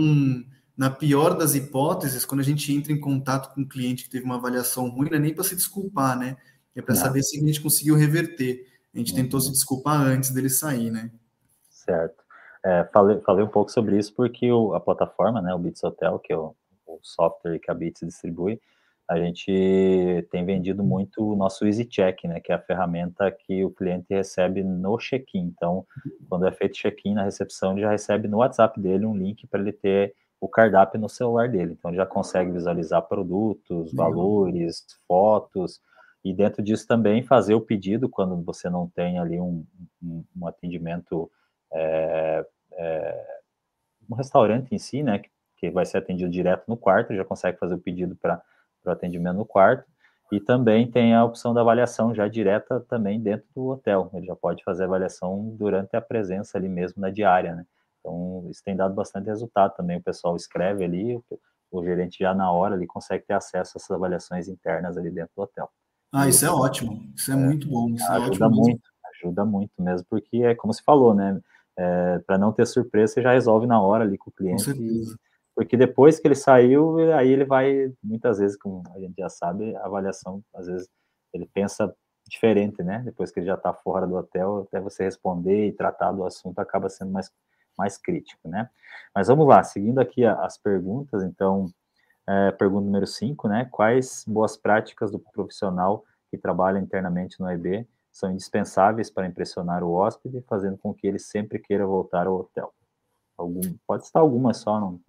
na 0.76 0.88
pior 0.90 1.36
das 1.36 1.54
hipóteses, 1.54 2.24
quando 2.24 2.40
a 2.40 2.44
gente 2.44 2.72
entra 2.72 2.92
em 2.92 2.98
contato 2.98 3.54
com 3.54 3.60
um 3.60 3.68
cliente 3.68 4.04
que 4.04 4.10
teve 4.10 4.24
uma 4.24 4.36
avaliação 4.36 4.88
ruim, 4.88 5.10
não 5.10 5.18
é 5.18 5.20
nem 5.20 5.34
para 5.34 5.44
se 5.44 5.54
desculpar, 5.54 6.18
né? 6.18 6.36
É 6.74 6.82
para 6.82 6.94
saber 6.94 7.22
se 7.22 7.38
a 7.38 7.46
gente 7.46 7.60
conseguiu 7.60 7.94
reverter. 7.94 8.66
A 8.94 8.98
gente 8.98 9.12
uhum. 9.12 9.18
tentou 9.18 9.40
se 9.40 9.50
desculpar 9.50 10.00
antes 10.00 10.30
dele 10.30 10.48
sair, 10.48 10.90
né? 10.90 11.10
Certo. 11.68 12.24
É, 12.64 12.88
falei, 12.92 13.20
falei 13.20 13.44
um 13.44 13.48
pouco 13.48 13.70
sobre 13.70 13.98
isso 13.98 14.14
porque 14.14 14.50
o, 14.50 14.74
a 14.74 14.80
plataforma, 14.80 15.42
né, 15.42 15.54
o 15.54 15.58
Bits 15.58 15.84
Hotel, 15.84 16.18
que 16.18 16.32
é 16.32 16.36
o, 16.94 17.00
software 17.02 17.59
que 17.59 17.70
a 17.70 17.74
Bits 17.74 18.02
distribui, 18.04 18.61
a 19.09 19.18
gente 19.18 20.26
tem 20.30 20.44
vendido 20.44 20.83
muito 20.83 21.33
o 21.33 21.37
nosso 21.37 21.66
Easy 21.66 21.85
Check, 21.85 22.24
né, 22.24 22.40
que 22.40 22.50
é 22.50 22.54
a 22.54 22.61
ferramenta 22.61 23.30
que 23.30 23.62
o 23.62 23.70
cliente 23.70 24.07
recebe 24.09 24.62
no 24.62 24.96
check-in. 24.96 25.52
Então, 25.54 25.87
quando 26.28 26.46
é 26.46 26.52
feito 26.52 26.74
check-in 26.74 27.14
na 27.14 27.24
recepção, 27.24 27.72
ele 27.72 27.83
já 27.83 27.90
recebe 27.90 28.28
no 28.28 28.38
WhatsApp 28.38 28.80
dele 28.80 29.04
um 29.04 29.16
link 29.16 29.46
para 29.46 29.61
ele 29.61 29.72
ter 29.72 30.14
o 30.40 30.48
cardápio 30.48 30.98
no 30.98 31.09
celular 31.09 31.50
dele. 31.50 31.76
Então, 31.78 31.90
ele 31.90 31.98
já 31.98 32.07
consegue 32.07 32.50
visualizar 32.50 33.02
produtos, 33.02 33.92
valores, 33.92 34.87
fotos, 35.07 35.80
e 36.24 36.33
dentro 36.33 36.62
disso 36.62 36.87
também 36.87 37.22
fazer 37.22 37.54
o 37.54 37.61
pedido 37.61 38.09
quando 38.09 38.42
você 38.42 38.70
não 38.70 38.88
tem 38.88 39.18
ali 39.18 39.38
um, 39.38 39.66
um, 40.02 40.24
um 40.35 40.46
atendimento, 40.46 41.30
é, 41.70 42.46
é, 42.72 43.40
um 44.11 44.14
restaurante 44.14 44.74
em 44.74 44.78
si, 44.78 45.02
né, 45.02 45.18
que, 45.18 45.28
que 45.68 45.74
vai 45.74 45.87
ser 45.87 45.98
atendido 45.98 46.31
direto 46.31 46.64
no 46.68 46.77
quarto, 46.77 47.14
já 47.14 47.24
consegue 47.24 47.59
fazer 47.59 47.74
o 47.74 47.79
pedido 47.79 48.16
para 48.16 48.42
o 48.85 48.90
atendimento 48.90 49.37
no 49.37 49.46
quarto, 49.46 49.85
e 50.33 50.40
também 50.40 50.90
tem 50.90 51.14
a 51.14 51.24
opção 51.24 51.53
da 51.55 51.61
avaliação 51.61 52.14
já 52.14 52.27
direta 52.27 52.81
também 52.88 53.20
dentro 53.20 53.46
do 53.55 53.68
hotel, 53.68 54.11
ele 54.14 54.27
já 54.27 54.37
pode 54.37 54.64
fazer 54.64 54.85
a 54.85 54.87
avaliação 54.87 55.55
durante 55.59 55.96
a 55.96 56.00
presença 56.00 56.59
ali 56.59 56.68
mesmo 56.68 57.00
na 57.00 57.11
diária, 57.11 57.55
né, 57.55 57.66
então 58.00 58.46
isso 58.50 58.62
tem 58.64 58.77
dado 58.77 58.94
bastante 58.94 59.27
resultado 59.27 59.74
também, 59.77 59.98
o 59.98 60.03
pessoal 60.03 60.37
escreve 60.37 60.85
ali, 60.85 61.20
o 61.70 61.85
gerente 61.85 62.18
já 62.20 62.35
na 62.35 62.50
hora 62.53 62.77
ele 62.77 62.87
consegue 62.87 63.24
ter 63.27 63.35
acesso 63.35 63.72
a 63.74 63.79
essas 63.79 63.90
avaliações 63.90 64.48
internas 64.48 64.96
ali 64.96 65.11
dentro 65.11 65.33
do 65.37 65.42
hotel. 65.42 65.68
Ah, 66.12 66.29
isso 66.29 66.46
é 66.46 66.50
ótimo, 66.50 67.12
isso 67.16 67.33
é, 67.33 67.35
é 67.35 67.37
muito 67.37 67.68
bom. 67.68 67.88
Isso 67.88 68.05
é 68.05 68.16
ajuda 68.16 68.44
é 68.44 68.48
muito, 68.48 68.66
mesmo. 68.66 68.81
ajuda 69.16 69.44
muito 69.44 69.72
mesmo, 69.81 70.07
porque 70.09 70.37
é 70.44 70.55
como 70.55 70.72
se 70.72 70.83
falou, 70.83 71.12
né? 71.12 71.40
É, 71.77 72.20
para 72.20 72.38
não 72.38 72.53
ter 72.53 72.66
surpresa, 72.66 73.14
você 73.14 73.22
já 73.22 73.33
resolve 73.33 73.66
na 73.66 73.81
hora 73.83 74.05
ali 74.05 74.16
com 74.16 74.31
o 74.31 74.33
cliente. 74.33 74.64
Com 74.64 74.72
certeza. 74.72 75.18
Porque 75.54 75.76
depois 75.76 76.18
que 76.18 76.26
ele 76.26 76.34
saiu, 76.34 76.96
aí 77.14 77.30
ele 77.30 77.44
vai, 77.44 77.92
muitas 78.02 78.38
vezes, 78.38 78.56
como 78.56 78.82
a 78.94 78.98
gente 78.98 79.14
já 79.16 79.28
sabe, 79.28 79.74
a 79.76 79.86
avaliação, 79.86 80.42
às 80.54 80.66
vezes, 80.66 80.88
ele 81.32 81.46
pensa 81.46 81.94
diferente, 82.28 82.82
né? 82.82 83.02
Depois 83.04 83.30
que 83.30 83.38
ele 83.38 83.46
já 83.46 83.54
está 83.54 83.72
fora 83.72 84.06
do 84.06 84.16
hotel, 84.16 84.66
até 84.66 84.80
você 84.80 85.04
responder 85.04 85.68
e 85.68 85.72
tratar 85.72 86.12
do 86.12 86.24
assunto 86.24 86.58
acaba 86.58 86.88
sendo 86.88 87.12
mais, 87.12 87.30
mais 87.76 87.96
crítico, 87.96 88.48
né? 88.48 88.68
Mas 89.14 89.28
vamos 89.28 89.46
lá, 89.46 89.62
seguindo 89.62 90.00
aqui 90.00 90.24
as 90.24 90.58
perguntas, 90.58 91.22
então, 91.22 91.70
é, 92.26 92.50
pergunta 92.52 92.86
número 92.86 93.06
5, 93.06 93.48
né? 93.48 93.68
Quais 93.70 94.24
boas 94.26 94.56
práticas 94.56 95.10
do 95.10 95.18
profissional 95.18 96.04
que 96.30 96.38
trabalha 96.38 96.78
internamente 96.78 97.38
no 97.38 97.50
EB 97.50 97.86
são 98.10 98.30
indispensáveis 98.30 99.10
para 99.10 99.26
impressionar 99.26 99.82
o 99.84 99.92
hóspede, 99.92 100.42
fazendo 100.48 100.78
com 100.78 100.94
que 100.94 101.06
ele 101.06 101.18
sempre 101.18 101.58
queira 101.58 101.86
voltar 101.86 102.26
ao 102.26 102.38
hotel? 102.40 102.72
Algum, 103.36 103.60
pode 103.86 104.04
estar 104.04 104.20
alguma 104.20 104.54
só, 104.54 104.80
não, 104.80 105.00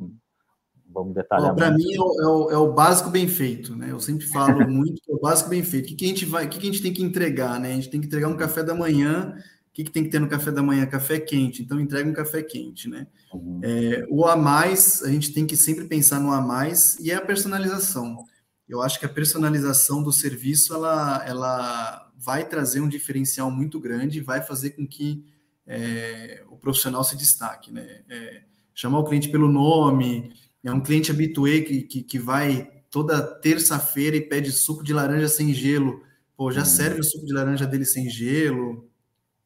vamos 0.88 1.13
detalhar. 1.13 1.54
Para 1.56 1.71
mim 1.71 1.93
é 1.93 2.00
o, 2.00 2.21
é, 2.21 2.28
o, 2.28 2.52
é 2.52 2.58
o, 2.58 2.74
básico 2.74 3.10
bem 3.10 3.28
feito, 3.28 3.76
né? 3.76 3.91
Eu 3.91 4.00
sempre 4.00 4.26
falo 4.26 4.65
muito 4.69 5.02
que 5.02 5.12
é 5.12 5.15
o 5.15 5.19
básico 5.19 5.50
bem 5.50 5.63
feito. 5.63 5.86
O 5.86 5.88
que, 5.89 5.95
que 5.95 6.06
a 6.06 6.08
gente 6.08 6.26
vai, 6.26 6.45
o 6.45 6.50
que, 6.50 6.60
que 6.60 6.67
a 6.67 6.71
gente 6.71 6.82
tem 6.82 6.93
que 6.93 7.04
entregar, 7.04 7.60
né? 7.60 7.71
A 7.71 7.76
gente 7.76 7.89
tem 7.89 8.00
que 8.00 8.08
entregar 8.08 8.28
um 8.28 8.38
café 8.38 8.63
da 8.63 8.74
manhã 8.74 9.36
que, 9.76 9.84
que 9.84 9.91
tem 9.91 10.06
que 10.06 10.10
ter 10.10 10.19
no 10.19 10.30
café 10.30 10.52
da 10.52 10.63
manhã? 10.63 10.86
Café 10.86 11.19
quente, 11.19 11.62
então 11.62 11.78
entrega 11.82 12.10
um 12.10 12.13
café 12.13 12.41
quente, 12.41 12.89
né? 12.89 13.08
Uhum. 13.34 13.60
É, 13.62 14.06
o 14.10 14.26
a 14.26 14.38
mais, 14.38 15.04
a 15.04 15.12
gente 15.12 15.34
tem 15.34 15.45
que 15.45 15.58
sempre 15.58 15.84
pensar 15.84 16.21
no 16.21 16.32
a 16.32 16.39
mais 16.39 16.98
e 17.00 17.12
é 17.12 17.15
a 17.15 17.21
personalização. 17.21 18.26
Eu 18.69 18.82
acho 18.82 18.98
que 18.98 19.06
a 19.06 19.10
personalização 19.10 20.02
do 20.02 20.13
serviço 20.13 20.74
ela, 20.74 21.24
ela 21.28 22.10
vai 22.17 22.48
trazer 22.48 22.80
um 22.80 22.88
diferencial 22.88 23.52
muito 23.52 23.78
grande, 23.78 24.21
vai 24.21 24.41
fazer 24.41 24.71
com 24.71 24.88
que 24.88 25.26
é, 25.67 26.41
o 26.50 26.56
profissional 26.56 27.04
se 27.04 27.17
destaque, 27.17 27.69
né? 27.69 28.02
É, 28.10 28.43
chamar 28.74 29.00
o 29.00 29.04
cliente 29.04 29.28
pelo 29.28 29.52
nome, 29.52 30.32
é 30.65 30.73
um 30.73 30.82
cliente 30.82 31.12
habitué 31.12 31.62
que, 31.62 31.82
que, 31.84 32.04
que 32.04 32.19
vai 32.19 32.71
toda 32.89 33.21
terça-feira 33.21 34.15
e 34.15 34.21
pede 34.21 34.51
suco 34.51 34.84
de 34.84 34.93
laranja 34.93 35.28
sem 35.28 35.54
gelo. 35.54 36.01
Pô, 36.36 36.51
já 36.51 36.62
uhum. 36.62 36.65
serve 36.65 36.99
o 36.99 37.04
suco 37.04 37.25
de 37.25 37.34
laranja 37.34 37.65
dele 37.65 37.86
sem 37.86 38.10
gelo, 38.10 38.89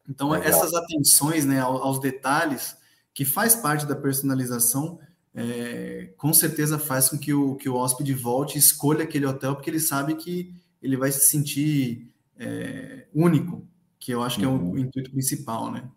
então, 0.09 0.31
Legal. 0.31 0.49
essas 0.49 0.73
atenções 0.73 1.45
né, 1.45 1.59
aos 1.59 1.99
detalhes, 1.99 2.75
que 3.13 3.23
faz 3.23 3.55
parte 3.55 3.85
da 3.85 3.95
personalização, 3.95 4.99
é, 5.35 6.11
com 6.17 6.33
certeza 6.33 6.79
faz 6.79 7.09
com 7.09 7.17
que 7.17 7.31
o, 7.31 7.55
que 7.55 7.69
o 7.69 7.75
hóspede 7.75 8.13
volte 8.13 8.55
e 8.55 8.59
escolha 8.59 9.03
aquele 9.03 9.27
hotel, 9.27 9.53
porque 9.53 9.69
ele 9.69 9.79
sabe 9.79 10.15
que 10.15 10.51
ele 10.81 10.97
vai 10.97 11.11
se 11.11 11.27
sentir 11.27 12.11
é, 12.39 13.05
único, 13.13 13.63
que 13.99 14.11
eu 14.11 14.23
acho 14.23 14.39
que 14.39 14.45
é 14.45 14.47
o, 14.47 14.51
o, 14.51 14.69
uhum. 14.71 14.77
intuito 14.79 15.11
principal, 15.11 15.71
né? 15.71 15.87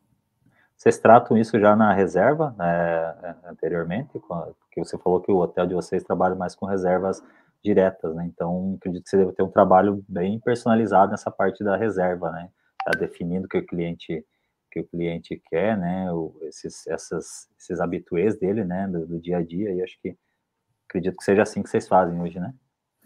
Vocês 0.83 0.99
tratam 0.99 1.39
isso 1.39 1.61
já 1.61 1.77
na 1.77 1.93
reserva, 1.93 2.57
né, 2.59 3.37
anteriormente? 3.45 4.19
Porque 4.19 4.85
você 4.85 4.99
falou 4.99 5.21
que 5.21 5.31
o 5.31 5.37
hotel 5.37 5.65
de 5.65 5.75
vocês 5.75 6.03
trabalha 6.03 6.35
mais 6.35 6.57
com 6.57 6.67
reservas 6.67 7.23
diretas, 7.63 8.13
né? 8.17 8.27
Então, 8.27 8.75
acredito 8.79 9.05
que 9.05 9.11
você 9.11 9.17
deve 9.17 9.33
ter 9.33 9.45
um 9.45 9.49
trabalho 9.49 10.05
bem 10.09 10.41
personalizado 10.41 11.13
nessa 11.13 11.31
parte 11.31 11.63
da 11.63 11.77
reserva, 11.77 12.33
né? 12.33 12.51
está 12.81 12.99
definindo 12.99 13.47
que 13.47 13.59
o 13.59 13.65
cliente 13.65 14.27
que 14.73 14.81
o 14.81 14.85
cliente 14.85 15.41
quer, 15.49 15.79
né? 15.79 16.11
O, 16.11 16.37
esses 16.43 16.85
essas, 16.89 17.49
esses 17.57 17.81
habituês 17.81 18.37
dele, 18.37 18.65
né? 18.65 18.89
Do, 18.89 19.07
do, 19.07 19.21
dia 19.21 19.37
a 19.37 19.43
dia. 19.45 19.73
E 19.73 19.83
acho 19.85 19.97
que 20.03 20.17
acredito 20.89 21.17
que 21.17 21.23
seja 21.23 21.43
assim 21.43 21.63
que 21.63 21.71
vocês 21.71 21.87
fazem 21.87 22.21
hoje, 22.21 22.41
né? 22.41 22.53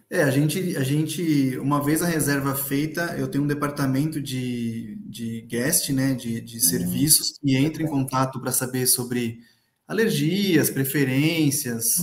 É, 0.08 0.22
a 0.22 0.30
gente, 0.30 0.76
a 0.76 0.82
gente, 0.82 1.58
uma 1.58 1.82
vez 1.82 2.00
a 2.00 2.06
reserva 2.06 2.54
feita, 2.54 3.16
eu 3.18 3.26
tenho 3.28 3.42
um 3.42 3.48
departamento 3.48 4.20
de, 4.22 4.96
de 5.04 5.40
guest, 5.42 5.90
né, 5.90 6.14
de, 6.14 6.40
de 6.40 6.58
hum, 6.58 6.60
serviços, 6.60 7.38
e 7.42 7.56
entra 7.56 7.82
em 7.82 7.86
contato 7.86 8.40
para 8.40 8.52
saber 8.52 8.86
sobre 8.86 9.40
alergias, 9.86 10.70
preferências, 10.70 11.98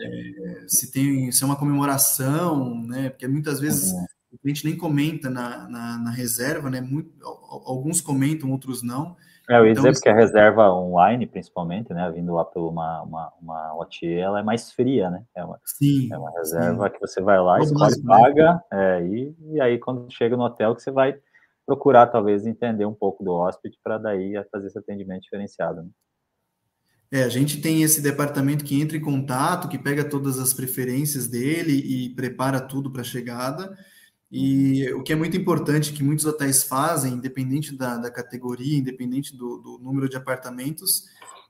é, 0.00 0.68
se 0.68 0.90
tem 0.90 1.30
se 1.30 1.42
é 1.42 1.46
uma 1.46 1.56
comemoração, 1.56 2.86
né, 2.86 3.10
porque 3.10 3.28
muitas 3.28 3.60
vezes 3.60 3.92
uhum 3.92 4.06
o 4.32 4.38
cliente 4.38 4.64
nem 4.64 4.76
comenta 4.76 5.28
na, 5.28 5.68
na, 5.68 5.98
na 5.98 6.10
reserva, 6.10 6.70
né? 6.70 6.80
Muito, 6.80 7.12
alguns 7.22 8.00
comentam, 8.00 8.50
outros 8.50 8.82
não. 8.82 9.14
É, 9.52 9.58
eu 9.58 9.66
ia 9.66 9.72
então, 9.72 9.82
dizer 9.82 9.92
porque 9.92 10.08
a 10.08 10.14
reserva 10.14 10.72
online, 10.72 11.26
principalmente, 11.26 11.92
né, 11.92 12.10
vindo 12.10 12.32
lá 12.32 12.44
por 12.44 12.66
uma, 12.66 13.02
uma, 13.02 13.32
uma 13.40 13.76
OT, 13.76 14.06
ela 14.14 14.40
é 14.40 14.42
mais 14.42 14.72
fria, 14.72 15.10
né? 15.10 15.22
É 15.34 15.44
uma, 15.44 15.60
sim, 15.64 16.08
é 16.10 16.16
uma 16.16 16.30
reserva 16.30 16.86
sim. 16.86 16.94
que 16.94 17.00
você 17.00 17.20
vai 17.20 17.38
lá, 17.38 17.60
escolhe, 17.60 17.96
né? 17.96 18.02
paga, 18.06 18.64
é, 18.72 19.02
e, 19.04 19.36
e 19.52 19.60
aí 19.60 19.78
quando 19.78 20.10
chega 20.10 20.36
no 20.36 20.44
hotel 20.44 20.74
que 20.74 20.82
você 20.82 20.90
vai 20.90 21.14
procurar, 21.66 22.06
talvez, 22.06 22.46
entender 22.46 22.86
um 22.86 22.94
pouco 22.94 23.22
do 23.22 23.32
hóspede 23.32 23.78
para 23.84 23.98
daí 23.98 24.32
fazer 24.50 24.68
esse 24.68 24.78
atendimento 24.78 25.22
diferenciado, 25.22 25.82
né? 25.82 25.88
É, 27.12 27.24
a 27.24 27.28
gente 27.28 27.60
tem 27.60 27.82
esse 27.82 28.00
departamento 28.00 28.64
que 28.64 28.80
entra 28.80 28.96
em 28.96 29.00
contato, 29.00 29.68
que 29.68 29.78
pega 29.78 30.02
todas 30.02 30.38
as 30.38 30.54
preferências 30.54 31.28
dele 31.28 31.74
e 31.74 32.14
prepara 32.14 32.58
tudo 32.58 32.90
para 32.90 33.02
a 33.02 33.04
chegada, 33.04 33.76
e 34.34 34.90
o 34.94 35.02
que 35.02 35.12
é 35.12 35.16
muito 35.16 35.36
importante 35.36 35.92
que 35.92 36.02
muitos 36.02 36.24
hotéis 36.24 36.62
fazem, 36.62 37.12
independente 37.12 37.76
da, 37.76 37.98
da 37.98 38.10
categoria, 38.10 38.78
independente 38.78 39.36
do, 39.36 39.58
do, 39.58 39.78
número 39.78 40.08
de 40.08 40.16
apartamentos, 40.16 41.04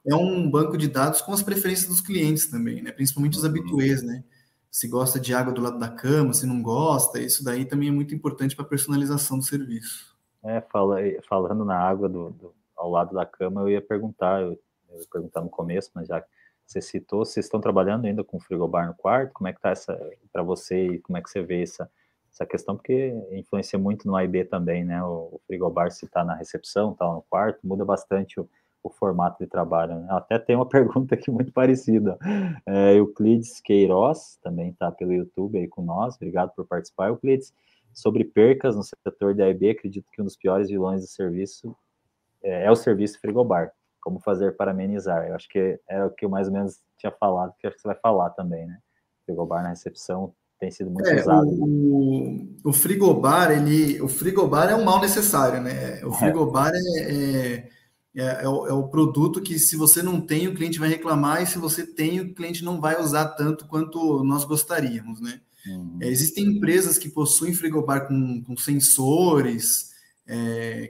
é 0.05 0.17
um 0.17 0.51
banco 0.51 0.77
de 0.77 0.89
dados 0.89 1.23
com 1.23 1.33
as 1.33 1.45
preferências 1.45 1.89
dos 1.89 2.01
clientes 2.01 2.49
também, 2.49 2.83
né? 2.83 2.91
Principalmente 2.91 3.39
os 3.39 3.45
habituês, 3.45 4.03
né? 4.03 4.25
Se 4.69 4.89
gosta 4.89 5.21
de 5.21 5.33
água 5.33 5.53
do 5.53 5.63
lado 5.63 5.79
da 5.79 5.89
cama, 5.89 6.33
se 6.33 6.45
não 6.45 6.61
gosta, 6.61 7.21
isso 7.21 7.45
daí 7.45 7.65
também 7.65 7.89
é 7.89 7.93
muito 7.93 8.17
importante 8.17 8.57
para 8.57 8.65
a 8.65 8.69
personalização 8.69 9.39
do 9.39 9.45
serviço. 9.45 10.17
É, 10.43 10.61
fala, 10.63 10.97
falando 11.29 11.65
na 11.65 11.79
água 11.79 12.09
do, 12.09 12.31
do, 12.31 12.53
ao 12.77 12.91
lado 12.91 13.15
da 13.15 13.25
cama, 13.25 13.61
eu 13.61 13.69
ia 13.69 13.81
perguntar, 13.81 14.43
eu, 14.43 14.59
eu 14.91 14.99
ia 14.99 15.07
perguntar 15.09 15.41
no 15.41 15.49
começo, 15.49 15.89
mas 15.95 16.09
já 16.09 16.21
você 16.67 16.81
citou, 16.81 17.25
vocês 17.25 17.47
estão 17.47 17.61
trabalhando 17.61 18.07
ainda 18.07 18.25
com 18.25 18.41
frigobar 18.41 18.89
no 18.89 18.95
quarto? 18.95 19.33
Como 19.35 19.47
é 19.47 19.53
que 19.53 19.61
tá 19.61 19.71
essa 19.71 19.97
para 20.33 20.43
você 20.43 20.95
e 20.95 20.99
como 20.99 21.17
é 21.17 21.23
que 21.23 21.31
você 21.31 21.43
vê 21.43 21.63
essa 21.63 21.89
essa 22.33 22.47
questão, 22.47 22.77
porque 22.77 23.15
influencia 23.33 23.79
muito 23.79 24.07
no 24.07 24.17
AIB 24.17 24.47
também, 24.47 24.85
né? 24.85 25.03
O, 25.03 25.29
o 25.33 25.41
frigobar, 25.47 25.91
se 25.91 26.07
está 26.07 26.25
na 26.25 26.35
recepção, 26.35 26.93
está 26.93 27.05
no 27.07 27.23
quarto, 27.29 27.61
muda 27.63 27.85
bastante 27.85 28.41
o, 28.41 28.49
o 28.83 28.89
formato 28.89 29.39
de 29.39 29.47
trabalho. 29.47 30.01
Né? 30.01 30.07
Até 30.11 30.39
tem 30.39 30.57
uma 30.57 30.67
pergunta 30.69 31.15
aqui 31.15 31.31
muito 31.31 31.53
parecida. 31.53 32.19
É, 32.67 32.95
Euclides 32.95 33.61
Queiroz, 33.61 34.39
também 34.43 34.71
está 34.71 34.91
pelo 34.91 35.13
YouTube 35.13 35.59
aí 35.59 35.69
com 35.69 35.83
nós, 35.83 36.17
obrigado 36.17 36.53
por 36.55 36.67
participar. 36.67 37.09
Euclides, 37.09 37.53
sobre 37.93 38.25
percas 38.25 38.75
no 38.75 38.83
setor 38.83 39.35
de 39.35 39.43
AIB, 39.43 39.71
acredito 39.71 40.11
que 40.11 40.23
um 40.23 40.25
dos 40.25 40.37
piores 40.37 40.71
vilões 40.71 41.03
do 41.03 41.09
serviço 41.09 41.77
é, 42.43 42.65
é 42.65 42.71
o 42.71 42.77
serviço 42.77 43.21
frigobar. 43.21 43.73
Como 44.01 44.19
fazer 44.19 44.57
para 44.57 44.73
amenizar? 44.73 45.29
Eu 45.29 45.37
acho 45.37 45.49
que 45.49 45.79
é 45.87 46.05
o 46.05 46.11
que 46.11 46.25
eu 46.25 46.31
mais 46.31 46.49
ou 46.49 46.55
menos 46.55 46.83
tinha 46.97 47.13
falado, 47.13 47.55
que 47.59 47.67
acho 47.67 47.77
que 47.77 47.83
você 47.83 47.89
vai 47.89 47.97
falar 47.97 48.31
também, 48.31 48.67
né? 48.67 48.79
Frigobar 49.27 49.63
na 49.63 49.69
recepção 49.69 50.35
tem 50.63 50.71
sido 50.71 50.91
muito 50.93 51.09
é, 51.09 51.21
usado. 51.21 51.49
O, 51.49 52.47
o, 52.63 52.73
frigobar, 52.73 53.51
ele, 53.51 54.01
o 54.01 54.07
frigobar 54.07 54.71
é 54.71 54.77
um 54.77 54.85
mal 54.85 55.01
necessário, 55.01 55.61
né? 55.61 56.01
O 56.05 56.11
é. 56.11 56.19
frigobar 56.19 56.71
é, 56.73 57.01
é, 57.01 57.69
é, 58.15 58.45
é, 58.45 58.49
o, 58.49 58.69
é, 58.69 58.73
o, 58.73 58.87
produto 58.87 59.43
que, 59.43 59.59
se 59.59 59.75
você 59.75 60.01
não 60.03 60.21
tem, 60.21 60.47
o 60.47 60.55
cliente 60.55 60.79
vai 60.79 60.89
reclamar, 60.89 61.43
e 61.43 61.47
se 61.47 61.59
você 61.59 61.85
tem, 61.85 62.21
o 62.21 62.33
cliente 62.33 62.65
não 62.65 62.81
vai 62.81 63.01
usar 63.01 63.31
tanto 63.31 63.67
quanto 63.67 64.23
nós 64.23 64.45
gostaríamos, 64.45 65.21
né? 65.21 65.41
Uhum. 65.67 65.99
É, 66.01 66.07
existem 66.07 66.45
empresas 66.45 66.97
que 66.97 67.09
possuem 67.09 67.53
frigobar 67.53 68.07
com, 68.07 68.45
com 68.45 68.57
sensores, 68.57 69.91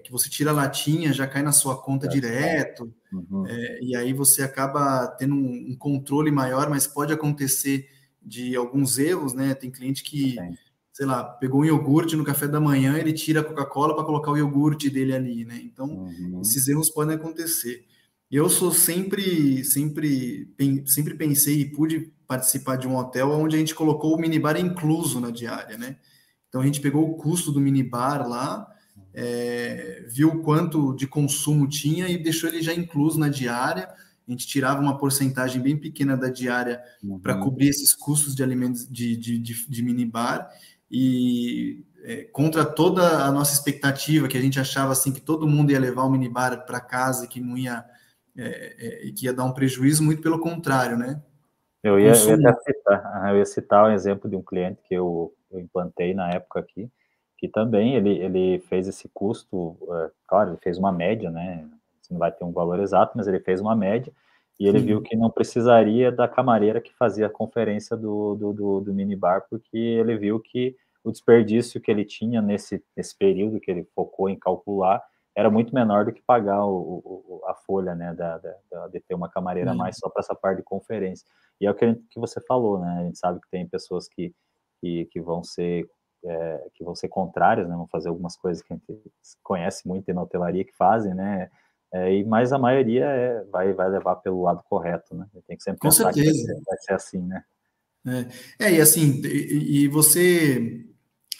que 0.04 0.12
você 0.12 0.28
tira 0.28 0.50
a 0.50 0.54
latinha, 0.54 1.12
já 1.12 1.26
cai 1.26 1.42
na 1.42 1.50
sua 1.50 1.76
conta 1.76 2.06
direto, 2.06 2.92
uhum. 3.10 3.44
E 3.80 3.96
aí 3.96 4.12
você 4.12 4.42
acaba 4.42 5.08
tendo 5.18 5.34
um, 5.34 5.70
um, 5.70 5.76
controle 5.76 6.30
maior, 6.30 6.70
mas 6.70 6.86
pode 6.86 7.12
acontecer 7.12 7.88
de 8.24 8.56
alguns 8.56 8.98
erros, 8.98 9.34
né? 9.34 9.54
Tem 9.54 9.70
cliente 9.70 10.02
que 10.02 10.36
sei 10.92 11.06
lá, 11.06 11.24
pegou 11.24 11.62
um 11.62 11.64
iogurte 11.64 12.14
no 12.16 12.24
café 12.24 12.46
da 12.46 12.60
manhã, 12.60 12.98
ele 12.98 13.14
tira 13.14 13.40
a 13.40 13.44
Coca-Cola 13.44 13.94
para 13.94 14.04
colocar 14.04 14.30
o 14.30 14.36
iogurte 14.36 14.90
dele 14.90 15.14
ali, 15.14 15.44
né? 15.44 15.58
Então, 15.64 15.88
uhum. 15.88 16.40
esses 16.42 16.68
erros 16.68 16.90
podem 16.90 17.16
acontecer. 17.16 17.86
Eu 18.30 18.48
sou 18.48 18.72
sempre, 18.72 19.64
sempre, 19.64 20.50
sempre 20.86 21.14
pensei 21.14 21.60
e 21.60 21.70
pude 21.70 22.12
participar 22.26 22.76
de 22.76 22.86
um 22.86 22.96
hotel 22.96 23.30
onde 23.30 23.56
a 23.56 23.58
gente 23.58 23.74
colocou 23.74 24.14
o 24.14 24.18
minibar 24.20 24.58
incluso 24.58 25.18
na 25.20 25.30
diária, 25.30 25.78
né? 25.78 25.96
Então 26.48 26.60
a 26.60 26.64
gente 26.66 26.80
pegou 26.80 27.08
o 27.08 27.16
custo 27.16 27.50
do 27.50 27.60
minibar 27.60 28.26
lá, 28.28 28.66
é, 29.14 30.06
viu 30.08 30.42
quanto 30.42 30.94
de 30.94 31.06
consumo 31.06 31.68
tinha 31.68 32.08
e 32.08 32.22
deixou 32.22 32.48
ele 32.48 32.62
já 32.62 32.74
incluso 32.74 33.18
na 33.18 33.28
diária. 33.28 33.88
A 34.26 34.30
gente 34.30 34.46
tirava 34.46 34.80
uma 34.80 34.98
porcentagem 34.98 35.60
bem 35.60 35.76
pequena 35.76 36.16
da 36.16 36.28
diária 36.28 36.80
uhum. 37.02 37.18
para 37.18 37.38
cobrir 37.38 37.68
esses 37.68 37.94
custos 37.94 38.34
de 38.34 38.42
alimentos 38.42 38.86
de, 38.88 39.16
de, 39.16 39.38
de, 39.38 39.68
de 39.68 39.82
minibar 39.82 40.50
e 40.90 41.84
é, 42.04 42.24
contra 42.24 42.64
toda 42.64 43.24
a 43.24 43.32
nossa 43.32 43.54
expectativa, 43.54 44.28
que 44.28 44.36
a 44.36 44.40
gente 44.40 44.60
achava 44.60 44.92
assim 44.92 45.12
que 45.12 45.20
todo 45.20 45.48
mundo 45.48 45.72
ia 45.72 45.80
levar 45.80 46.04
o 46.04 46.10
minibar 46.10 46.64
para 46.66 46.80
casa 46.80 47.24
e 47.24 47.28
que 47.28 47.40
não 47.40 47.56
ia 47.56 47.84
é, 48.36 49.08
é, 49.08 49.12
que 49.12 49.26
ia 49.26 49.32
dar 49.32 49.44
um 49.44 49.52
prejuízo, 49.52 50.02
muito 50.02 50.22
pelo 50.22 50.40
contrário, 50.40 50.96
né? 50.96 51.20
Eu 51.82 51.98
ia, 51.98 52.12
eu 52.12 52.40
ia 52.40 52.54
citar, 52.54 53.30
eu 53.30 53.38
ia 53.38 53.44
citar 53.44 53.84
um 53.86 53.92
exemplo 53.92 54.30
de 54.30 54.36
um 54.36 54.42
cliente 54.42 54.80
que 54.84 54.94
eu, 54.94 55.34
eu 55.50 55.60
implantei 55.60 56.14
na 56.14 56.30
época 56.30 56.60
aqui, 56.60 56.90
que 57.36 57.48
também 57.48 57.96
ele, 57.96 58.10
ele 58.18 58.60
fez 58.68 58.86
esse 58.86 59.10
custo, 59.12 59.76
é, 59.90 60.10
claro, 60.26 60.50
ele 60.50 60.58
fez 60.62 60.78
uma 60.78 60.92
média, 60.92 61.30
né? 61.30 61.68
Não 62.12 62.18
vai 62.18 62.30
ter 62.30 62.44
um 62.44 62.52
valor 62.52 62.78
exato, 62.80 63.16
mas 63.16 63.26
ele 63.26 63.40
fez 63.40 63.60
uma 63.60 63.74
média 63.74 64.12
e 64.60 64.68
ele 64.68 64.80
Sim. 64.80 64.86
viu 64.86 65.02
que 65.02 65.16
não 65.16 65.30
precisaria 65.30 66.12
da 66.12 66.28
camareira 66.28 66.80
que 66.80 66.94
fazia 66.94 67.26
a 67.26 67.30
conferência 67.30 67.96
do, 67.96 68.34
do, 68.34 68.52
do, 68.52 68.80
do 68.80 68.94
minibar, 68.94 69.44
porque 69.48 69.76
ele 69.76 70.16
viu 70.16 70.38
que 70.38 70.76
o 71.02 71.10
desperdício 71.10 71.80
que 71.80 71.90
ele 71.90 72.04
tinha 72.04 72.40
nesse, 72.40 72.82
nesse 72.96 73.16
período 73.16 73.58
que 73.58 73.70
ele 73.70 73.84
focou 73.94 74.28
em 74.28 74.38
calcular 74.38 75.02
era 75.34 75.50
muito 75.50 75.74
menor 75.74 76.04
do 76.04 76.12
que 76.12 76.22
pagar 76.22 76.64
o, 76.64 77.02
o, 77.04 77.42
a 77.46 77.54
folha, 77.54 77.94
né, 77.94 78.14
da, 78.14 78.38
da, 78.38 78.88
de 78.88 79.00
ter 79.00 79.14
uma 79.14 79.30
camareira 79.30 79.74
mais 79.74 79.96
só 79.96 80.08
para 80.08 80.20
essa 80.20 80.34
parte 80.34 80.58
de 80.58 80.62
conferência. 80.62 81.26
E 81.60 81.66
é 81.66 81.70
o 81.70 81.74
que, 81.74 81.86
gente, 81.86 82.02
que 82.10 82.20
você 82.20 82.40
falou, 82.40 82.78
né, 82.78 82.98
a 83.00 83.04
gente 83.04 83.18
sabe 83.18 83.40
que 83.40 83.50
tem 83.50 83.66
pessoas 83.66 84.06
que, 84.08 84.34
que, 84.80 85.06
que 85.06 85.20
vão 85.20 85.42
ser 85.42 85.88
é, 86.24 86.68
que 86.74 86.84
vão 86.84 86.94
ser 86.94 87.08
contrárias, 87.08 87.68
né, 87.68 87.74
vão 87.74 87.88
fazer 87.88 88.08
algumas 88.08 88.36
coisas 88.36 88.62
que 88.62 88.72
a 88.72 88.76
gente 88.76 89.02
conhece 89.42 89.88
muito 89.88 90.12
na 90.14 90.22
hotelaria 90.22 90.64
que 90.64 90.76
fazem, 90.76 91.14
né, 91.14 91.50
é, 91.92 92.14
e 92.16 92.24
mais 92.24 92.52
a 92.52 92.58
maioria 92.58 93.04
é, 93.04 93.44
vai, 93.44 93.72
vai 93.72 93.90
levar 93.90 94.16
pelo 94.16 94.42
lado 94.42 94.62
correto, 94.68 95.14
né, 95.14 95.26
tem 95.46 95.56
que 95.56 95.62
sempre 95.62 95.80
Com 95.80 95.88
pensar 95.88 96.12
certeza. 96.12 96.54
que 96.54 96.64
vai 96.64 96.78
ser 96.78 96.94
assim, 96.94 97.18
né. 97.18 97.44
É, 98.58 98.66
é 98.66 98.72
e 98.74 98.80
assim, 98.80 99.20
e, 99.24 99.84
e 99.84 99.88
você 99.88 100.86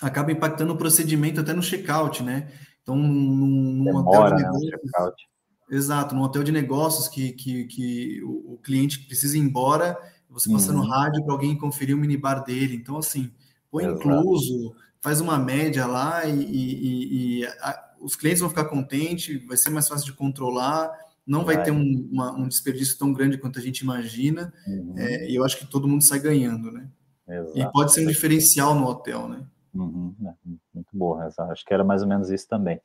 acaba 0.01 0.31
impactando 0.33 0.73
o 0.73 0.77
procedimento 0.77 1.41
até 1.41 1.53
no 1.53 1.63
check-out, 1.63 2.23
né? 2.23 2.49
Então, 2.83 2.97
num, 2.97 3.85
num 3.85 3.97
hotel 3.97 4.37
de 4.37 4.43
né, 4.43 4.51
negócios, 4.51 5.29
exato, 5.71 6.15
num 6.15 6.23
hotel 6.23 6.43
de 6.43 6.53
negócios 6.53 7.09
que, 7.09 7.33
que, 7.33 7.65
que 7.65 8.23
o, 8.25 8.59
cliente 8.63 9.01
precisa 9.07 9.37
ir 9.37 9.41
embora, 9.41 9.97
você 10.29 10.49
uhum. 10.49 10.57
passa 10.57 10.73
no 10.73 10.83
rádio 10.83 11.25
para 11.25 11.33
alguém 11.33 11.57
conferir 11.57 11.97
o 11.97 11.99
minibar 11.99 12.45
dele. 12.45 12.75
Então, 12.75 12.99
assim, 12.99 13.33
põe 13.71 13.85
exato. 13.85 14.01
incluso, 14.01 14.75
faz 15.01 15.21
uma 15.21 15.39
média 15.39 15.87
lá 15.87 16.25
e, 16.25 16.43
e, 16.43 17.41
e 17.41 17.47
a, 17.47 17.92
os 18.03 18.17
clientes 18.17 18.41
vão 18.41 18.51
ficar 18.51 18.65
contentes, 18.65 19.45
vai 19.47 19.57
ser 19.57 19.71
mais 19.71 19.89
fácil 19.89 20.07
de 20.07 20.13
controlar, 20.13 20.91
não 21.27 21.45
vai, 21.45 21.57
vai 21.57 21.65
ter 21.65 21.71
um, 21.71 22.09
uma, 22.11 22.33
um, 22.33 22.49
desperdício 22.49 22.99
tão 22.99 23.13
grande 23.13 23.39
quanto 23.39 23.59
a 23.59 23.63
gente 23.63 23.81
imagina, 23.81 24.53
uhum. 24.67 24.95
é, 24.99 25.29
e 25.31 25.37
eu 25.37 25.45
acho 25.45 25.57
que 25.57 25.67
todo 25.67 25.89
mundo 25.89 26.03
sai 26.03 26.19
ganhando, 26.19 26.71
né? 26.73 26.89
Exato. 27.29 27.59
E 27.59 27.73
pode 27.73 27.93
ser 27.93 28.05
um 28.05 28.09
diferencial 28.09 28.75
no 28.75 28.87
hotel, 28.87 29.29
né? 29.29 29.47
Uhum, 29.73 30.15
né, 30.19 30.35
muito 30.75 30.91
boa, 30.93 31.31
acho 31.51 31.65
que 31.65 31.73
era 31.73 31.85
mais 31.85 32.03
ou 32.03 32.09
menos 32.09 32.29
isso 32.31 32.47
também. 32.47 32.79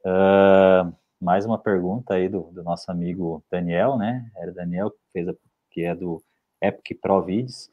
Uh, 0.00 0.92
mais 1.20 1.46
uma 1.46 1.58
pergunta 1.58 2.14
aí 2.14 2.28
do, 2.28 2.50
do, 2.52 2.62
nosso 2.62 2.90
amigo 2.90 3.42
Daniel, 3.50 3.96
né? 3.96 4.30
Era 4.36 4.52
Daniel 4.52 4.90
que 4.90 4.98
fez 5.12 5.28
a, 5.28 5.34
que 5.70 5.82
é 5.82 5.94
do 5.94 6.22
Epic 6.60 7.00
Provides. 7.00 7.70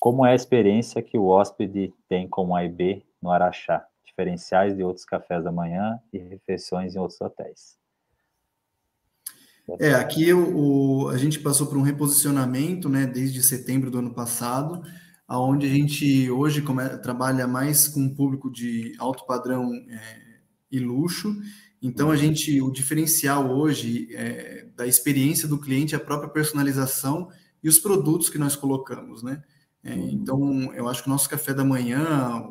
Como 0.00 0.24
é 0.24 0.32
a 0.32 0.34
experiência 0.34 1.02
que 1.02 1.18
o 1.18 1.26
hóspede 1.26 1.92
tem 2.08 2.26
com 2.26 2.56
A 2.56 2.64
e 2.64 2.68
B 2.68 3.04
no 3.20 3.30
Araxá? 3.30 3.86
Diferenciais 4.12 4.76
de 4.76 4.82
outros 4.82 5.04
cafés 5.04 5.42
da 5.42 5.50
manhã 5.50 5.98
e 6.12 6.18
refeições 6.18 6.94
em 6.94 6.98
outros 6.98 7.20
hotéis. 7.20 7.82
É, 9.78 9.94
aqui 9.94 10.32
o, 10.32 11.04
o, 11.04 11.08
a 11.08 11.16
gente 11.16 11.38
passou 11.40 11.66
por 11.66 11.78
um 11.78 11.82
reposicionamento, 11.82 12.88
né, 12.88 13.06
desde 13.06 13.42
setembro 13.42 13.90
do 13.90 13.98
ano 13.98 14.12
passado, 14.12 14.82
aonde 15.26 15.66
a 15.66 15.70
gente 15.70 16.30
hoje 16.30 16.62
come, 16.62 16.86
trabalha 16.98 17.46
mais 17.46 17.88
com 17.88 18.00
um 18.00 18.14
público 18.14 18.50
de 18.50 18.94
alto 18.98 19.24
padrão 19.24 19.72
é, 19.88 20.18
e 20.70 20.78
luxo. 20.78 21.34
Então 21.80 22.10
a 22.10 22.16
gente, 22.16 22.60
o 22.60 22.70
diferencial 22.70 23.50
hoje 23.50 24.08
é, 24.14 24.66
da 24.76 24.86
experiência 24.86 25.48
do 25.48 25.58
cliente 25.58 25.94
é 25.94 25.98
a 25.98 26.04
própria 26.04 26.30
personalização 26.30 27.28
e 27.62 27.68
os 27.68 27.78
produtos 27.78 28.28
que 28.28 28.38
nós 28.38 28.56
colocamos, 28.56 29.22
né? 29.22 29.42
É, 29.84 29.94
então 29.94 30.72
eu 30.74 30.88
acho 30.88 31.02
que 31.02 31.08
o 31.08 31.12
nosso 31.12 31.28
café 31.28 31.52
da 31.52 31.64
manhã, 31.64 32.48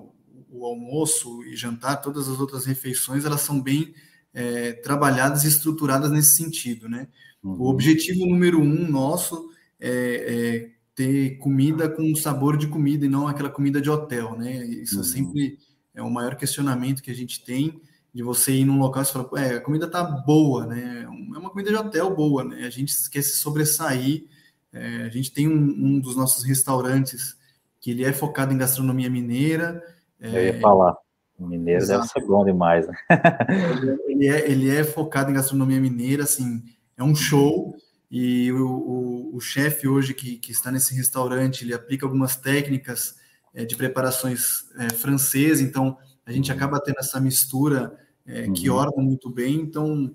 o, 0.52 0.66
almoço 0.66 1.43
e 1.43 1.56
jantar, 1.56 2.02
todas 2.02 2.28
as 2.28 2.39
outras 2.39 2.66
refeições, 2.66 3.26
elas 3.26 3.41
são 3.41 3.62
bem 3.62 3.93
é, 4.34 4.74
trabalhadas 4.74 5.43
e 5.43 5.47
estruturadas 5.47 6.12
nesse 6.12 6.36
sentido, 6.36 6.89
né? 6.89 7.08
Uhum. 7.43 7.62
O 7.62 7.70
objetivo 7.70 8.26
número 8.26 8.60
um 8.60 8.89
nosso 8.89 9.49
é, 9.80 9.89
é 9.89 10.72
ter 10.93 11.38
comida 11.38 11.89
com 11.89 12.16
sabor 12.16 12.58
de 12.58 12.68
comida 12.68 13.06
e 13.06 13.10
não 13.10 13.28
aquela 13.28 13.49
comida 13.49 13.82
de 13.82 13.89
hotel, 13.89 14.38
né? 14.38 14.66
Isso 14.66 14.97
uhum. 14.97 15.04
sempre 15.04 15.58
é 15.93 16.02
o 16.02 16.10
maior 16.10 16.36
questionamento 16.36 17.02
que 17.02 17.12
a 17.12 17.16
gente 17.16 17.43
tem 17.43 17.82
de 18.14 18.22
você 18.22 18.52
ir 18.52 18.66
num 18.66 18.78
local 18.78 19.04
e 19.04 19.06
falar, 19.06 19.30
é, 19.41 19.56
a 19.56 19.62
comida 19.62 19.89
tá 19.89 20.04
boa, 20.04 20.66
né? 20.66 21.04
É 21.04 21.08
uma 21.08 21.49
comida 21.49 21.70
de 21.70 21.78
hotel 21.78 22.14
boa, 22.14 22.43
né? 22.43 22.66
A 22.66 22.70
gente 22.70 22.93
quer 23.10 23.22
se 23.22 23.38
sobressair. 23.38 24.26
É, 24.74 25.04
a 25.04 25.10
gente 25.10 25.32
tem 25.32 25.47
um, 25.47 25.54
um, 25.54 25.99
dos 25.99 26.16
nossos 26.16 26.43
restaurantes 26.43 27.38
que 27.80 27.91
ele 27.91 28.04
é 28.04 28.12
focado 28.12 28.54
em 28.54 28.58
gastronomia 28.58 29.10
mineira. 29.10 29.82
Eu 30.22 30.45
ia 30.45 30.59
falar. 30.59 30.95
Mineiro 31.39 31.82
Exato. 31.82 32.01
deve 32.01 32.11
ser 32.11 32.28
bom 32.28 32.45
demais, 32.45 32.88
né? 32.88 32.93
ele, 34.07 34.28
é, 34.28 34.51
ele 34.51 34.69
é 34.69 34.84
focado 34.84 35.32
em 35.32 35.34
gastronomia 35.34 35.80
mineira, 35.80 36.24
assim, 36.24 36.63
é 36.95 37.03
um 37.03 37.15
show. 37.15 37.76
E 38.09 38.51
o, 38.51 38.67
o, 38.67 39.36
o 39.38 39.39
chefe 39.39 39.88
hoje 39.88 40.13
que, 40.13 40.38
que 40.38 40.51
está 40.51 40.69
nesse 40.72 40.93
restaurante, 40.93 41.63
ele 41.63 41.74
aplica 41.74 42.05
algumas 42.05 42.36
técnicas 42.36 43.15
é, 43.53 43.65
de 43.65 43.76
preparações 43.76 44.65
é, 44.78 44.89
francesas, 44.93 45.61
então 45.61 45.97
a 46.26 46.32
gente 46.32 46.51
uhum. 46.51 46.57
acaba 46.57 46.80
tendo 46.80 46.99
essa 46.99 47.19
mistura 47.19 47.97
é, 48.26 48.43
uhum. 48.43 48.53
que 48.53 48.69
orna 48.69 49.01
muito 49.01 49.30
bem. 49.30 49.55
Então, 49.55 50.13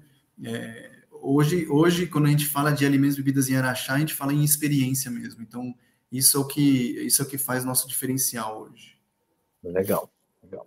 hoje, 1.10 1.66
hoje, 1.68 2.06
quando 2.06 2.26
a 2.26 2.30
gente 2.30 2.46
fala 2.46 2.70
de 2.70 2.86
alimentos 2.86 3.16
e 3.16 3.22
bebidas 3.22 3.48
em 3.48 3.56
Araxá, 3.56 3.94
a 3.94 3.98
gente 3.98 4.14
fala 4.14 4.32
em 4.32 4.44
experiência 4.44 5.10
mesmo. 5.10 5.42
Então, 5.42 5.74
isso 6.12 6.36
é 6.36 6.40
o 6.40 6.46
que, 6.46 6.60
isso 7.04 7.20
é 7.20 7.24
o 7.24 7.28
que 7.28 7.38
faz 7.38 7.64
nosso 7.64 7.88
diferencial 7.88 8.62
hoje. 8.62 8.95
Legal, 9.66 10.08
legal. 10.42 10.66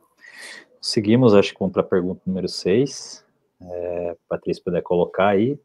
Seguimos, 0.82 1.34
acho 1.34 1.54
que 1.54 1.70
para 1.70 1.82
a 1.82 1.86
pergunta 1.86 2.22
número 2.26 2.47
6. 2.47 3.26
É, 3.62 4.18
Patrícia, 4.28 4.64
puder 4.64 4.82
colocar 4.82 5.28
aí. 5.28 5.60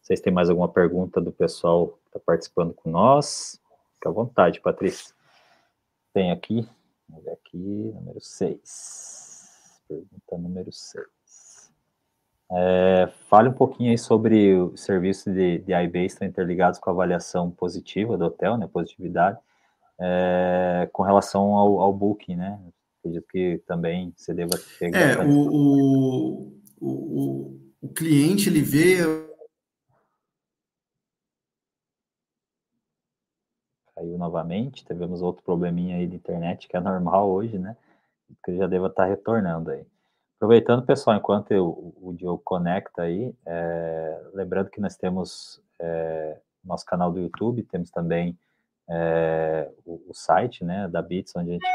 Vocês 0.00 0.20
têm 0.20 0.32
mais 0.32 0.50
alguma 0.50 0.68
pergunta 0.68 1.20
do 1.20 1.32
pessoal 1.32 1.88
que 1.88 2.08
está 2.08 2.20
participando 2.20 2.74
com 2.74 2.90
nós? 2.90 3.60
À 4.04 4.10
vontade, 4.10 4.60
Patrícia. 4.60 5.14
Tem 6.12 6.30
aqui, 6.30 6.68
vamos 7.08 7.24
ver 7.24 7.32
aqui, 7.32 7.56
número 7.56 8.20
6. 8.20 9.82
Pergunta 9.88 10.38
número 10.38 10.70
6. 10.70 11.72
É, 12.52 13.10
fale 13.28 13.48
um 13.48 13.54
pouquinho 13.54 13.90
aí 13.90 13.98
sobre 13.98 14.54
o 14.54 14.76
serviço 14.76 15.32
de, 15.32 15.58
de 15.58 15.72
IB 15.72 16.04
estão 16.04 16.28
interligados 16.28 16.78
com 16.78 16.90
a 16.90 16.92
avaliação 16.92 17.50
positiva 17.50 18.18
do 18.18 18.26
hotel, 18.26 18.58
né, 18.58 18.68
positividade, 18.70 19.38
é, 20.00 20.88
com 20.92 21.02
relação 21.02 21.54
ao, 21.54 21.80
ao 21.80 21.92
booking, 21.92 22.36
né? 22.36 22.60
Acredito 22.98 23.26
que 23.28 23.62
também 23.66 24.12
você 24.16 24.32
deva 24.32 24.52
ter... 24.78 24.94
É, 24.94 25.18
o, 25.24 25.48
o, 25.50 26.60
o, 26.80 27.60
o 27.82 27.88
cliente, 27.88 28.48
ele 28.48 28.62
vê 28.62 28.98
caiu 33.94 34.18
novamente. 34.18 34.84
Tivemos 34.84 35.22
outro 35.22 35.42
probleminha 35.42 35.96
aí 35.96 36.06
de 36.06 36.16
internet, 36.16 36.68
que 36.68 36.76
é 36.76 36.80
normal 36.80 37.30
hoje, 37.30 37.58
né? 37.58 37.76
Que 38.44 38.56
já 38.56 38.66
deva 38.66 38.88
estar 38.88 39.06
retornando 39.06 39.70
aí. 39.70 39.86
Aproveitando, 40.36 40.84
pessoal, 40.84 41.16
enquanto 41.16 41.52
eu, 41.52 41.94
o 42.00 42.12
Diogo 42.12 42.42
conecta 42.44 43.02
aí, 43.02 43.34
é, 43.46 44.22
lembrando 44.34 44.68
que 44.68 44.80
nós 44.80 44.96
temos 44.96 45.62
é, 45.78 46.38
nosso 46.62 46.84
canal 46.84 47.10
do 47.10 47.20
YouTube, 47.20 47.62
temos 47.62 47.90
também 47.90 48.36
é, 48.88 49.70
o, 49.84 50.10
o, 50.10 50.14
site 50.14 50.64
né, 50.64 50.88
da 50.88 51.00
Bits, 51.00 51.34
onde 51.36 51.50
a 51.50 51.52
gente 51.54 51.66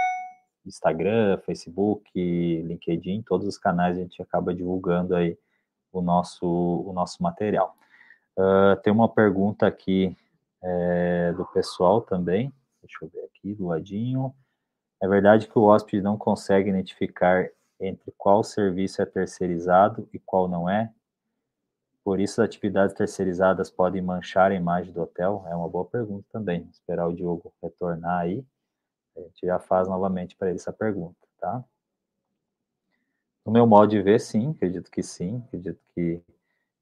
Instagram, 0.66 1.38
Facebook, 1.39 2.12
LinkedIn, 2.16 3.24
todos 3.24 3.47
os 3.47 3.57
canais 3.57 3.97
a 3.97 4.01
gente 4.01 4.22
acaba 4.22 4.53
divulgando 4.53 5.16
aí 5.16 5.38
o 5.91 6.01
nosso, 6.01 6.45
o 6.45 6.93
nosso 6.93 7.22
material. 7.24 7.76
Uh, 8.38 8.80
tem 8.84 8.93
uma 8.93 9.10
pergunta 9.10 9.66
aqui 9.68 10.16
é, 10.62 11.34
do 11.34 11.45
pessoal 11.45 12.01
também, 12.01 12.53
deixa 12.82 12.97
eu 13.01 13.10
ver 13.10 13.26
aqui 13.26 13.53
do 13.53 13.68
ladinho. 13.68 14.34
É 15.01 15.07
verdade 15.07 15.47
que 15.47 15.57
o 15.57 15.64
hóspede 15.64 16.01
não 16.01 16.18
consegue 16.18 16.70
identificar 16.70 17.49
entre 17.80 18.14
qual 18.18 18.43
serviço 18.43 19.01
é 19.01 19.05
terceirizado 19.05 20.07
e 20.14 20.20
qual 20.20 20.47
não 20.47 20.70
é? 20.70 20.91
Por 22.10 22.20
isso, 22.20 22.41
atividades 22.41 22.95
terceirizadas 22.95 23.70
podem 23.70 24.01
manchar 24.01 24.49
a 24.49 24.55
imagem 24.55 24.91
do 24.91 24.99
hotel? 24.99 25.45
É 25.47 25.55
uma 25.55 25.70
boa 25.70 25.86
pergunta 25.86 26.26
também. 26.32 26.68
Esperar 26.72 27.07
o 27.07 27.14
Diogo 27.14 27.53
retornar 27.62 28.22
aí. 28.22 28.43
A 29.16 29.20
gente 29.20 29.45
já 29.45 29.60
faz 29.60 29.88
novamente 29.88 30.36
para 30.36 30.47
ele 30.47 30.57
essa 30.57 30.74
pergunta, 30.74 31.20
tá? 31.39 31.64
No 33.45 33.51
meu 33.51 33.68
modo 33.68 33.91
de 33.91 34.01
ver, 34.01 34.20
sim, 34.20 34.49
acredito 34.49 34.89
que 34.89 35.03
sim. 35.03 35.43
Acredito 35.45 35.80
que, 35.93 36.20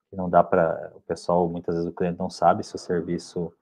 que 0.09 0.15
não 0.15 0.29
dá 0.29 0.41
para. 0.41 0.93
O 0.95 1.01
pessoal, 1.01 1.45
muitas 1.49 1.75
vezes 1.75 1.89
o 1.89 1.93
cliente 1.93 2.17
não 2.17 2.29
sabe 2.29 2.63
se 2.63 2.73
o 2.73 2.79
serviço 2.79 3.53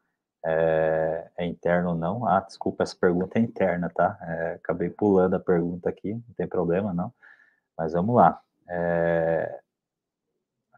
é, 0.45 1.31
é, 1.35 1.47
interno 1.47 1.89
ou 1.89 1.95
não. 1.95 2.27
Ah, 2.27 2.41
desculpa, 2.41 2.83
essa 2.83 2.95
pergunta 2.95 3.39
é 3.39 3.41
interna, 3.41 3.89
tá? 3.89 4.19
É, 4.21 4.53
acabei 4.53 4.91
pulando 4.91 5.33
a 5.33 5.39
pergunta 5.39 5.89
aqui, 5.89 6.13
não 6.13 6.35
tem 6.37 6.47
problema 6.47 6.93
não. 6.93 7.11
Mas 7.75 7.93
vamos 7.93 8.15
lá. 8.15 8.39
É, 8.69 9.61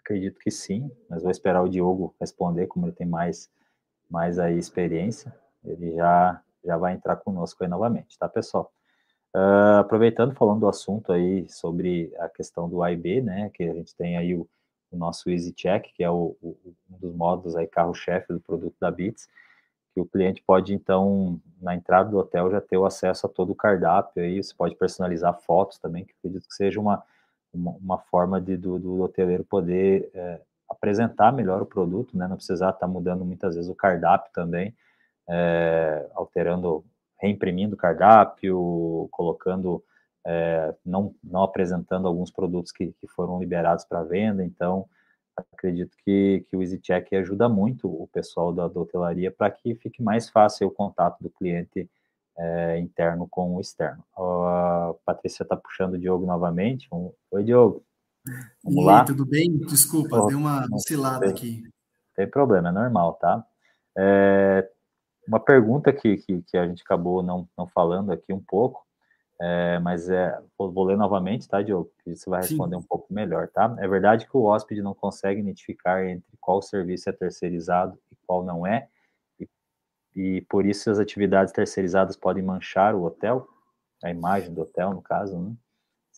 acredito 0.08 0.40
que 0.40 0.50
sim, 0.50 0.90
mas 1.10 1.22
vou 1.22 1.32
esperar 1.32 1.62
o 1.62 1.68
Diogo 1.68 2.16
responder, 2.20 2.68
como 2.68 2.86
ele 2.86 2.96
tem 2.96 3.06
mais, 3.06 3.52
mais 4.10 4.40
aí 4.40 4.58
experiência. 4.58 5.36
Ele 5.66 5.94
já, 5.96 6.42
já 6.64 6.78
vai 6.78 6.94
entrar 6.94 7.18
conosco 7.18 7.62
aí 7.62 7.70
novamente, 7.70 8.18
tá, 8.18 8.30
pessoal? 8.30 8.72
Uh, 9.36 9.80
aproveitando, 9.80 10.34
falando 10.34 10.62
do 10.62 10.70
assunto 10.70 11.12
aí 11.12 11.48
sobre 11.50 12.14
a 12.18 12.30
questão 12.30 12.70
do 12.70 12.82
AIB, 12.82 13.22
né, 13.22 13.52
que 13.54 13.64
a 13.64 13.74
gente 13.74 13.94
tem 13.96 14.18
aí 14.18 14.34
o, 14.34 14.48
o 14.90 14.98
nosso 14.98 15.30
Easy 15.30 15.52
Check, 15.54 15.92
que 15.94 16.04
é 16.04 16.10
o, 16.10 16.38
o, 16.42 16.58
um 16.90 16.98
dos 16.98 17.14
modos 17.14 17.56
aí 17.56 17.68
carro-chefe 17.68 18.32
do 18.32 18.40
produto 18.40 18.76
da 18.80 18.90
Bits, 18.90 19.28
que 19.94 20.00
o 20.00 20.06
cliente 20.06 20.42
pode, 20.48 20.74
então, 20.74 21.40
na 21.62 21.76
entrada 21.76 22.10
do 22.10 22.18
hotel, 22.18 22.50
já 22.50 22.62
ter 22.62 22.78
o 22.78 22.86
acesso 22.86 23.28
a 23.28 23.30
todo 23.30 23.52
o 23.52 23.56
cardápio 23.56 24.24
aí, 24.24 24.42
você 24.42 24.56
pode 24.56 24.76
personalizar 24.76 25.38
fotos 25.42 25.78
também, 25.78 26.06
que 26.06 26.14
acredito 26.18 26.48
que 26.48 26.56
seja 26.56 26.80
uma, 26.80 27.04
uma, 27.54 27.72
uma 27.72 27.98
forma 27.98 28.40
de, 28.40 28.58
do, 28.58 28.80
do 28.80 29.02
hoteleiro 29.02 29.44
poder 29.44 30.10
é, 30.14 30.42
apresentar 30.70 31.32
melhor 31.32 31.62
o 31.62 31.66
produto, 31.66 32.18
né, 32.18 32.28
não 32.28 32.36
precisar 32.36 32.70
estar 32.70 32.80
tá 32.80 32.88
mudando 32.88 33.26
muitas 33.26 33.56
vezes 33.56 33.70
o 33.70 33.76
cardápio 33.76 34.32
também, 34.34 34.76
é, 35.30 36.10
alterando, 36.14 36.86
reimprimindo 37.20 37.76
o 37.76 37.78
cardápio, 37.78 39.08
colocando, 39.12 39.84
é, 40.26 40.74
não, 40.86 41.14
não 41.24 41.44
apresentando 41.44 42.08
alguns 42.08 42.32
produtos 42.32 42.72
que, 42.72 42.94
que 43.00 43.08
foram 43.08 43.40
liberados 43.40 43.86
para 43.86 44.04
venda, 44.04 44.44
então, 44.44 44.88
acredito 45.54 45.96
que, 46.04 46.46
que 46.50 46.58
o 46.58 46.62
EasyCheck 46.62 47.16
ajuda 47.16 47.48
muito 47.48 47.88
o 47.88 48.08
pessoal 48.08 48.52
da, 48.52 48.68
da 48.68 48.80
hotelaria 48.80 49.32
para 49.32 49.52
que 49.52 49.76
fique 49.76 50.02
mais 50.02 50.30
fácil 50.30 50.68
o 50.68 50.72
contato 50.72 51.22
do 51.22 51.30
cliente 51.30 51.90
é, 52.38 52.80
interno 52.80 53.28
com 53.30 53.56
o 53.56 53.62
externo. 53.62 54.04
A 54.16 54.94
Patrícia 55.06 55.44
está 55.44 55.56
puxando 55.56 55.94
o 55.94 56.00
Diogo 56.00 56.26
novamente. 56.26 56.88
Oi, 57.32 57.44
Diogo. 57.44 57.84
Vamos 58.64 58.84
e 58.84 58.86
lá. 58.86 59.06
tudo 59.06 59.26
bem? 59.26 59.58
Desculpa, 59.58 60.18
oh, 60.22 60.28
deu 60.28 60.38
uma 60.38 60.66
oscilada 60.72 61.28
aqui. 61.28 61.62
Não 61.64 61.72
tem 62.16 62.28
problema, 62.28 62.70
é 62.70 62.72
normal, 62.72 63.14
tá? 63.14 63.46
É, 63.98 64.70
uma 65.28 65.40
pergunta 65.40 65.92
que, 65.92 66.18
que, 66.18 66.42
que, 66.42 66.58
a 66.58 66.68
gente 66.68 66.84
acabou 66.84 67.24
não, 67.24 67.48
não 67.58 67.68
falando 67.68 68.12
aqui 68.12 68.34
um 68.34 68.42
pouco, 68.42 68.86
é, 69.40 69.80
mas 69.80 70.10
é, 70.10 70.38
vou, 70.58 70.72
vou, 70.72 70.84
ler 70.84 70.98
novamente, 70.98 71.48
tá, 71.48 71.62
Diogo? 71.62 71.92
Que 72.04 72.16
você 72.16 72.30
vai 72.30 72.42
responder 72.42 72.76
Sim. 72.76 72.82
um 72.82 72.86
pouco 72.86 73.14
melhor, 73.14 73.48
tá? 73.48 73.76
É 73.80 73.88
verdade 73.88 74.28
que 74.28 74.36
o 74.36 74.44
hóspede 74.44 74.82
não 74.82 74.94
consegue 74.94 75.40
identificar 75.40 76.06
entre 76.06 76.38
qual 76.40 76.62
serviço 76.62 77.10
é 77.10 77.14
terceirizado 77.14 77.98
e 78.12 78.16
qual 78.26 78.44
não 78.44 78.66
é, 78.66 78.88
e 80.18 80.42
por 80.42 80.66
isso 80.66 80.90
as 80.90 80.98
atividades 80.98 81.54
terceirizadas 81.54 82.18
podem 82.18 82.42
manchar 82.42 82.96
o 82.96 83.04
hotel, 83.04 83.48
a 84.04 84.10
imagem 84.10 84.52
do 84.52 84.62
hotel, 84.62 84.92
no 84.92 85.02
caso, 85.02 85.38
né? 85.38 85.54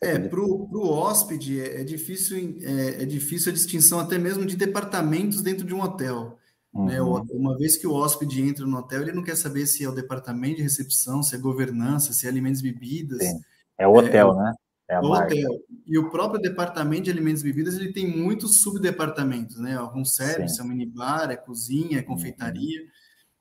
É, 0.02 0.18
para 0.18 0.40
o 0.40 0.90
hóspede 0.90 1.60
é, 1.60 1.82
é 1.82 1.84
difícil, 1.84 2.58
é, 2.62 3.04
é, 3.04 3.06
difícil 3.06 3.52
a 3.52 3.54
distinção 3.54 4.00
até 4.00 4.18
mesmo 4.18 4.46
de 4.46 4.56
departamentos 4.56 5.42
dentro 5.42 5.68
de 5.68 5.76
um 5.76 5.82
hotel. 5.82 6.38
Né? 6.74 7.02
Uhum. 7.02 7.20
Né? 7.20 7.26
Uma 7.34 7.58
vez 7.58 7.76
que 7.76 7.86
o 7.86 7.92
hóspede 7.92 8.42
entra 8.42 8.66
no 8.66 8.78
hotel, 8.78 9.02
ele 9.02 9.12
não 9.12 9.22
quer 9.22 9.36
saber 9.36 9.68
se 9.68 9.84
é 9.84 9.90
o 9.90 9.94
departamento 9.94 10.56
de 10.56 10.62
recepção, 10.62 11.22
se 11.22 11.36
é 11.36 11.38
governança, 11.38 12.14
se 12.14 12.26
é 12.26 12.30
alimentos 12.30 12.62
e 12.62 12.64
bebidas. 12.64 13.22
Sim. 13.22 13.42
É 13.78 13.86
o 13.86 13.94
hotel, 13.94 14.32
é, 14.32 14.44
né? 14.44 14.54
É 14.88 15.00
o 15.02 15.12
hotel. 15.12 15.52
E 15.86 15.98
o 15.98 16.10
próprio 16.10 16.42
departamento 16.42 17.04
de 17.04 17.12
alimentos 17.12 17.42
e 17.42 17.46
bebidas, 17.46 17.76
ele 17.76 17.92
tem 17.92 18.08
muitos 18.08 18.62
subdepartamentos, 18.62 19.58
né? 19.58 19.76
Algum 19.76 20.06
service, 20.06 20.62
é 20.62 20.64
um 20.64 20.68
minibar, 20.68 21.30
é 21.30 21.36
cozinha, 21.36 22.00
é 22.00 22.02
confeitaria. 22.02 22.82
Uhum. 22.84 22.88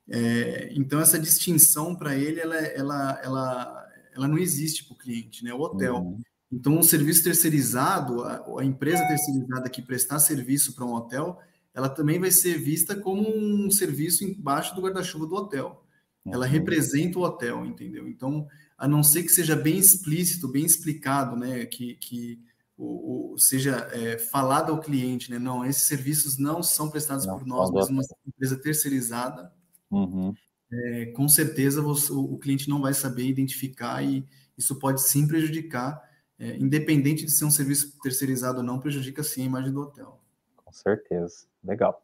É, 0.09 0.69
então, 0.73 0.99
essa 0.99 1.19
distinção 1.19 1.95
para 1.95 2.15
ele, 2.15 2.39
ela, 2.39 2.55
ela, 2.55 3.21
ela, 3.23 3.89
ela 4.15 4.27
não 4.27 4.37
existe 4.37 4.85
para 4.85 4.93
o 4.93 4.97
cliente, 4.97 5.43
né? 5.43 5.53
O 5.53 5.59
hotel. 5.59 5.97
Uhum. 5.97 6.21
Então, 6.51 6.77
um 6.77 6.83
serviço 6.83 7.23
terceirizado, 7.23 8.23
a, 8.23 8.43
a 8.59 8.65
empresa 8.65 9.07
terceirizada 9.07 9.69
que 9.69 9.81
prestar 9.81 10.19
serviço 10.19 10.73
para 10.73 10.85
um 10.85 10.93
hotel, 10.93 11.39
ela 11.73 11.87
também 11.87 12.19
vai 12.19 12.31
ser 12.31 12.57
vista 12.57 12.95
como 12.95 13.29
um 13.29 13.69
serviço 13.69 14.23
embaixo 14.23 14.75
do 14.75 14.81
guarda-chuva 14.81 15.27
do 15.27 15.35
hotel. 15.35 15.83
Ela 16.25 16.45
uhum. 16.45 16.51
representa 16.51 17.19
o 17.19 17.23
hotel, 17.23 17.65
entendeu? 17.65 18.07
Então, 18.07 18.47
a 18.77 18.87
não 18.87 19.03
ser 19.03 19.23
que 19.23 19.29
seja 19.29 19.55
bem 19.55 19.77
explícito, 19.77 20.47
bem 20.47 20.65
explicado, 20.65 21.35
né, 21.35 21.65
que, 21.65 21.95
que 21.95 22.41
o, 22.77 23.33
o 23.33 23.37
seja 23.37 23.89
é, 23.91 24.17
falado 24.17 24.71
ao 24.71 24.79
cliente, 24.79 25.29
né, 25.29 25.37
não, 25.37 25.65
esses 25.65 25.83
serviços 25.83 26.37
não 26.37 26.63
são 26.63 26.89
prestados 26.89 27.25
não, 27.25 27.37
por 27.37 27.45
nós, 27.45 27.69
mas 27.71 27.89
uma 27.89 28.03
empresa 28.25 28.57
terceirizada, 28.57 29.51
uhum. 29.91 30.33
é, 30.71 31.05
com 31.07 31.27
certeza 31.27 31.81
você, 31.81 32.11
o, 32.11 32.37
cliente 32.37 32.69
não 32.69 32.81
vai 32.81 32.93
saber 32.93 33.25
identificar 33.25 34.03
e 34.03 34.25
isso 34.57 34.77
pode 34.77 35.01
sim 35.01 35.27
prejudicar, 35.27 36.01
é, 36.37 36.57
independente 36.57 37.25
de 37.25 37.31
ser 37.31 37.45
um 37.45 37.51
serviço 37.51 37.99
terceirizado 38.01 38.59
ou 38.59 38.63
não, 38.63 38.79
prejudica 38.79 39.23
sim 39.23 39.43
a 39.43 39.45
imagem 39.45 39.71
do 39.71 39.81
hotel. 39.81 40.19
Com 40.55 40.71
certeza. 40.71 41.45
Legal. 41.63 42.01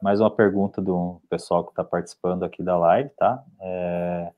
Mais 0.00 0.20
uma 0.20 0.30
pergunta 0.30 0.80
do 0.80 1.20
pessoal 1.28 1.64
que 1.64 1.70
está 1.70 1.82
participando 1.82 2.44
aqui 2.44 2.62
da 2.62 2.76
live, 2.76 3.10
tá? 3.16 3.42
É... 3.60 4.32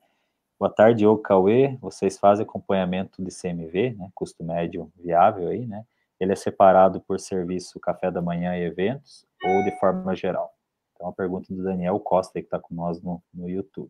Boa 0.59 0.69
tarde, 0.69 0.99
Diogo 0.99 1.21
Cauê. 1.21 1.77
Vocês 1.81 2.17
fazem 2.17 2.45
acompanhamento 2.45 3.23
de 3.23 3.29
CMV, 3.29 3.91
né? 3.91 4.09
Custo 4.13 4.43
médio 4.43 4.91
viável 4.97 5.47
aí, 5.47 5.65
né? 5.65 5.85
Ele 6.19 6.33
é 6.33 6.35
separado 6.35 6.99
por 7.01 7.19
serviço 7.19 7.79
café 7.79 8.11
da 8.11 8.21
manhã 8.21 8.57
e 8.57 8.63
eventos 8.63 9.25
ou 9.43 9.63
de 9.63 9.79
forma 9.79 10.15
geral? 10.15 10.53
Então, 10.99 11.07
a 11.07 11.13
pergunta 11.13 11.53
do 11.53 11.63
Daniel 11.63 11.97
Costa, 12.01 12.33
que 12.33 12.45
está 12.45 12.59
com 12.59 12.75
nós 12.75 13.01
no, 13.01 13.23
no 13.33 13.47
YouTube. 13.49 13.89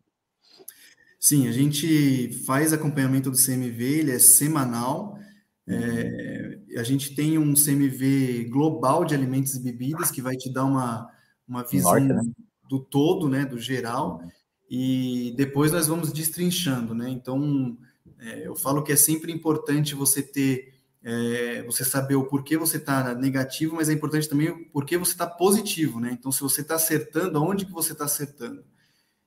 Sim, 1.18 1.48
a 1.48 1.52
gente 1.52 2.32
faz 2.46 2.72
acompanhamento 2.72 3.32
do 3.32 3.36
CMV, 3.36 3.82
ele 3.82 4.12
é 4.12 4.18
semanal. 4.20 5.18
É, 5.66 6.60
a 6.78 6.84
gente 6.84 7.14
tem 7.16 7.36
um 7.36 7.54
CMV 7.54 8.44
global 8.44 9.04
de 9.04 9.12
alimentos 9.12 9.56
e 9.56 9.60
bebidas 9.60 10.12
que 10.12 10.22
vai 10.22 10.36
te 10.36 10.52
dar 10.52 10.64
uma, 10.64 11.10
uma 11.48 11.64
visão 11.64 11.98
Norte, 11.98 12.12
né? 12.12 12.32
do 12.68 12.78
todo, 12.78 13.28
né, 13.28 13.44
do 13.44 13.58
geral, 13.58 14.22
e 14.70 15.34
depois 15.36 15.72
nós 15.72 15.88
vamos 15.88 16.12
destrinchando, 16.12 16.94
né? 16.94 17.10
Então, 17.10 17.76
é, 18.20 18.46
eu 18.46 18.54
falo 18.54 18.84
que 18.84 18.92
é 18.92 18.96
sempre 18.96 19.32
importante 19.32 19.96
você 19.96 20.22
ter, 20.22 20.79
é, 21.02 21.62
você 21.62 21.84
saber 21.84 22.14
o 22.14 22.26
porquê 22.26 22.56
você 22.56 22.76
está 22.76 23.14
negativo, 23.14 23.76
mas 23.76 23.88
é 23.88 23.92
importante 23.92 24.28
também 24.28 24.50
o 24.50 24.66
porquê 24.70 24.98
você 24.98 25.12
está 25.12 25.26
positivo, 25.26 25.98
né? 25.98 26.10
Então, 26.12 26.30
se 26.30 26.40
você 26.40 26.60
está 26.60 26.74
acertando, 26.74 27.38
aonde 27.38 27.64
que 27.64 27.72
você 27.72 27.92
está 27.92 28.04
acertando? 28.04 28.64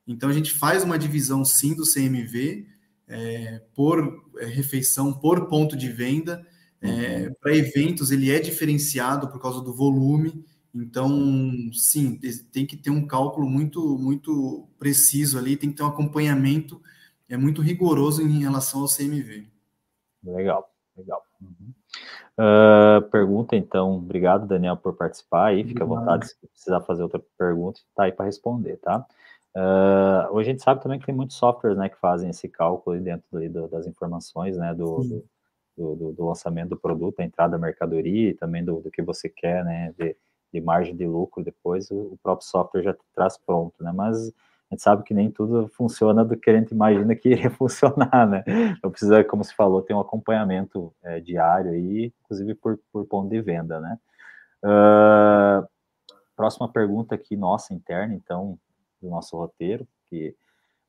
Então, 0.06 0.28
a 0.28 0.32
gente 0.32 0.52
faz 0.52 0.84
uma 0.84 0.98
divisão 0.98 1.44
sim 1.44 1.74
do 1.74 1.82
CMV, 1.82 2.66
é, 3.08 3.62
por 3.74 4.30
é, 4.38 4.46
refeição, 4.46 5.12
por 5.12 5.48
ponto 5.48 5.76
de 5.76 5.88
venda. 5.88 6.46
É, 6.80 7.28
uhum. 7.28 7.34
Para 7.40 7.56
eventos, 7.56 8.10
ele 8.10 8.30
é 8.30 8.38
diferenciado 8.38 9.28
por 9.28 9.40
causa 9.40 9.60
do 9.60 9.74
volume. 9.74 10.44
Então, 10.74 11.10
sim, 11.72 12.18
tem 12.52 12.66
que 12.66 12.76
ter 12.76 12.90
um 12.90 13.06
cálculo 13.06 13.48
muito, 13.48 13.96
muito 13.96 14.68
preciso 14.78 15.38
ali, 15.38 15.56
tem 15.56 15.70
que 15.70 15.76
ter 15.76 15.82
um 15.82 15.88
acompanhamento 15.88 16.80
é 17.28 17.36
muito 17.36 17.62
rigoroso 17.62 18.22
em 18.22 18.40
relação 18.40 18.82
ao 18.82 18.88
CMV. 18.88 19.48
Legal, 20.22 20.72
legal. 20.96 21.22
Uhum. 21.40 21.63
Uh, 22.38 23.02
pergunta, 23.10 23.54
então, 23.54 23.96
obrigado, 23.96 24.46
Daniel, 24.46 24.76
por 24.76 24.94
participar 24.94 25.46
aí. 25.46 25.64
Fica 25.64 25.84
à 25.84 25.86
vontade 25.86 26.28
se 26.28 26.36
precisar 26.46 26.80
fazer 26.80 27.02
outra 27.02 27.22
pergunta, 27.38 27.80
tá 27.94 28.04
aí 28.04 28.12
para 28.12 28.26
responder, 28.26 28.76
tá? 28.78 29.06
Uh, 29.56 30.34
hoje 30.34 30.50
a 30.50 30.52
gente 30.52 30.64
sabe 30.64 30.82
também 30.82 30.98
que 30.98 31.06
tem 31.06 31.14
muitos 31.14 31.36
softwares 31.36 31.78
né, 31.78 31.88
que 31.88 31.96
fazem 32.00 32.28
esse 32.28 32.48
cálculo 32.48 33.00
dentro 33.00 33.24
do, 33.30 33.68
das 33.68 33.86
informações 33.86 34.56
né, 34.56 34.74
do, 34.74 34.96
do, 35.76 35.94
do, 35.94 36.12
do, 36.12 36.26
lançamento 36.26 36.70
do 36.70 36.76
produto, 36.76 37.20
a 37.20 37.24
entrada 37.24 37.52
da 37.52 37.58
mercadoria 37.58 38.30
e 38.30 38.34
também 38.34 38.64
do, 38.64 38.80
do 38.80 38.90
que 38.90 39.00
você 39.00 39.28
quer, 39.28 39.64
né, 39.64 39.94
de, 39.96 40.16
de 40.52 40.60
margem 40.60 40.96
de 40.96 41.06
lucro 41.06 41.44
depois, 41.44 41.88
o, 41.92 42.14
o, 42.14 42.18
próprio 42.20 42.48
software 42.48 42.82
já 42.82 42.96
traz 43.14 43.38
pronto, 43.38 43.74
né, 43.80 43.92
mas 43.94 44.32
gente 44.74 44.82
sabe 44.82 45.02
que 45.02 45.14
nem 45.14 45.30
tudo 45.30 45.68
funciona 45.68 46.24
do 46.24 46.36
que 46.36 46.50
a 46.50 46.58
gente 46.58 46.72
imagina 46.72 47.14
que 47.14 47.28
iria 47.30 47.50
funcionar, 47.50 48.26
né, 48.26 48.44
então 48.78 48.90
precisa, 48.90 49.24
como 49.24 49.44
se 49.44 49.54
falou, 49.54 49.82
ter 49.82 49.94
um 49.94 50.00
acompanhamento 50.00 50.94
é, 51.02 51.20
diário 51.20 51.70
aí, 51.72 52.12
inclusive 52.24 52.54
por, 52.54 52.78
por 52.92 53.06
ponto 53.06 53.30
de 53.30 53.40
venda, 53.40 53.80
né. 53.80 53.98
Uh, 54.64 55.66
próxima 56.34 56.68
pergunta 56.68 57.14
aqui, 57.14 57.36
nossa, 57.36 57.74
interna, 57.74 58.14
então, 58.14 58.58
do 59.00 59.10
nosso 59.10 59.36
roteiro, 59.36 59.86
que 60.06 60.34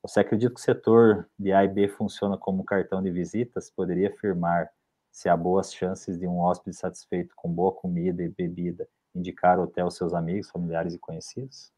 você 0.02 0.20
acredita 0.20 0.54
que 0.54 0.60
o 0.60 0.64
setor 0.64 1.28
de 1.38 1.52
A 1.52 1.64
e 1.64 1.68
B 1.68 1.88
funciona 1.88 2.38
como 2.38 2.64
cartão 2.64 3.02
de 3.02 3.10
visitas? 3.10 3.70
Poderia 3.70 4.08
afirmar 4.08 4.70
se 5.10 5.28
há 5.28 5.36
boas 5.36 5.74
chances 5.74 6.18
de 6.18 6.26
um 6.26 6.38
hóspede 6.38 6.76
satisfeito 6.76 7.34
com 7.34 7.50
boa 7.50 7.72
comida 7.72 8.22
e 8.22 8.28
bebida 8.28 8.86
indicar 9.14 9.58
o 9.58 9.62
hotel 9.62 9.86
aos 9.86 9.96
seus 9.96 10.14
amigos, 10.14 10.50
familiares 10.50 10.94
e 10.94 10.98
conhecidos? 10.98 11.72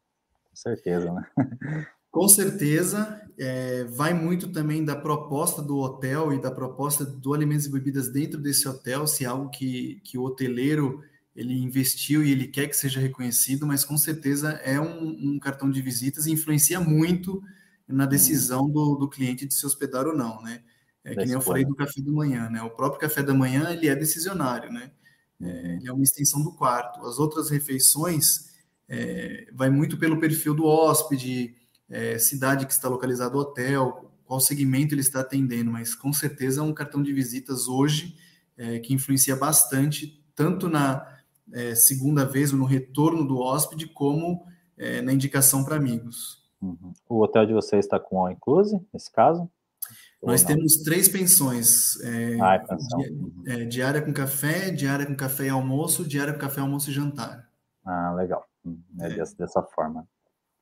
Com 0.51 0.57
certeza, 0.57 1.13
né? 1.13 1.27
Com 2.11 2.27
certeza, 2.29 3.21
é, 3.39 3.85
vai 3.85 4.15
muito 4.15 4.51
também 4.51 4.85
da 4.85 4.97
proposta 4.97 5.63
do 5.63 5.77
hotel 5.77 6.33
e 6.33 6.41
da 6.41 6.51
proposta 6.51 7.05
do 7.05 7.35
alimentos 7.35 7.67
e 7.67 7.71
bebidas 7.71 8.09
dentro 8.09 8.41
desse 8.41 8.67
hotel, 8.67 9.07
se 9.07 9.25
é 9.25 9.29
algo 9.29 9.51
que, 9.51 10.01
que 10.05 10.19
o 10.19 10.25
hoteleiro 10.25 11.03
ele 11.37 11.55
investiu 11.55 12.25
e 12.25 12.33
ele 12.33 12.49
quer 12.49 12.67
que 12.67 12.77
seja 12.77 12.99
reconhecido, 12.99 13.65
mas 13.65 13.85
com 13.85 13.97
certeza 13.97 14.51
é 14.65 14.81
um, 14.81 15.35
um 15.35 15.39
cartão 15.39 15.71
de 15.71 15.81
visitas 15.81 16.27
e 16.27 16.33
influencia 16.33 16.81
muito 16.81 17.41
na 17.87 18.05
uhum. 18.05 18.11
decisão 18.11 18.69
do, 18.69 18.97
do 18.97 19.09
cliente 19.09 19.47
de 19.47 19.55
se 19.55 19.65
hospedar 19.65 20.07
ou 20.07 20.17
não, 20.17 20.43
né? 20.43 20.63
É 21.05 21.15
que 21.15 21.25
nem 21.25 21.35
eu 21.35 21.41
falei 21.41 21.65
do 21.65 21.77
café 21.77 22.01
da 22.03 22.11
manhã, 22.11 22.51
né? 22.51 22.61
O 22.63 22.71
próprio 22.71 23.01
café 23.01 23.23
da 23.23 23.33
manhã, 23.33 23.71
ele 23.71 23.89
é 23.89 23.95
decisionário, 23.95 24.71
né? 24.73 24.91
É, 25.41 25.77
ele 25.77 25.89
é 25.89 25.93
uma 25.93 26.03
extensão 26.03 26.43
do 26.43 26.53
quarto. 26.53 27.07
As 27.07 27.19
outras 27.19 27.49
refeições 27.51 28.51
é, 28.89 29.49
vai 29.55 29.71
muito 29.71 29.97
pelo 29.97 30.19
perfil 30.19 30.55
do 30.55 30.65
hóspede, 30.65 31.55
é, 31.91 32.19
cidade 32.19 32.67
que 32.67 32.73
está 32.73 32.89
localizado 32.89 33.37
o 33.37 33.41
hotel, 33.41 34.11
qual 34.25 34.41
segmento 34.41 34.95
ele 34.95 35.01
está 35.01 35.21
atendendo, 35.21 35.71
mas 35.71 35.95
com 35.95 36.13
certeza 36.13 36.61
é 36.61 36.65
um 36.65 36.75
cartão 36.75 37.03
de 37.03 37.13
visitas 37.13 37.67
hoje 37.67 38.17
é, 38.57 38.79
que 38.79 38.93
influencia 38.93 39.35
bastante, 39.35 40.23
tanto 40.35 40.69
na 40.69 41.19
é, 41.53 41.75
segunda 41.75 42.25
vez 42.25 42.53
ou 42.53 42.59
no 42.59 42.65
retorno 42.65 43.27
do 43.27 43.39
hóspede, 43.39 43.87
como 43.87 44.45
é, 44.77 45.01
na 45.01 45.13
indicação 45.13 45.65
para 45.65 45.77
amigos. 45.77 46.47
Uhum. 46.61 46.93
O 47.09 47.23
hotel 47.23 47.47
de 47.47 47.53
vocês 47.53 47.85
está 47.85 47.99
com 47.99 48.19
all 48.19 48.31
inclusive, 48.31 48.85
nesse 48.93 49.11
caso? 49.11 49.49
Nós 50.23 50.43
temos 50.43 50.79
três 50.79 51.09
pensões. 51.09 51.99
É, 52.03 52.39
ah, 52.41 52.57
é. 52.57 52.75
Uhum. 52.75 53.43
É, 53.47 53.65
diária 53.65 54.03
com 54.03 54.13
café, 54.13 54.71
diária 54.71 55.07
com 55.07 55.15
café 55.15 55.45
e 55.47 55.49
almoço, 55.49 56.05
diária 56.05 56.33
com 56.33 56.41
café, 56.41 56.61
almoço 56.61 56.91
e 56.91 56.93
jantar. 56.93 57.49
Ah, 57.85 58.13
legal. 58.15 58.45
Uhum. 58.65 58.83
É, 59.01 59.07
é. 59.07 59.15
Dessa, 59.15 59.37
dessa, 59.37 59.63
forma. 59.63 60.07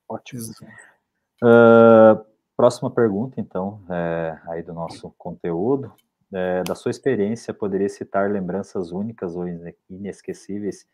Ótimo. 0.09 0.43
Uh, 1.43 2.25
próxima 2.57 2.91
pergunta, 2.91 3.41
então, 3.41 3.83
é, 3.91 4.39
aí 4.49 4.63
do 4.63 4.73
nosso 4.73 5.15
conteúdo. 5.19 5.93
É, 6.33 6.65
da 6.65 6.75
sua 6.75 6.91
experiência, 6.91 7.55
poderia 7.55 7.89
citar 7.89 8.29
lembranças 8.31 8.91
únicas 8.91 9.37
ou 9.37 9.45
inesquecíveis 9.89 10.85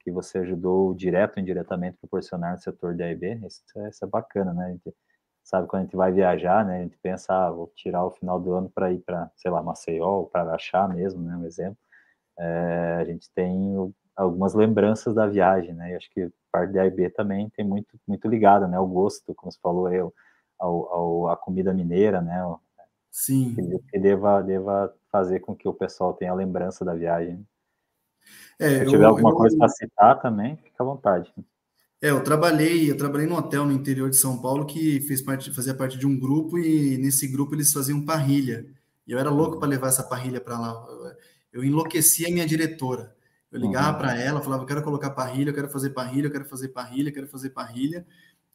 que 0.00 0.10
você 0.10 0.38
ajudou 0.38 0.92
direto 0.94 1.36
ou 1.36 1.42
indiretamente 1.42 1.96
a 1.96 2.00
proporcionar 2.00 2.52
no 2.52 2.58
setor 2.58 2.94
de 2.94 3.02
AIB, 3.02 3.40
isso 3.46 3.62
é, 3.76 3.88
isso 3.88 4.04
é 4.04 4.08
bacana, 4.08 4.52
né? 4.52 4.66
A 4.66 4.70
gente 4.70 4.94
sabe 5.42 5.66
quando 5.66 5.82
a 5.82 5.84
gente 5.84 5.96
vai 5.96 6.12
viajar, 6.12 6.64
né? 6.64 6.80
A 6.80 6.82
gente 6.82 6.98
pensa, 6.98 7.32
ah, 7.32 7.50
vou 7.50 7.72
tirar 7.74 8.04
o 8.04 8.10
final 8.10 8.38
do 8.40 8.52
ano 8.52 8.70
para 8.70 8.92
ir 8.92 8.98
para, 8.98 9.30
sei 9.36 9.50
lá, 9.50 9.62
Maceió 9.62 10.18
ou 10.18 10.26
para 10.26 10.42
Araxá 10.42 10.86
mesmo, 10.88 11.22
né? 11.22 11.36
Um 11.36 11.46
exemplo. 11.46 11.78
É, 12.38 12.98
a 13.00 13.04
gente 13.04 13.30
tem 13.34 13.76
algumas 14.16 14.54
lembranças 14.54 15.14
da 15.14 15.26
viagem, 15.26 15.74
né? 15.74 15.92
E 15.92 15.96
acho 15.96 16.10
que 16.10 16.30
parte 16.50 16.72
da 16.72 16.82
AIB 16.82 17.10
também 17.10 17.50
tem 17.50 17.64
muito, 17.64 17.98
muito 18.06 18.28
ligada, 18.28 18.68
né? 18.68 18.78
O 18.78 18.86
gosto, 18.86 19.34
como 19.34 19.50
você 19.50 19.58
falou, 19.60 19.92
eu, 19.92 20.12
ao, 20.58 20.92
ao, 20.92 21.28
a 21.28 21.36
comida 21.36 21.72
mineira, 21.72 22.20
né? 22.20 22.42
Sim. 23.10 23.54
Que, 23.90 23.98
deva, 23.98 24.42
deva 24.42 24.94
fazer 25.10 25.40
com 25.40 25.54
que 25.54 25.68
o 25.68 25.74
pessoal 25.74 26.14
tenha 26.14 26.30
a 26.30 26.36
lembrança 26.36 26.84
da 26.84 26.94
viagem. 26.94 27.46
É, 28.58 28.80
Se 28.80 28.86
tiver 28.86 29.04
eu, 29.04 29.08
alguma 29.08 29.30
eu, 29.30 29.34
coisa 29.34 29.56
para 29.56 29.68
citar 29.68 30.20
também, 30.20 30.56
fica 30.56 30.82
à 30.82 30.86
vontade. 30.86 31.32
É, 32.00 32.10
eu 32.10 32.22
trabalhei, 32.22 32.90
eu 32.90 32.96
trabalhei 32.96 33.26
num 33.26 33.36
hotel 33.36 33.64
no 33.64 33.72
interior 33.72 34.10
de 34.10 34.16
São 34.16 34.40
Paulo 34.40 34.66
que 34.66 35.00
fez 35.02 35.22
parte, 35.22 35.54
fazia 35.54 35.74
parte 35.74 35.98
de 35.98 36.06
um 36.06 36.18
grupo 36.18 36.58
e 36.58 36.96
nesse 36.98 37.28
grupo 37.28 37.54
eles 37.54 37.72
faziam 37.72 38.04
parrilha. 38.04 38.66
E 39.06 39.12
eu 39.12 39.18
era 39.18 39.30
louco 39.30 39.58
para 39.58 39.68
levar 39.68 39.88
essa 39.88 40.02
parrilha 40.02 40.40
para 40.40 40.58
lá. 40.58 40.86
Eu 41.52 41.62
enlouquecia 41.62 42.28
a 42.28 42.30
minha 42.30 42.46
diretora. 42.46 43.14
Eu 43.52 43.60
ligava 43.60 43.92
uhum. 43.92 43.98
para 43.98 44.18
ela, 44.18 44.40
falava, 44.40 44.62
eu 44.62 44.66
quero 44.66 44.82
colocar 44.82 45.10
parrilha, 45.10 45.50
eu 45.50 45.54
quero 45.54 45.68
fazer 45.68 45.90
parrilha, 45.90 46.26
eu 46.26 46.32
quero 46.32 46.46
fazer 46.46 46.68
parrilha, 46.68 47.10
eu 47.10 47.12
quero 47.12 47.28
fazer 47.28 47.50
parrilha. 47.50 48.06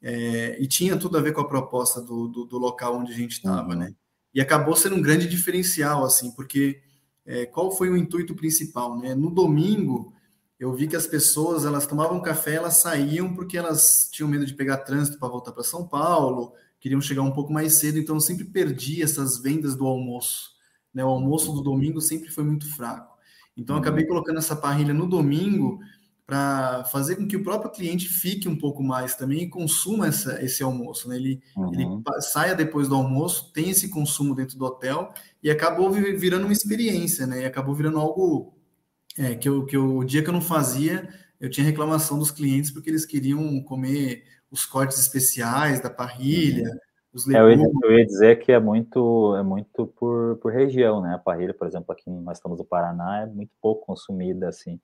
É, 0.01 0.57
e 0.59 0.67
tinha 0.67 0.97
tudo 0.97 1.17
a 1.17 1.21
ver 1.21 1.33
com 1.33 1.41
a 1.41 1.47
proposta 1.47 2.01
do, 2.01 2.27
do, 2.27 2.45
do 2.45 2.57
local 2.57 2.97
onde 2.97 3.13
a 3.13 3.15
gente 3.15 3.33
estava, 3.33 3.75
né? 3.75 3.93
E 4.33 4.41
acabou 4.41 4.75
sendo 4.75 4.95
um 4.95 5.01
grande 5.01 5.27
diferencial, 5.27 6.03
assim, 6.03 6.31
porque 6.31 6.81
é, 7.25 7.45
qual 7.45 7.71
foi 7.71 7.89
o 7.89 7.97
intuito 7.97 8.35
principal? 8.35 8.97
Né? 8.97 9.13
No 9.13 9.29
domingo, 9.29 10.13
eu 10.59 10.73
vi 10.73 10.87
que 10.87 10.95
as 10.95 11.05
pessoas 11.05 11.65
elas 11.65 11.85
tomavam 11.85 12.21
café, 12.21 12.55
elas 12.55 12.77
saíam 12.77 13.33
porque 13.35 13.57
elas 13.57 14.09
tinham 14.11 14.29
medo 14.29 14.45
de 14.45 14.53
pegar 14.53 14.77
trânsito 14.77 15.19
para 15.19 15.27
voltar 15.27 15.51
para 15.51 15.63
São 15.63 15.87
Paulo, 15.87 16.53
queriam 16.79 17.01
chegar 17.01 17.21
um 17.21 17.31
pouco 17.31 17.51
mais 17.51 17.73
cedo, 17.73 17.99
então 17.99 18.15
eu 18.15 18.21
sempre 18.21 18.45
perdi 18.45 19.03
essas 19.03 19.39
vendas 19.39 19.75
do 19.75 19.85
almoço. 19.85 20.51
Né? 20.93 21.03
O 21.03 21.09
almoço 21.09 21.51
do 21.53 21.61
domingo 21.61 22.01
sempre 22.01 22.29
foi 22.29 22.43
muito 22.43 22.73
fraco. 22.75 23.16
Então 23.57 23.75
acabei 23.75 24.05
colocando 24.05 24.37
essa 24.37 24.55
parrilha 24.55 24.93
no 24.93 25.07
domingo 25.07 25.79
para 26.27 26.83
fazer 26.85 27.15
com 27.15 27.25
que 27.25 27.37
o 27.37 27.43
próprio 27.43 27.71
cliente 27.71 28.09
fique 28.09 28.49
um 28.49 28.57
pouco 28.57 28.83
mais 28.83 29.15
também 29.15 29.43
e 29.43 29.49
consuma 29.49 30.07
essa, 30.07 30.43
esse 30.43 30.61
almoço. 30.61 31.07
Né? 31.07 31.15
Ele, 31.15 31.41
uhum. 31.55 31.73
ele 31.73 32.21
saia 32.21 32.53
depois 32.53 32.89
do 32.89 32.95
almoço, 32.95 33.51
tem 33.53 33.69
esse 33.69 33.89
consumo 33.89 34.35
dentro 34.35 34.57
do 34.57 34.65
hotel 34.65 35.13
e 35.41 35.49
acabou 35.49 35.89
virando 35.89 36.43
uma 36.43 36.53
experiência, 36.53 37.25
né? 37.25 37.43
E 37.43 37.45
acabou 37.45 37.73
virando 37.73 37.97
algo 37.97 38.53
é, 39.17 39.35
que, 39.35 39.47
eu, 39.47 39.65
que 39.65 39.77
eu, 39.77 39.97
o 39.97 40.03
dia 40.03 40.21
que 40.21 40.27
eu 40.27 40.33
não 40.33 40.41
fazia, 40.41 41.07
eu 41.39 41.49
tinha 41.49 41.65
reclamação 41.65 42.19
dos 42.19 42.29
clientes 42.29 42.71
porque 42.71 42.89
eles 42.89 43.05
queriam 43.05 43.61
comer 43.63 44.25
os 44.51 44.65
cortes 44.65 44.99
especiais 44.99 45.79
da 45.79 45.89
parrilha. 45.89 46.69
Uhum. 46.69 46.77
Os 47.17 47.27
é, 47.27 47.39
eu, 47.39 47.51
ia, 47.51 47.65
eu, 47.83 47.97
ia, 47.97 48.05
dizer 48.05 48.39
que 48.39 48.51
é 48.51 48.59
muito, 48.59 49.35
é 49.35 49.41
muito 49.41 49.87
por, 49.87 50.37
por 50.37 50.53
região, 50.53 51.01
né? 51.01 51.15
A 51.15 51.17
parrilha, 51.17 51.53
por 51.53 51.65
exemplo, 51.65 51.91
aqui 51.91 52.07
nós 52.11 52.37
estamos 52.37 52.59
no 52.59 52.65
Paraná, 52.65 53.21
é 53.21 53.25
muito 53.25 53.51
pouco 53.59 53.87
consumida, 53.87 54.47
assim. 54.47 54.79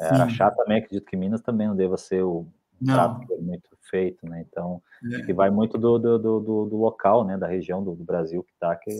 É, 0.00 0.06
Araxá 0.06 0.50
também, 0.50 0.78
acredito 0.78 1.04
que 1.04 1.16
Minas 1.16 1.42
também 1.42 1.68
não 1.68 1.76
deva 1.76 1.98
ser 1.98 2.22
o 2.22 2.46
prato 2.84 3.32
é 3.32 3.36
muito 3.36 3.68
feito, 3.90 4.26
né? 4.26 4.44
Então, 4.48 4.82
é. 5.12 5.26
que 5.26 5.32
vai 5.34 5.50
muito 5.50 5.76
do, 5.76 5.98
do, 5.98 6.18
do, 6.18 6.40
do, 6.40 6.76
local, 6.76 7.22
né? 7.22 7.36
Da 7.36 7.46
região 7.46 7.84
do, 7.84 7.94
do 7.94 8.02
Brasil 8.02 8.42
que 8.42 8.52
está, 8.52 8.74
que 8.74 8.90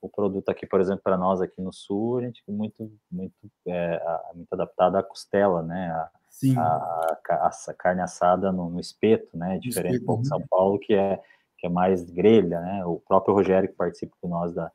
o 0.00 0.08
produto 0.08 0.48
aqui, 0.48 0.66
por 0.66 0.80
exemplo, 0.80 1.02
para 1.02 1.18
nós 1.18 1.40
aqui 1.40 1.60
no 1.60 1.72
Sul, 1.72 2.18
a 2.18 2.22
gente 2.22 2.42
é 2.48 2.52
muito, 2.52 2.90
muito, 3.10 3.34
é, 3.66 4.00
muito 4.34 4.52
adaptado 4.52 4.96
à 4.96 5.02
costela, 5.02 5.62
né? 5.62 5.90
A, 5.90 6.10
Sim. 6.30 6.56
A, 6.56 6.62
a, 6.62 7.50
a 7.68 7.74
carne 7.74 8.00
assada 8.00 8.52
no, 8.52 8.70
no, 8.70 8.78
espeto, 8.78 9.36
né? 9.36 9.58
Diferente 9.58 9.94
espeto, 9.94 10.06
pouco 10.06 10.22
de 10.22 10.28
São 10.28 10.40
Paulo, 10.48 10.78
que 10.78 10.94
é, 10.94 11.20
que 11.60 11.66
é 11.66 11.70
mais 11.70 12.02
grelha, 12.10 12.60
né? 12.60 12.84
O 12.86 12.98
próprio 12.98 13.34
Rogério, 13.34 13.68
que 13.68 13.74
participa 13.76 14.16
com 14.20 14.28
nós 14.28 14.54
da, 14.54 14.72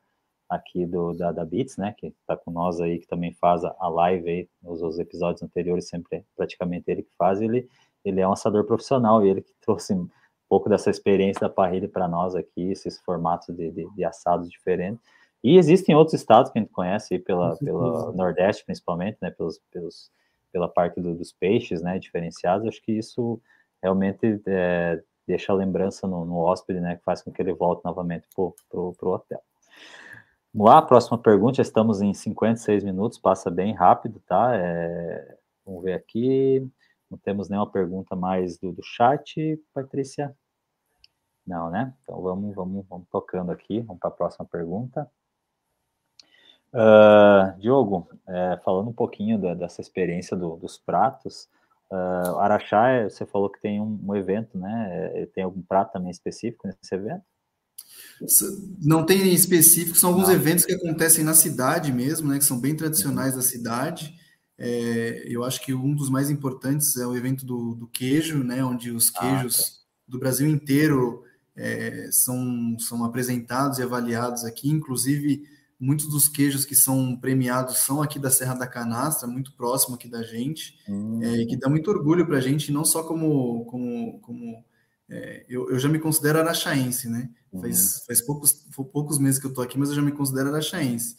aqui 0.50 0.86
do, 0.86 1.14
da, 1.14 1.32
da 1.32 1.44
Beats, 1.44 1.78
né, 1.78 1.94
que 1.98 2.08
está 2.08 2.38
com 2.38 2.52
nós 2.52 2.80
aí, 2.80 3.00
que 3.00 3.08
também 3.08 3.34
faz 3.34 3.64
a, 3.64 3.88
live 3.88 4.30
aí, 4.30 4.50
nos, 4.62 4.82
os 4.82 5.00
episódios 5.00 5.42
anteriores, 5.44 5.88
sempre 5.88 6.18
é 6.18 6.24
praticamente 6.36 6.86
ele 6.88 7.04
que 7.04 7.12
faz, 7.18 7.42
ele, 7.42 7.68
ele 8.04 8.22
é 8.22 8.28
um 8.28 8.34
assador 8.34 8.64
profissional, 8.66 9.26
e 9.26 9.30
ele 9.30 9.42
que 9.42 9.54
trouxe 9.62 9.94
um 9.94 10.08
pouco 10.48 10.70
dessa 10.70 10.90
experiência 10.90 11.42
da 11.42 11.50
parrilha 11.50 11.90
para 11.90 12.08
nós 12.08 12.36
aqui, 12.36 12.72
esses 12.72 13.00
formatos 13.02 13.54
de, 13.56 13.72
de, 13.72 13.90
de, 13.96 14.04
assados 14.04 14.50
diferentes, 14.50 15.02
e 15.44 15.58
existem 15.58 15.96
outros 15.96 16.14
estados 16.14 16.52
que 16.52 16.58
a 16.58 16.62
gente 16.62 16.72
conhece 16.72 17.16
aí 17.16 17.20
pela, 17.20 17.56
pela 17.58 18.12
Nordeste, 18.14 18.66
principalmente, 18.66 19.18
né, 19.22 19.30
pelos, 19.32 19.60
pelos, 19.72 20.12
pela 20.52 20.68
parte 20.68 21.00
do, 21.00 21.16
dos 21.16 21.32
peixes, 21.32 21.82
né, 21.82 22.00
diferenciados, 22.00 22.68
acho 22.68 22.82
que 22.82 22.94
isso 22.94 23.40
realmente 23.82 24.42
é, 24.48 25.04
deixa 25.28 25.52
a 25.52 25.56
lembrança 25.56 26.08
no, 26.08 26.26
no 26.26 26.38
hóspede, 26.38 26.80
né, 26.80 26.96
que 26.96 27.04
faz 27.04 27.22
com 27.22 27.32
que 27.32 27.42
ele 27.42 27.54
volte 27.54 27.84
novamente 27.84 28.28
para 28.36 28.80
o 28.80 28.96
hotel. 29.02 29.42
Vamos 30.54 30.72
lá, 30.72 30.82
próxima 30.82 31.18
pergunta, 31.18 31.58
já 31.58 31.64
estamos 31.64 32.02
em 32.02 32.14
56 32.14 32.84
minutos, 32.84 33.18
passa 33.18 33.52
bem 33.52 33.74
rápido, 33.74 34.22
tá? 34.26 34.56
É, 34.56 35.38
vamos 35.66 35.84
ver 35.84 35.94
aqui, 35.94 36.66
não 37.10 37.18
temos 37.18 37.50
nenhuma 37.50 37.70
pergunta 37.70 38.16
mais 38.16 38.58
do, 38.58 38.72
do 38.72 38.82
chat, 38.82 39.62
Patrícia? 39.74 40.36
Não, 41.46 41.70
né? 41.70 41.94
Então 42.02 42.22
vamos, 42.22 42.56
vamos, 42.56 42.86
vamos 42.88 43.08
tocando 43.10 43.52
aqui, 43.52 43.82
vamos 43.82 44.00
para 44.00 44.10
a 44.10 44.14
próxima 44.14 44.46
pergunta. 44.46 45.10
Uh, 46.74 47.58
Diogo, 47.60 48.10
é, 48.28 48.58
falando 48.64 48.90
um 48.90 48.94
pouquinho 48.94 49.40
da, 49.40 49.54
dessa 49.54 49.80
experiência 49.80 50.36
do, 50.36 50.58
dos 50.58 50.78
pratos, 50.78 51.48
uh, 51.92 52.40
Araxá, 52.40 52.90
é, 52.90 53.10
você 53.10 53.26
falou 53.26 53.50
que 53.50 53.62
tem 53.62 53.80
um, 53.80 54.00
um 54.04 54.16
evento, 54.16 54.58
né? 54.58 55.12
É, 55.14 55.26
tem 55.28 55.44
algum 55.44 55.62
prato 55.62 55.94
também 55.94 56.12
específico 56.12 56.68
nesse 56.68 56.94
evento? 56.94 57.24
Não 58.82 59.06
tem 59.06 59.34
específico, 59.34 59.98
são 59.98 60.12
alguns 60.12 60.30
eventos 60.30 60.66
que 60.66 60.74
acontecem 60.74 61.24
na 61.24 61.34
cidade 61.34 61.92
mesmo, 61.92 62.30
né? 62.30 62.38
Que 62.38 62.46
são 62.46 62.60
bem 62.60 62.76
tradicionais 62.76 63.36
da 63.36 63.42
cidade. 63.42 64.16
É, 64.58 65.26
eu 65.28 65.44
acho 65.44 65.62
que 65.64 65.74
um 65.74 65.94
dos 65.94 66.10
mais 66.10 66.30
importantes 66.30 66.96
é 66.96 67.06
o 67.06 67.16
evento 67.16 67.46
do, 67.46 67.76
do 67.76 67.88
queijo, 67.88 68.44
né? 68.44 68.64
Onde 68.64 68.92
os 68.92 69.12
ah, 69.16 69.20
queijos 69.20 69.60
ah, 69.60 69.64
tá. 69.64 69.72
do 70.08 70.20
Brasil 70.20 70.48
inteiro 70.48 71.24
é, 71.56 72.10
são, 72.12 72.78
são 72.80 73.04
apresentados 73.04 73.80
e 73.80 73.84
avaliados 73.84 74.46
aqui, 74.46 74.70
inclusive 74.70 75.44
muitos 75.80 76.10
dos 76.10 76.28
queijos 76.28 76.66
que 76.66 76.76
são 76.76 77.16
premiados 77.18 77.80
são 77.80 78.02
aqui 78.02 78.18
da 78.18 78.30
Serra 78.30 78.56
da 78.56 78.68
Canastra, 78.68 79.28
muito 79.28 79.54
próximo 79.54 79.96
aqui 79.96 80.08
da 80.08 80.24
gente, 80.24 80.80
hum. 80.88 81.20
é, 81.22 81.46
que 81.46 81.58
dá 81.58 81.70
muito 81.70 81.90
orgulho 81.90 82.26
para 82.26 82.38
a 82.38 82.42
gente, 82.42 82.72
não 82.72 82.86
só 82.86 83.04
como, 83.04 83.66
como, 83.66 84.20
como 84.20 84.64
é, 85.10 85.46
eu, 85.48 85.70
eu, 85.70 85.78
já 85.78 85.90
me 85.90 86.00
considero 86.00 86.40
araxaense, 86.40 87.10
né? 87.10 87.30
Uhum. 87.52 87.62
Faz, 87.62 88.04
faz 88.06 88.22
poucos, 88.22 88.66
poucos 88.92 89.20
meses 89.20 89.40
que 89.40 89.46
eu 89.46 89.50
estou 89.50 89.64
aqui, 89.64 89.78
mas 89.78 89.90
eu 89.90 89.96
já 89.96 90.02
me 90.02 90.12
considero 90.12 90.50
araxaense. 90.50 91.18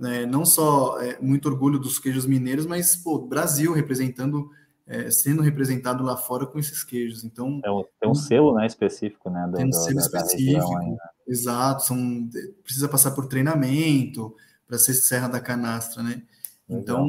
É, 0.00 0.26
não 0.26 0.44
só 0.44 1.00
é, 1.00 1.20
muito 1.20 1.48
orgulho 1.48 1.78
dos 1.78 1.98
queijos 1.98 2.24
mineiros, 2.24 2.66
mas 2.66 2.96
pô, 2.96 3.26
Brasil 3.26 3.72
representando 3.72 4.48
é, 4.88 5.10
sendo 5.10 5.42
representado 5.42 6.02
lá 6.02 6.16
fora 6.16 6.46
com 6.46 6.58
esses 6.58 6.82
queijos. 6.82 7.22
Então 7.22 7.60
é 7.62 7.70
um, 7.70 7.84
tem 8.00 8.10
um 8.10 8.14
selo, 8.14 8.54
né, 8.54 8.66
específico, 8.66 9.28
né, 9.28 9.46
do, 9.46 9.58
tem 9.58 9.68
um 9.68 9.72
selo 9.72 9.98
específico, 9.98 10.74
da 10.74 10.80
né? 10.80 10.96
exato. 11.26 11.82
São, 11.84 12.28
precisa 12.64 12.88
passar 12.88 13.10
por 13.10 13.26
treinamento 13.26 14.34
para 14.66 14.78
ser 14.78 14.94
Serra 14.94 15.28
da 15.28 15.40
Canastra, 15.40 16.02
né? 16.02 16.22
Então 16.68 17.08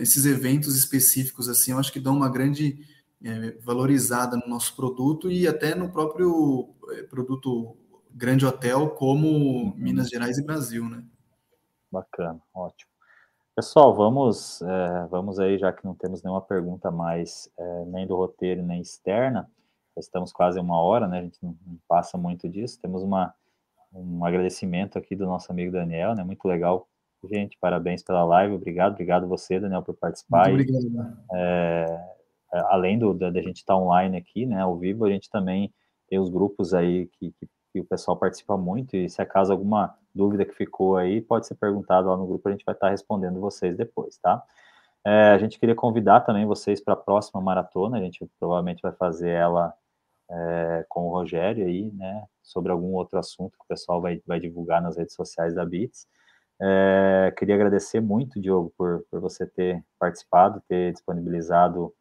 esses 0.00 0.24
eventos 0.24 0.76
específicos 0.76 1.48
assim, 1.48 1.72
eu 1.72 1.78
acho 1.78 1.92
que 1.92 2.00
dão 2.00 2.16
uma 2.16 2.28
grande 2.28 2.78
é, 3.22 3.56
valorizada 3.60 4.36
no 4.36 4.48
nosso 4.48 4.74
produto 4.74 5.30
e 5.30 5.46
até 5.46 5.74
no 5.74 5.90
próprio 5.90 6.70
é, 6.90 7.02
produto 7.04 7.76
grande 8.12 8.46
hotel 8.46 8.90
como 8.90 9.28
uhum. 9.28 9.74
Minas 9.76 10.08
Gerais 10.08 10.38
e 10.38 10.44
Brasil, 10.44 10.88
né? 10.88 11.04
Bacana, 11.90 12.40
ótimo. 12.54 12.90
Pessoal, 13.56 13.94
vamos, 13.94 14.60
é, 14.60 15.06
vamos 15.06 15.40
aí, 15.40 15.56
já 15.56 15.72
que 15.72 15.82
não 15.82 15.94
temos 15.94 16.22
nenhuma 16.22 16.42
pergunta 16.42 16.90
mais, 16.90 17.50
é, 17.58 17.84
nem 17.86 18.06
do 18.06 18.14
roteiro, 18.14 18.62
nem 18.62 18.82
externa, 18.82 19.50
estamos 19.96 20.30
quase 20.30 20.60
uma 20.60 20.78
hora, 20.78 21.08
né, 21.08 21.20
a 21.20 21.22
gente 21.22 21.38
não, 21.42 21.56
não, 21.66 21.78
passa 21.88 22.18
muito 22.18 22.46
disso, 22.50 22.78
temos 22.82 23.02
uma, 23.02 23.34
um 23.94 24.22
agradecimento 24.26 24.98
aqui 24.98 25.16
do 25.16 25.24
nosso 25.24 25.50
amigo 25.50 25.72
Daniel, 25.72 26.14
né, 26.14 26.22
muito 26.22 26.46
legal, 26.46 26.86
gente, 27.24 27.56
parabéns 27.58 28.02
pela 28.02 28.26
live, 28.26 28.56
obrigado, 28.56 28.92
obrigado 28.92 29.26
você, 29.26 29.58
Daniel, 29.58 29.82
por 29.82 29.94
participar. 29.94 30.50
Muito 30.50 30.70
obrigado. 30.70 31.16
É, 31.32 32.14
além 32.66 32.98
do, 32.98 33.14
da, 33.14 33.30
da 33.30 33.40
gente 33.40 33.56
estar 33.56 33.72
tá 33.72 33.78
online 33.78 34.18
aqui, 34.18 34.44
né, 34.44 34.60
ao 34.60 34.76
vivo, 34.76 35.06
a 35.06 35.10
gente 35.10 35.30
também 35.30 35.72
tem 36.10 36.18
os 36.18 36.28
grupos 36.28 36.74
aí 36.74 37.06
que, 37.06 37.30
que, 37.30 37.48
que 37.72 37.80
o 37.80 37.86
pessoal 37.86 38.18
participa 38.18 38.54
muito, 38.58 38.94
e 38.98 39.08
se 39.08 39.22
acaso 39.22 39.50
alguma 39.50 39.96
dúvida 40.16 40.44
que 40.44 40.54
ficou 40.54 40.96
aí, 40.96 41.20
pode 41.20 41.46
ser 41.46 41.54
perguntado 41.56 42.08
lá 42.08 42.16
no 42.16 42.26
grupo, 42.26 42.48
a 42.48 42.52
gente 42.52 42.64
vai 42.64 42.74
estar 42.74 42.90
respondendo 42.90 43.40
vocês 43.40 43.76
depois, 43.76 44.18
tá? 44.18 44.42
É, 45.04 45.30
a 45.30 45.38
gente 45.38 45.58
queria 45.58 45.74
convidar 45.74 46.22
também 46.22 46.46
vocês 46.46 46.80
para 46.80 46.94
a 46.94 46.96
próxima 46.96 47.40
maratona, 47.40 47.98
a 47.98 48.00
gente 48.00 48.26
provavelmente 48.40 48.82
vai 48.82 48.92
fazer 48.92 49.30
ela 49.30 49.72
é, 50.28 50.84
com 50.88 51.06
o 51.06 51.10
Rogério 51.10 51.66
aí, 51.66 51.92
né, 51.92 52.24
sobre 52.42 52.72
algum 52.72 52.94
outro 52.94 53.18
assunto 53.18 53.56
que 53.56 53.64
o 53.64 53.68
pessoal 53.68 54.00
vai, 54.00 54.20
vai 54.26 54.40
divulgar 54.40 54.82
nas 54.82 54.96
redes 54.96 55.14
sociais 55.14 55.54
da 55.54 55.64
Bits. 55.64 56.08
É, 56.60 57.32
queria 57.38 57.54
agradecer 57.54 58.00
muito, 58.00 58.40
Diogo, 58.40 58.72
por, 58.76 59.04
por 59.10 59.20
você 59.20 59.46
ter 59.46 59.84
participado, 59.98 60.62
ter 60.68 60.92
disponibilizado 60.92 61.94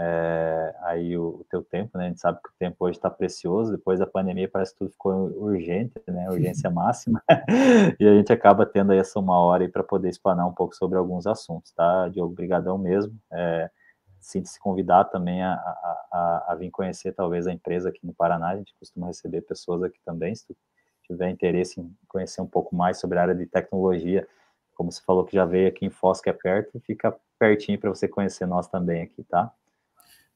é, 0.00 0.76
aí 0.82 1.18
o, 1.18 1.40
o, 1.40 1.46
teu 1.50 1.60
tempo, 1.60 1.98
né? 1.98 2.04
A 2.04 2.08
gente 2.08 2.20
sabe 2.20 2.38
que 2.40 2.48
o 2.48 2.52
tempo 2.56 2.76
hoje 2.78 2.96
está 2.96 3.10
precioso, 3.10 3.72
depois 3.72 3.98
da 3.98 4.06
pandemia 4.06 4.48
parece 4.48 4.72
que 4.72 4.78
tudo 4.78 4.92
ficou 4.92 5.12
urgente, 5.36 6.00
né? 6.06 6.30
Urgência 6.30 6.70
máxima, 6.70 7.20
e 7.98 8.06
a 8.06 8.14
gente 8.14 8.32
acaba 8.32 8.64
tendo 8.64 8.92
aí 8.92 8.98
essa 8.98 9.18
uma 9.18 9.36
hora 9.40 9.64
aí 9.64 9.68
para 9.68 9.82
poder 9.82 10.08
explanar 10.08 10.46
um 10.46 10.52
pouco 10.52 10.76
sobre 10.76 10.96
alguns 10.96 11.26
assuntos, 11.26 11.72
tá? 11.72 12.08
Diogo, 12.10 12.32
brigadão 12.32 12.78
mesmo. 12.78 13.12
É, 13.32 13.68
Sinta-se 14.20 14.60
convidar 14.60 15.04
também 15.04 15.42
a, 15.42 15.54
a, 15.54 16.06
a, 16.12 16.52
a, 16.52 16.54
vir 16.54 16.70
conhecer 16.70 17.12
talvez 17.12 17.46
a 17.46 17.52
empresa 17.52 17.88
aqui 17.88 18.00
no 18.04 18.12
Paraná, 18.12 18.50
a 18.50 18.56
gente 18.56 18.74
costuma 18.78 19.06
receber 19.06 19.42
pessoas 19.42 19.82
aqui 19.82 19.98
também, 20.04 20.34
se 20.34 20.46
tu 20.46 20.56
tiver 21.04 21.30
interesse 21.30 21.80
em 21.80 21.96
conhecer 22.06 22.40
um 22.40 22.46
pouco 22.46 22.74
mais 22.74 22.98
sobre 22.98 23.18
a 23.18 23.22
área 23.22 23.34
de 23.34 23.46
tecnologia, 23.46 24.26
como 24.74 24.92
você 24.92 25.00
falou 25.02 25.24
que 25.24 25.34
já 25.34 25.44
veio 25.44 25.68
aqui 25.68 25.86
em 25.86 25.90
Foz, 25.90 26.20
que 26.20 26.28
é 26.28 26.32
perto, 26.32 26.80
fica 26.80 27.16
pertinho 27.38 27.78
para 27.78 27.90
você 27.90 28.06
conhecer 28.06 28.46
nós 28.46 28.68
também 28.68 29.02
aqui, 29.02 29.22
tá? 29.24 29.52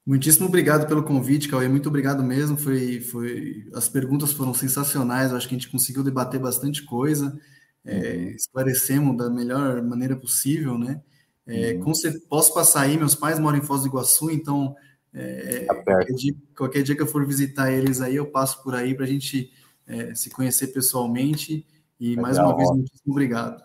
Muitíssimo 0.05 0.47
obrigado 0.47 0.89
pelo 0.89 1.05
convite, 1.05 1.49
Cauê. 1.49 1.69
Muito 1.69 1.89
obrigado 1.89 2.23
mesmo. 2.23 2.57
Foi, 2.57 3.01
foi, 3.01 3.65
as 3.73 3.89
perguntas 3.89 4.33
foram 4.33 4.53
sensacionais. 4.53 5.31
Eu 5.31 5.37
acho 5.37 5.49
que 5.49 5.55
a 5.55 5.59
gente 5.59 5.71
conseguiu 5.71 6.03
debater 6.03 6.41
bastante 6.41 6.85
coisa, 6.85 7.39
é, 7.85 7.97
uhum. 7.99 8.29
esclarecemos 8.31 9.17
da 9.17 9.31
melhor 9.31 9.81
maneira 9.83 10.17
possível, 10.17 10.77
né? 10.77 11.01
É, 11.47 11.75
uhum. 11.75 11.93
posso 12.29 12.55
passar 12.55 12.83
aí, 12.83 12.97
meus 12.97 13.15
pais 13.15 13.39
moram 13.39 13.59
em 13.59 13.63
Foz 13.63 13.83
do 13.83 13.89
Iguaçu, 13.89 14.31
então 14.31 14.77
é, 15.13 15.65
tá 15.67 15.75
qualquer, 15.75 16.15
dia, 16.15 16.35
qualquer, 16.57 16.83
dia, 16.83 16.97
que 16.97 17.03
eu 17.03 17.07
for 17.07 17.27
visitar 17.27 17.71
eles 17.73 18.01
aí, 18.01 18.17
eu 18.17 18.31
passo 18.31 18.63
por 18.63 18.75
aí 18.75 18.95
para 18.95 19.05
a 19.05 19.09
gente 19.09 19.51
é, 19.87 20.15
se 20.15 20.31
conhecer 20.31 20.69
pessoalmente. 20.69 21.67
E 22.01 22.11
Legal, 22.11 22.23
mais 22.23 22.39
uma 22.39 22.57
vez, 22.57 22.71
muitíssimo 22.71 23.13
obrigado. 23.13 23.63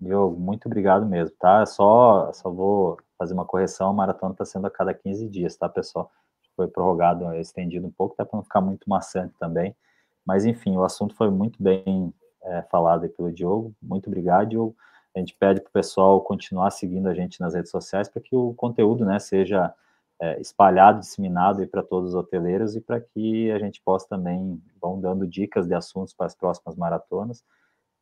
Diogo, 0.00 0.38
muito 0.40 0.66
obrigado 0.66 1.04
mesmo, 1.04 1.36
tá? 1.38 1.66
Só, 1.66 2.32
só 2.32 2.50
vou 2.50 2.98
fazer 3.18 3.34
uma 3.34 3.44
correção, 3.44 3.90
a 3.90 3.92
maratona 3.92 4.32
está 4.32 4.44
sendo 4.44 4.66
a 4.66 4.70
cada 4.70 4.94
15 4.94 5.28
dias, 5.28 5.56
tá, 5.56 5.68
pessoal? 5.68 6.10
Foi 6.56 6.66
prorrogado, 6.68 7.32
estendido 7.34 7.86
um 7.86 7.90
pouco, 7.90 8.16
tá 8.16 8.24
para 8.24 8.36
não 8.36 8.42
ficar 8.42 8.60
muito 8.60 8.88
maçante 8.88 9.34
também. 9.38 9.76
Mas, 10.24 10.46
enfim, 10.46 10.76
o 10.76 10.84
assunto 10.84 11.14
foi 11.14 11.30
muito 11.30 11.62
bem 11.62 12.12
é, 12.42 12.62
falado 12.62 13.08
pelo 13.10 13.32
Diogo. 13.32 13.74
Muito 13.82 14.06
obrigado, 14.06 14.48
Diogo. 14.48 14.74
A 15.14 15.18
gente 15.18 15.34
pede 15.34 15.60
para 15.60 15.68
o 15.68 15.72
pessoal 15.72 16.20
continuar 16.22 16.70
seguindo 16.70 17.08
a 17.08 17.14
gente 17.14 17.40
nas 17.40 17.54
redes 17.54 17.70
sociais 17.70 18.08
para 18.08 18.22
que 18.22 18.34
o 18.34 18.54
conteúdo 18.54 19.04
né, 19.04 19.18
seja 19.18 19.74
é, 20.20 20.40
espalhado, 20.40 21.00
disseminado 21.00 21.66
para 21.66 21.82
todos 21.82 22.10
os 22.10 22.14
hoteleiros 22.14 22.76
e 22.76 22.80
para 22.80 23.00
que 23.00 23.50
a 23.50 23.58
gente 23.58 23.82
possa 23.82 24.08
também, 24.08 24.62
vão 24.80 25.00
dando 25.00 25.26
dicas 25.26 25.66
de 25.66 25.74
assuntos 25.74 26.14
para 26.14 26.26
as 26.26 26.34
próximas 26.34 26.76
maratonas. 26.76 27.44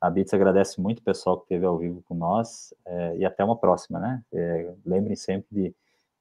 A 0.00 0.08
Bits 0.08 0.32
agradece 0.32 0.80
muito 0.80 1.00
o 1.00 1.02
pessoal 1.02 1.36
que 1.38 1.44
esteve 1.44 1.66
ao 1.66 1.76
vivo 1.76 2.02
com 2.06 2.14
nós 2.14 2.72
é, 2.86 3.16
e 3.16 3.24
até 3.24 3.44
uma 3.44 3.56
próxima, 3.56 3.98
né? 3.98 4.22
É, 4.32 4.72
lembrem 4.86 5.16
sempre 5.16 5.48
de, 5.50 5.74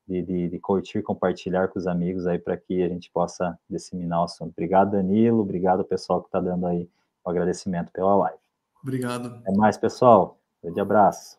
de, 0.08 0.22
de, 0.24 0.50
de, 0.50 0.60
curtir, 0.60 1.04
compartilhar 1.04 1.68
com 1.68 1.78
os 1.78 1.86
amigos 1.86 2.26
aí 2.26 2.40
para 2.40 2.58
que 2.58 2.82
a 2.82 2.90
gente 2.90 3.12
possa 3.12 3.58
disseminar 3.70 4.22
o 4.22 4.24
assunto. 4.24 4.52
Obrigado, 4.52 4.92
Danilo. 4.92 5.42
Obrigado 5.42 5.80
ao 5.80 5.86
pessoal 5.86 6.22
que 6.22 6.28
está 6.28 6.40
dando 6.40 6.66
aí 6.66 6.90
o 7.24 7.30
agradecimento 7.30 7.92
pela 7.92 8.16
live. 8.16 8.40
Obrigado. 8.82 9.28
Até 9.28 9.52
mais, 9.52 9.78
pessoal. 9.78 10.40
Um 10.64 10.68
grande 10.68 10.80
abraço. 10.80 11.38